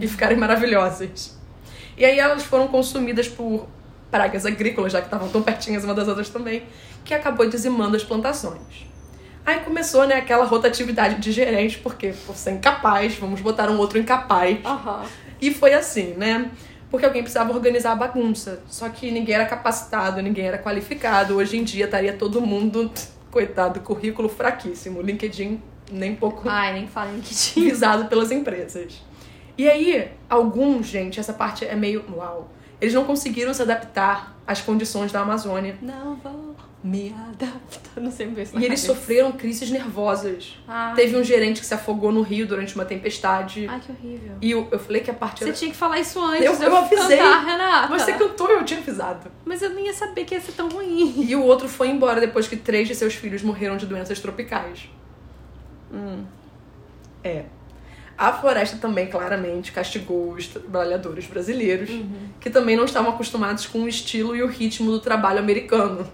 e, 0.00 0.04
e 0.04 0.08
ficarem 0.08 0.36
maravilhosas. 0.36 1.38
E 1.96 2.04
aí 2.04 2.18
elas 2.18 2.42
foram 2.44 2.68
consumidas 2.68 3.28
por 3.28 3.66
pragas 4.10 4.44
agrícolas, 4.44 4.92
já 4.92 5.00
que 5.00 5.06
estavam 5.06 5.28
tão 5.28 5.42
pertinhas 5.42 5.84
uma 5.84 5.94
das 5.94 6.08
outras 6.08 6.28
também, 6.28 6.64
que 7.04 7.14
acabou 7.14 7.48
dizimando 7.48 7.96
as 7.96 8.02
plantações. 8.02 8.90
Aí 9.44 9.60
começou, 9.60 10.06
né, 10.06 10.16
aquela 10.16 10.44
rotatividade 10.44 11.20
de 11.20 11.32
gerente, 11.32 11.78
porque 11.78 12.14
por 12.26 12.36
ser 12.36 12.52
incapaz, 12.52 13.16
vamos 13.16 13.40
botar 13.40 13.70
um 13.70 13.78
outro 13.78 13.98
incapaz. 13.98 14.58
Aham. 14.64 15.04
E 15.40 15.52
foi 15.52 15.72
assim, 15.72 16.14
né? 16.14 16.50
Porque 16.90 17.06
alguém 17.06 17.22
precisava 17.22 17.52
organizar 17.52 17.92
a 17.92 17.94
bagunça. 17.94 18.62
Só 18.66 18.88
que 18.88 19.10
ninguém 19.10 19.34
era 19.34 19.46
capacitado, 19.46 20.20
ninguém 20.20 20.46
era 20.46 20.58
qualificado. 20.58 21.36
Hoje 21.36 21.56
em 21.56 21.64
dia 21.64 21.86
estaria 21.86 22.12
todo 22.12 22.40
mundo, 22.40 22.90
coitado, 23.30 23.80
currículo 23.80 24.28
fraquíssimo. 24.28 25.00
LinkedIn 25.00 25.60
nem 25.90 26.14
pouco 26.14 26.48
Ai, 26.48 26.72
nem 26.72 26.86
fala 26.86 27.12
em 27.12 27.20
que 27.20 27.34
tinha. 27.34 27.68
visado 27.70 28.06
pelas 28.06 28.30
empresas. 28.30 29.02
E 29.58 29.68
aí, 29.68 30.08
alguns, 30.28 30.86
gente, 30.86 31.20
essa 31.20 31.32
parte 31.32 31.64
é 31.64 31.74
meio 31.74 32.04
uau. 32.14 32.50
Eles 32.80 32.94
não 32.94 33.04
conseguiram 33.04 33.52
se 33.52 33.60
adaptar 33.60 34.34
às 34.46 34.60
condições 34.62 35.12
da 35.12 35.20
Amazônia. 35.20 35.76
Não 35.82 36.16
vou 36.16 36.56
me 36.82 37.14
adaptar. 37.28 38.00
Não 38.00 38.10
sei 38.10 38.26
ver 38.28 38.44
isso 38.44 38.58
E 38.58 38.64
eles 38.64 38.80
sofreram 38.80 39.32
crises 39.32 39.70
nervosas. 39.70 40.56
Ai. 40.66 40.94
Teve 40.94 41.14
um 41.14 41.22
gerente 41.22 41.60
que 41.60 41.66
se 41.66 41.74
afogou 41.74 42.10
no 42.10 42.22
rio 42.22 42.46
durante 42.46 42.74
uma 42.74 42.86
tempestade. 42.86 43.66
Ai, 43.68 43.78
que 43.80 43.92
horrível. 43.92 44.32
E 44.40 44.50
eu, 44.50 44.66
eu 44.72 44.78
falei 44.78 45.02
que 45.02 45.10
a 45.10 45.14
parte 45.14 45.40
Você 45.40 45.44
era... 45.50 45.52
tinha 45.52 45.70
que 45.70 45.76
falar 45.76 46.00
isso 46.00 46.18
antes. 46.24 46.42
Eu- 46.46 46.54
eu 46.68 46.76
avisei. 46.78 47.18
Cantar, 47.18 47.44
Renata. 47.44 47.88
Mas 47.90 48.00
você 48.02 48.12
cantou, 48.14 48.48
eu 48.48 48.64
tinha 48.64 48.80
avisado. 48.80 49.30
Mas 49.44 49.60
eu 49.60 49.68
nem 49.74 49.84
ia 49.88 49.92
saber 49.92 50.24
que 50.24 50.34
ia 50.34 50.40
ser 50.40 50.52
tão 50.52 50.70
ruim. 50.70 51.26
E 51.28 51.36
o 51.36 51.42
outro 51.44 51.68
foi 51.68 51.88
embora 51.90 52.18
depois 52.18 52.48
que 52.48 52.56
três 52.56 52.88
de 52.88 52.94
seus 52.94 53.12
filhos 53.14 53.42
morreram 53.42 53.76
de 53.76 53.84
doenças 53.84 54.18
tropicais. 54.20 54.88
Hum. 55.92 56.24
É. 57.22 57.44
A 58.16 58.32
floresta 58.34 58.76
também 58.76 59.06
claramente 59.06 59.72
castigou 59.72 60.32
os 60.32 60.46
trabalhadores 60.46 61.26
brasileiros, 61.26 61.90
que 62.38 62.50
também 62.50 62.76
não 62.76 62.84
estavam 62.84 63.12
acostumados 63.12 63.66
com 63.66 63.80
o 63.80 63.88
estilo 63.88 64.36
e 64.36 64.42
o 64.42 64.46
ritmo 64.46 64.90
do 64.90 65.00
trabalho 65.00 65.38
americano. 65.38 66.06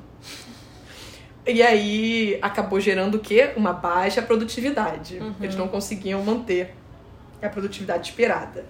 E 1.44 1.62
aí 1.62 2.38
acabou 2.42 2.80
gerando 2.80 3.16
o 3.16 3.20
quê? 3.20 3.52
Uma 3.56 3.72
baixa 3.72 4.22
produtividade. 4.22 5.20
Eles 5.40 5.56
não 5.56 5.66
conseguiam 5.66 6.22
manter 6.22 6.74
a 7.42 7.48
produtividade 7.48 8.10
esperada. 8.10 8.64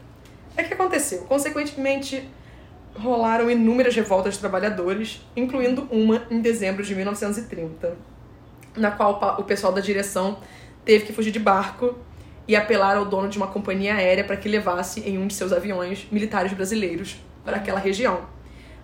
É 0.56 0.62
que 0.62 0.72
aconteceu. 0.72 1.22
Consequentemente, 1.24 2.26
rolaram 2.94 3.50
inúmeras 3.50 3.94
revoltas 3.94 4.34
de 4.34 4.40
trabalhadores, 4.40 5.22
incluindo 5.36 5.86
uma 5.90 6.26
em 6.30 6.40
dezembro 6.40 6.82
de 6.82 6.94
1930, 6.94 7.96
na 8.76 8.90
qual 8.90 9.20
o 9.38 9.40
o 9.42 9.44
pessoal 9.44 9.72
da 9.72 9.80
direção 9.80 10.38
teve 10.86 11.04
que 11.04 11.12
fugir 11.12 11.32
de 11.32 11.38
barco 11.38 11.94
e 12.48 12.56
apelar 12.56 12.96
ao 12.96 13.04
dono 13.04 13.28
de 13.28 13.36
uma 13.36 13.48
companhia 13.48 13.96
aérea 13.96 14.24
para 14.24 14.36
que 14.36 14.48
levasse 14.48 15.00
em 15.00 15.18
um 15.18 15.26
de 15.26 15.34
seus 15.34 15.52
aviões 15.52 16.06
militares 16.10 16.52
brasileiros 16.52 17.16
para 17.44 17.56
aquela 17.56 17.80
região. 17.80 18.20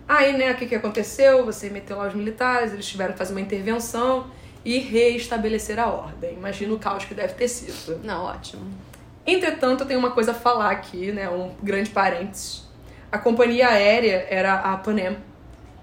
Aí, 0.07 0.37
né, 0.37 0.51
o 0.51 0.55
que, 0.55 0.65
que 0.65 0.75
aconteceu? 0.75 1.45
Você 1.45 1.69
meteu 1.69 1.97
lá 1.97 2.07
os 2.09 2.13
militares, 2.13 2.73
eles 2.73 2.85
tiveram 2.85 3.13
que 3.13 3.17
fazer 3.17 3.33
uma 3.33 3.39
intervenção 3.39 4.27
e 4.65 4.79
reestabelecer 4.79 5.79
a 5.79 5.87
ordem. 5.87 6.33
Imagina 6.33 6.73
o 6.73 6.79
caos 6.79 7.05
que 7.05 7.13
deve 7.13 7.33
ter 7.33 7.47
sido. 7.47 7.99
Não, 8.03 8.25
ótimo. 8.25 8.63
Entretanto, 9.25 9.81
eu 9.81 9.87
tenho 9.87 9.99
uma 9.99 10.11
coisa 10.11 10.31
a 10.31 10.33
falar 10.33 10.71
aqui, 10.71 11.13
né? 11.13 11.29
Um 11.29 11.53
grande 11.63 11.89
parênteses. 11.89 12.67
A 13.09 13.17
companhia 13.17 13.69
aérea 13.69 14.27
era 14.29 14.55
a 14.55 14.75
Pan 14.75 14.95
Am, 14.99 15.15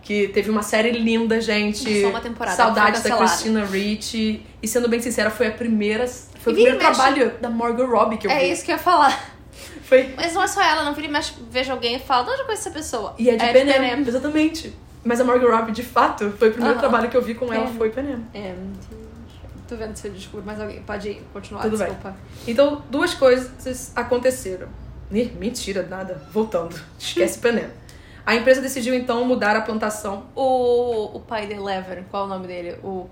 que 0.03 0.29
teve 0.29 0.51
uma 0.51 0.63
série 0.63 0.91
linda, 0.93 1.41
gente. 1.41 2.03
Só 2.03 2.09
uma 2.09 2.21
temporada, 2.21 2.57
Saudades 2.57 3.03
foi 3.03 3.11
da. 3.11 3.17
Christina 3.19 3.65
Ricci. 3.65 4.43
E 4.63 4.69
sendo 4.69 4.89
bem 4.89 5.01
sincera, 5.01 5.31
foi 5.31 5.47
a 5.49 5.51
primeira. 5.53 6.07
Foi 6.07 6.53
E 6.53 6.55
o 6.55 6.57
primeiro 6.57 6.79
mexe- 6.79 6.91
trabalho 6.95 7.33
da 7.41 7.51
Morgan 7.51 7.87
Robbie 7.87 8.17
que 8.19 8.27
eu 8.27 8.31
É 8.31 8.41
vi. 8.41 8.51
isso 8.53 8.65
que 8.65 8.71
eu 8.71 8.77
ia 8.77 8.83
falar. 8.83 9.31
Foi. 9.85 10.15
Mas 10.17 10.33
não 10.35 10.43
é 10.43 10.47
só 10.47 10.63
ela, 10.63 10.85
não 10.85 10.95
vira 10.95 11.07
e 11.09 11.11
mexe, 11.11 11.33
vejo 11.51 11.73
alguém 11.73 11.97
e 11.97 11.99
fala, 11.99 12.25
de 12.25 12.31
onde 12.31 12.41
eu 12.41 12.45
conheço 12.47 12.69
essa 12.69 12.77
pessoa? 12.79 13.15
E 13.19 13.29
é 13.29 13.37
de 13.37 13.45
é 13.45 13.53
Pan 13.53 13.61
Am, 13.71 13.89
Pan 13.89 13.95
Am. 13.95 14.09
exatamente. 14.09 14.73
Mas 15.05 15.21
a 15.21 15.25
Morgan 15.25 15.49
Robbie, 15.57 15.73
de 15.73 15.83
fato, 15.83 16.31
foi 16.39 16.49
o 16.49 16.53
primeiro 16.53 16.75
Aham. 16.79 16.81
trabalho 16.81 17.09
que 17.11 17.17
eu 17.17 17.23
vi 17.23 17.35
com 17.35 17.53
ela, 17.53 17.67
Pan. 17.67 17.73
foi 17.75 17.91
Pan 17.91 18.03
Am. 18.03 18.23
É, 18.33 18.55
tô 19.69 19.77
vendo 19.77 19.97
se 19.97 20.07
eu 20.09 20.13
desculpa, 20.13 20.45
mas 20.47 20.61
alguém 20.61 20.81
pode 20.83 21.21
continuar, 21.33 21.63
Tudo 21.63 21.77
bem. 21.77 21.87
desculpa. 21.89 22.17
Então, 22.47 22.83
duas 22.91 23.15
coisas 23.15 23.93
aconteceram. 23.97 24.69
Ih, 25.13 25.33
mentira, 25.39 25.83
nada. 25.91 26.23
Voltando. 26.33 26.79
Esquece 26.99 27.39
Pan 27.41 27.51
Am. 27.51 27.71
A 28.25 28.35
empresa 28.35 28.61
decidiu 28.61 28.95
então 28.95 29.25
mudar 29.25 29.57
a 29.57 29.61
plantação 29.63 30.25
O, 30.35 31.17
o 31.17 31.21
pai 31.21 31.47
de 31.47 31.55
Eleven, 31.55 32.05
qual 32.11 32.25
é 32.25 32.27
o 32.27 32.29
nome 32.29 32.47
dele? 32.47 32.79
O 32.83 33.09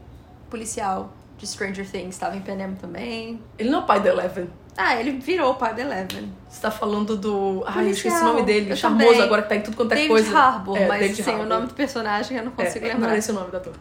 policial 0.51 1.13
de 1.37 1.47
Stranger 1.47 1.89
Things 1.89 2.15
estava 2.15 2.37
em 2.37 2.41
Panem 2.41 2.75
também. 2.75 3.41
Ele 3.59 3.71
não 3.71 3.81
é 3.81 3.83
o 3.83 3.87
pai 3.87 4.01
da 4.01 4.11
Eleven. 4.11 4.49
Ah, 4.77 4.95
ele 5.01 5.13
virou 5.13 5.53
o 5.53 5.55
pai 5.57 5.75
de 5.75 5.81
Eleven. 5.81 6.33
Você 6.49 6.61
tá 6.61 6.71
falando 6.71 7.17
do. 7.17 7.65
Ai, 7.67 7.87
eu 7.87 7.91
esqueci 7.91 8.17
o 8.17 8.25
nome 8.25 8.43
dele. 8.43 8.71
Eu 8.71 8.77
charmoso 8.77 9.07
também. 9.07 9.23
agora 9.23 9.43
que 9.43 9.49
tá 9.49 9.57
em 9.57 9.61
tudo 9.61 9.77
quanto 9.77 9.93
é 9.93 9.95
David 9.97 10.09
coisa. 10.11 10.39
Harbour, 10.39 10.77
É, 10.77 10.87
mas 10.87 11.01
David 11.01 11.23
sem 11.23 11.35
o 11.35 11.37
Harbour. 11.39 11.49
nome 11.57 11.67
do 11.67 11.75
personagem 11.75 12.37
eu 12.37 12.45
não 12.45 12.53
consigo 12.53 12.85
é, 12.85 12.89
lembrar. 12.89 13.09
Não 13.09 13.15
é 13.15 13.19
esse 13.19 13.31
o 13.31 13.35
nome 13.35 13.51
da 13.51 13.59
ator. 13.59 13.75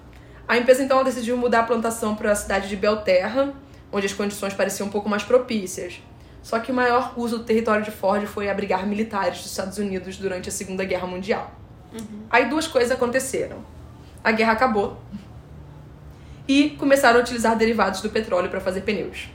A 0.47 0.57
empresa 0.57 0.81
então 0.83 1.03
decidiu 1.03 1.37
mudar 1.37 1.59
a 1.59 1.63
plantação 1.63 2.15
para 2.15 2.31
a 2.31 2.35
cidade 2.35 2.67
de 2.67 2.75
Belterra, 2.75 3.53
onde 3.91 4.05
as 4.05 4.13
condições 4.13 4.53
pareciam 4.53 4.87
um 4.87 4.91
pouco 4.91 5.07
mais 5.09 5.23
propícias. 5.23 6.01
Só 6.47 6.59
que 6.59 6.71
o 6.71 6.73
maior 6.73 7.11
uso 7.17 7.39
do 7.39 7.43
território 7.43 7.83
de 7.83 7.91
Ford 7.91 8.25
foi 8.25 8.49
abrigar 8.49 8.87
militares 8.87 9.39
dos 9.39 9.47
Estados 9.47 9.77
Unidos 9.79 10.15
durante 10.15 10.47
a 10.47 10.51
Segunda 10.51 10.85
Guerra 10.85 11.05
Mundial. 11.05 11.51
Uhum. 11.91 12.21
Aí 12.29 12.49
duas 12.49 12.65
coisas 12.65 12.89
aconteceram. 12.89 13.57
a 14.23 14.31
guerra 14.31 14.53
acabou 14.53 14.97
e 16.47 16.69
começaram 16.79 17.19
a 17.19 17.21
utilizar 17.21 17.57
derivados 17.57 17.99
do 17.99 18.09
petróleo 18.09 18.49
para 18.49 18.61
fazer 18.61 18.79
pneus. 18.83 19.27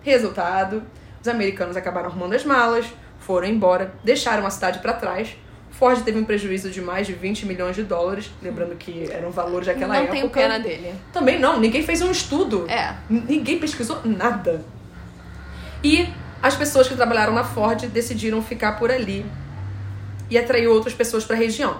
Resultado: 0.00 0.84
os 1.20 1.26
americanos 1.26 1.76
acabaram 1.76 2.08
arrumando 2.08 2.34
as 2.34 2.44
malas, 2.44 2.86
foram 3.18 3.48
embora, 3.48 3.92
deixaram 4.04 4.46
a 4.46 4.50
cidade 4.50 4.78
para 4.78 4.92
trás. 4.92 5.36
Ford 5.72 6.04
teve 6.04 6.20
um 6.20 6.24
prejuízo 6.24 6.70
de 6.70 6.80
mais 6.80 7.04
de 7.04 7.14
20 7.14 7.46
milhões 7.46 7.74
de 7.74 7.82
dólares, 7.82 8.30
lembrando 8.40 8.76
que 8.76 9.10
era 9.10 9.26
um 9.26 9.32
valor 9.32 9.64
daquela 9.64 9.94
não 9.94 10.02
época. 10.02 10.12
tenho 10.12 10.30
pena 10.30 10.60
dele. 10.60 10.94
Também 11.12 11.36
não, 11.36 11.58
ninguém 11.58 11.82
fez 11.82 12.00
um 12.00 12.12
estudo. 12.12 12.70
É. 12.70 12.94
Ninguém 13.10 13.58
pesquisou 13.58 14.00
nada. 14.04 14.64
E 15.82 16.08
as 16.44 16.54
pessoas 16.54 16.86
que 16.86 16.94
trabalharam 16.94 17.32
na 17.32 17.42
Ford 17.42 17.86
decidiram 17.86 18.42
ficar 18.42 18.72
por 18.72 18.90
ali 18.90 19.24
e 20.28 20.36
atraiu 20.36 20.74
outras 20.74 20.92
pessoas 20.92 21.24
para 21.24 21.36
a 21.36 21.38
região. 21.38 21.78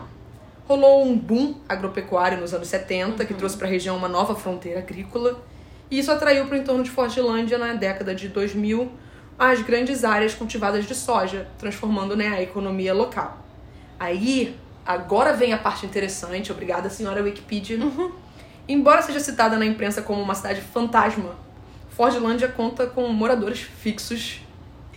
Rolou 0.67 1.05
um 1.05 1.19
boom 1.19 1.57
agropecuário 1.69 2.41
nos 2.41 2.55
anos 2.55 2.69
70, 2.69 3.27
que 3.27 3.35
trouxe 3.35 3.59
para 3.59 3.67
a 3.67 3.71
região 3.71 3.95
uma 3.95 4.09
nova 4.09 4.35
fronteira 4.35 4.79
agrícola, 4.79 5.45
e 5.91 5.99
isso 5.99 6.11
atraiu 6.11 6.47
para 6.47 6.57
o 6.57 6.59
entorno 6.59 6.83
de 6.83 6.91
Fordlândia 6.91 7.59
na 7.59 7.75
década 7.75 8.15
de 8.15 8.31
2000 8.31 8.91
as 9.39 9.61
grandes 9.61 10.03
áreas 10.03 10.35
cultivadas 10.35 10.87
de 10.87 10.95
soja, 10.95 11.47
transformando 11.59 12.17
né, 12.17 12.29
a 12.29 12.41
economia 12.41 12.95
local. 12.95 13.45
Aí, 14.01 14.59
agora 14.87 15.35
vem 15.35 15.53
a 15.53 15.59
parte 15.59 15.85
interessante, 15.85 16.51
obrigada 16.51 16.89
senhora 16.89 17.23
Wikipedia. 17.23 17.79
Embora 18.67 19.03
seja 19.03 19.21
citada 19.21 19.59
na 19.59 19.67
imprensa 19.67 20.01
como 20.01 20.23
uma 20.23 20.35
cidade 20.35 20.63
fantasma, 20.63 21.37
Fordlândia 21.91 22.49
conta 22.49 22.87
com 22.87 23.07
moradores 23.09 23.61
fixos 23.61 24.43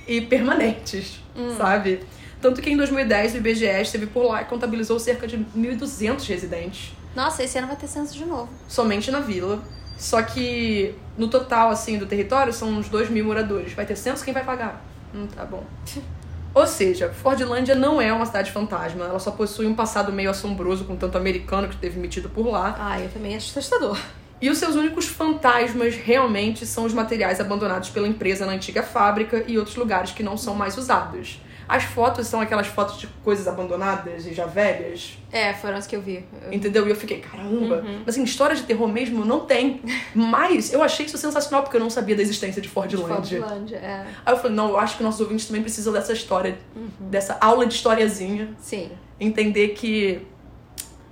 e 0.08 0.22
permanentes, 0.22 1.20
sabe? 1.58 2.02
Tanto 2.42 2.62
que 2.62 2.70
em 2.70 2.78
2010 2.78 3.34
o 3.34 3.38
IBGE 3.38 3.66
esteve 3.82 4.06
por 4.06 4.26
lá 4.26 4.42
e 4.42 4.46
contabilizou 4.46 5.00
cerca 5.00 5.28
de 5.28 5.38
1.200 5.38 6.28
residentes 6.28 6.92
Nossa, 7.16 7.44
esse 7.44 7.58
ano 7.58 7.68
vai 7.68 7.76
ter 7.76 7.88
censo 7.88 8.14
de 8.14 8.26
novo. 8.26 8.50
somente 8.68 9.10
na 9.12 9.20
vila. 9.20 9.60
Só 9.98 10.22
que 10.22 10.94
no 11.18 11.28
total, 11.28 11.72
assim, 11.72 11.98
do 11.98 12.06
território 12.06 12.54
são 12.54 12.70
uns 12.70 12.88
2 12.88 13.10
mil 13.10 13.26
moradores. 13.26 13.74
Vai 13.74 13.84
ter 13.86 13.96
censo, 13.96 14.24
quem 14.24 14.32
vai 14.32 14.44
pagar? 14.46 14.86
Hum, 15.14 15.26
tá 15.26 15.44
bom. 15.44 15.64
Ou 16.54 16.66
seja, 16.68 17.10
Fordlândia 17.10 17.76
não 17.76 18.00
é 18.02 18.14
uma 18.14 18.26
cidade 18.26 18.52
fantasma. 18.52 19.06
Ela 19.06 19.20
só 19.20 19.32
possui 19.32 19.66
um 19.68 19.76
passado 19.76 20.12
meio 20.12 20.30
assombroso 20.30 20.86
com 20.86 20.96
tanto 20.96 21.18
americano 21.18 21.68
que 21.68 21.76
esteve 21.76 22.00
metido 22.00 22.30
por 22.30 22.48
lá. 22.48 22.76
Ah, 22.80 23.00
eu 23.00 23.10
também 23.10 23.36
acho 23.36 23.50
assustador. 23.50 24.00
E 24.40 24.50
os 24.50 24.58
seus 24.58 24.76
únicos 24.76 25.06
fantasmas 25.08 25.96
realmente 25.96 26.66
são 26.66 26.86
os 26.86 26.94
materiais 26.94 27.40
abandonados 27.40 27.90
pela 27.90 28.08
empresa 28.08 28.46
na 28.46 28.52
antiga 28.54 28.84
fábrica 28.84 29.44
e 29.48 29.58
outros 29.58 29.76
lugares 29.76 30.12
que 30.12 30.22
não 30.22 30.38
são 30.38 30.54
mais 30.54 30.78
usados. 30.78 31.42
As 31.68 31.84
fotos 31.84 32.28
são 32.28 32.40
aquelas 32.40 32.68
fotos 32.68 32.98
de 32.98 33.08
coisas 33.26 33.46
abandonadas 33.46 34.26
e 34.26 34.34
já 34.34 34.46
velhas, 34.46 35.18
É, 35.34 35.54
foram 35.54 35.76
as 35.76 35.86
que 35.86 35.98
eu 35.98 36.02
vi. 36.02 36.24
Eu- 36.42 36.54
entendeu? 36.54 36.88
E 36.88 36.90
eu 36.92 36.96
fiquei, 36.96 37.20
caramba. 37.20 37.84
Uhum. 37.86 38.04
Assim, 38.08 38.24
história 38.24 38.56
de 38.56 38.64
terror 38.64 38.88
mesmo 38.88 39.26
não 39.26 39.42
tem. 39.42 39.82
Mas 40.16 40.72
eu 40.72 40.82
achei 40.82 41.06
isso 41.08 41.18
sensacional 41.18 41.64
porque 41.64 41.76
eu 41.76 41.82
não 41.82 41.90
sabia 41.90 42.16
da 42.16 42.22
existência 42.22 42.62
de 42.62 42.70
Fordlândia. 42.70 43.40
Fordlândia, 43.42 43.76
é. 43.78 44.06
Aí 44.26 44.34
eu 44.34 44.38
falei, 44.38 44.56
não, 44.56 44.70
eu 44.70 44.78
acho 44.80 44.96
que 44.96 45.04
nossos 45.04 45.20
ouvintes 45.20 45.46
também 45.46 45.62
precisam 45.62 45.92
dessa 45.92 46.14
história, 46.14 46.58
Uhum. 46.74 46.88
dessa 47.10 47.38
aula 47.42 47.66
de 47.66 47.74
historiazinha. 47.74 48.54
Sim. 48.60 48.90
Entender 49.20 49.70
que 49.70 50.22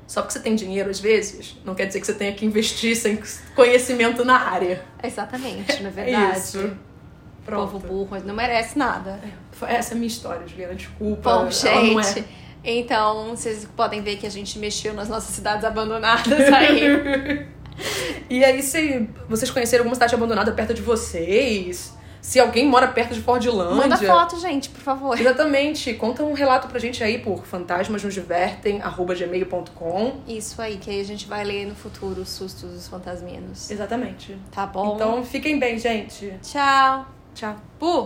só 0.08 0.22
porque 0.22 0.34
você 0.34 0.40
tem 0.40 0.56
dinheiro 0.56 0.90
às 0.90 1.00
vezes, 1.00 1.58
não 1.66 1.74
quer 1.76 1.86
dizer 1.86 2.00
que 2.00 2.06
você 2.06 2.14
tenha 2.14 2.34
que 2.34 2.46
investir 2.46 2.96
sem 2.96 3.20
conhecimento 3.56 4.24
na 4.24 4.38
área. 4.40 4.84
Exatamente, 5.04 5.82
na 5.82 5.90
É 5.90 5.92
verdade. 5.92 6.38
isso. 6.40 6.60
O 6.60 7.52
povo 7.52 7.80
Pronto. 7.80 7.88
burro 7.88 8.18
não 8.26 8.34
merece 8.36 8.78
nada. 8.78 9.20
Essa 9.68 9.94
é 9.94 9.94
a 9.94 9.96
minha 9.96 10.08
história, 10.08 10.48
Juliana. 10.48 10.74
Desculpa. 10.76 11.30
Bom, 11.32 11.40
ela 11.42 11.52
gente. 12.04 12.20
é. 12.20 12.24
Então, 12.64 13.36
vocês 13.36 13.68
podem 13.76 14.02
ver 14.02 14.18
que 14.18 14.26
a 14.26 14.32
gente 14.32 14.58
mexeu 14.58 14.94
nas 14.96 15.08
nossas 15.08 15.36
cidades 15.36 15.64
abandonadas 15.64 16.40
aí. 16.52 17.46
E 18.30 18.44
aí, 18.44 18.64
se 18.64 19.08
vocês 19.30 19.52
conheceram 19.52 19.84
alguma 19.84 19.94
cidade 19.94 20.16
abandonada 20.16 20.52
perto 20.52 20.74
de 20.74 20.82
vocês, 20.82 21.95
se 22.26 22.40
alguém 22.40 22.68
mora 22.68 22.88
perto 22.88 23.14
de 23.14 23.22
Fordlândia. 23.22 23.76
Manda 23.76 23.98
foto, 23.98 24.40
gente, 24.40 24.70
por 24.70 24.82
favor. 24.82 25.20
Exatamente. 25.20 25.94
Conta 25.94 26.24
um 26.24 26.34
relato 26.34 26.68
pra 26.68 26.80
gente 26.80 27.04
aí 27.04 27.20
por 27.20 27.46
fantasmasnosdivertem.gmail.com. 27.46 30.14
Isso 30.28 30.60
aí, 30.60 30.78
que 30.78 30.90
aí 30.90 31.00
a 31.00 31.04
gente 31.04 31.28
vai 31.28 31.44
ler 31.44 31.68
no 31.68 31.76
futuro 31.76 32.22
os 32.22 32.30
sustos 32.30 32.72
dos 32.72 32.88
fantasminos. 32.88 33.70
Exatamente. 33.70 34.36
Tá 34.52 34.66
bom? 34.66 34.96
Então, 34.96 35.24
fiquem 35.24 35.60
bem, 35.60 35.78
gente. 35.78 36.34
tchau. 36.42 37.06
Tchau. 37.36 37.56
Pu! 37.78 38.04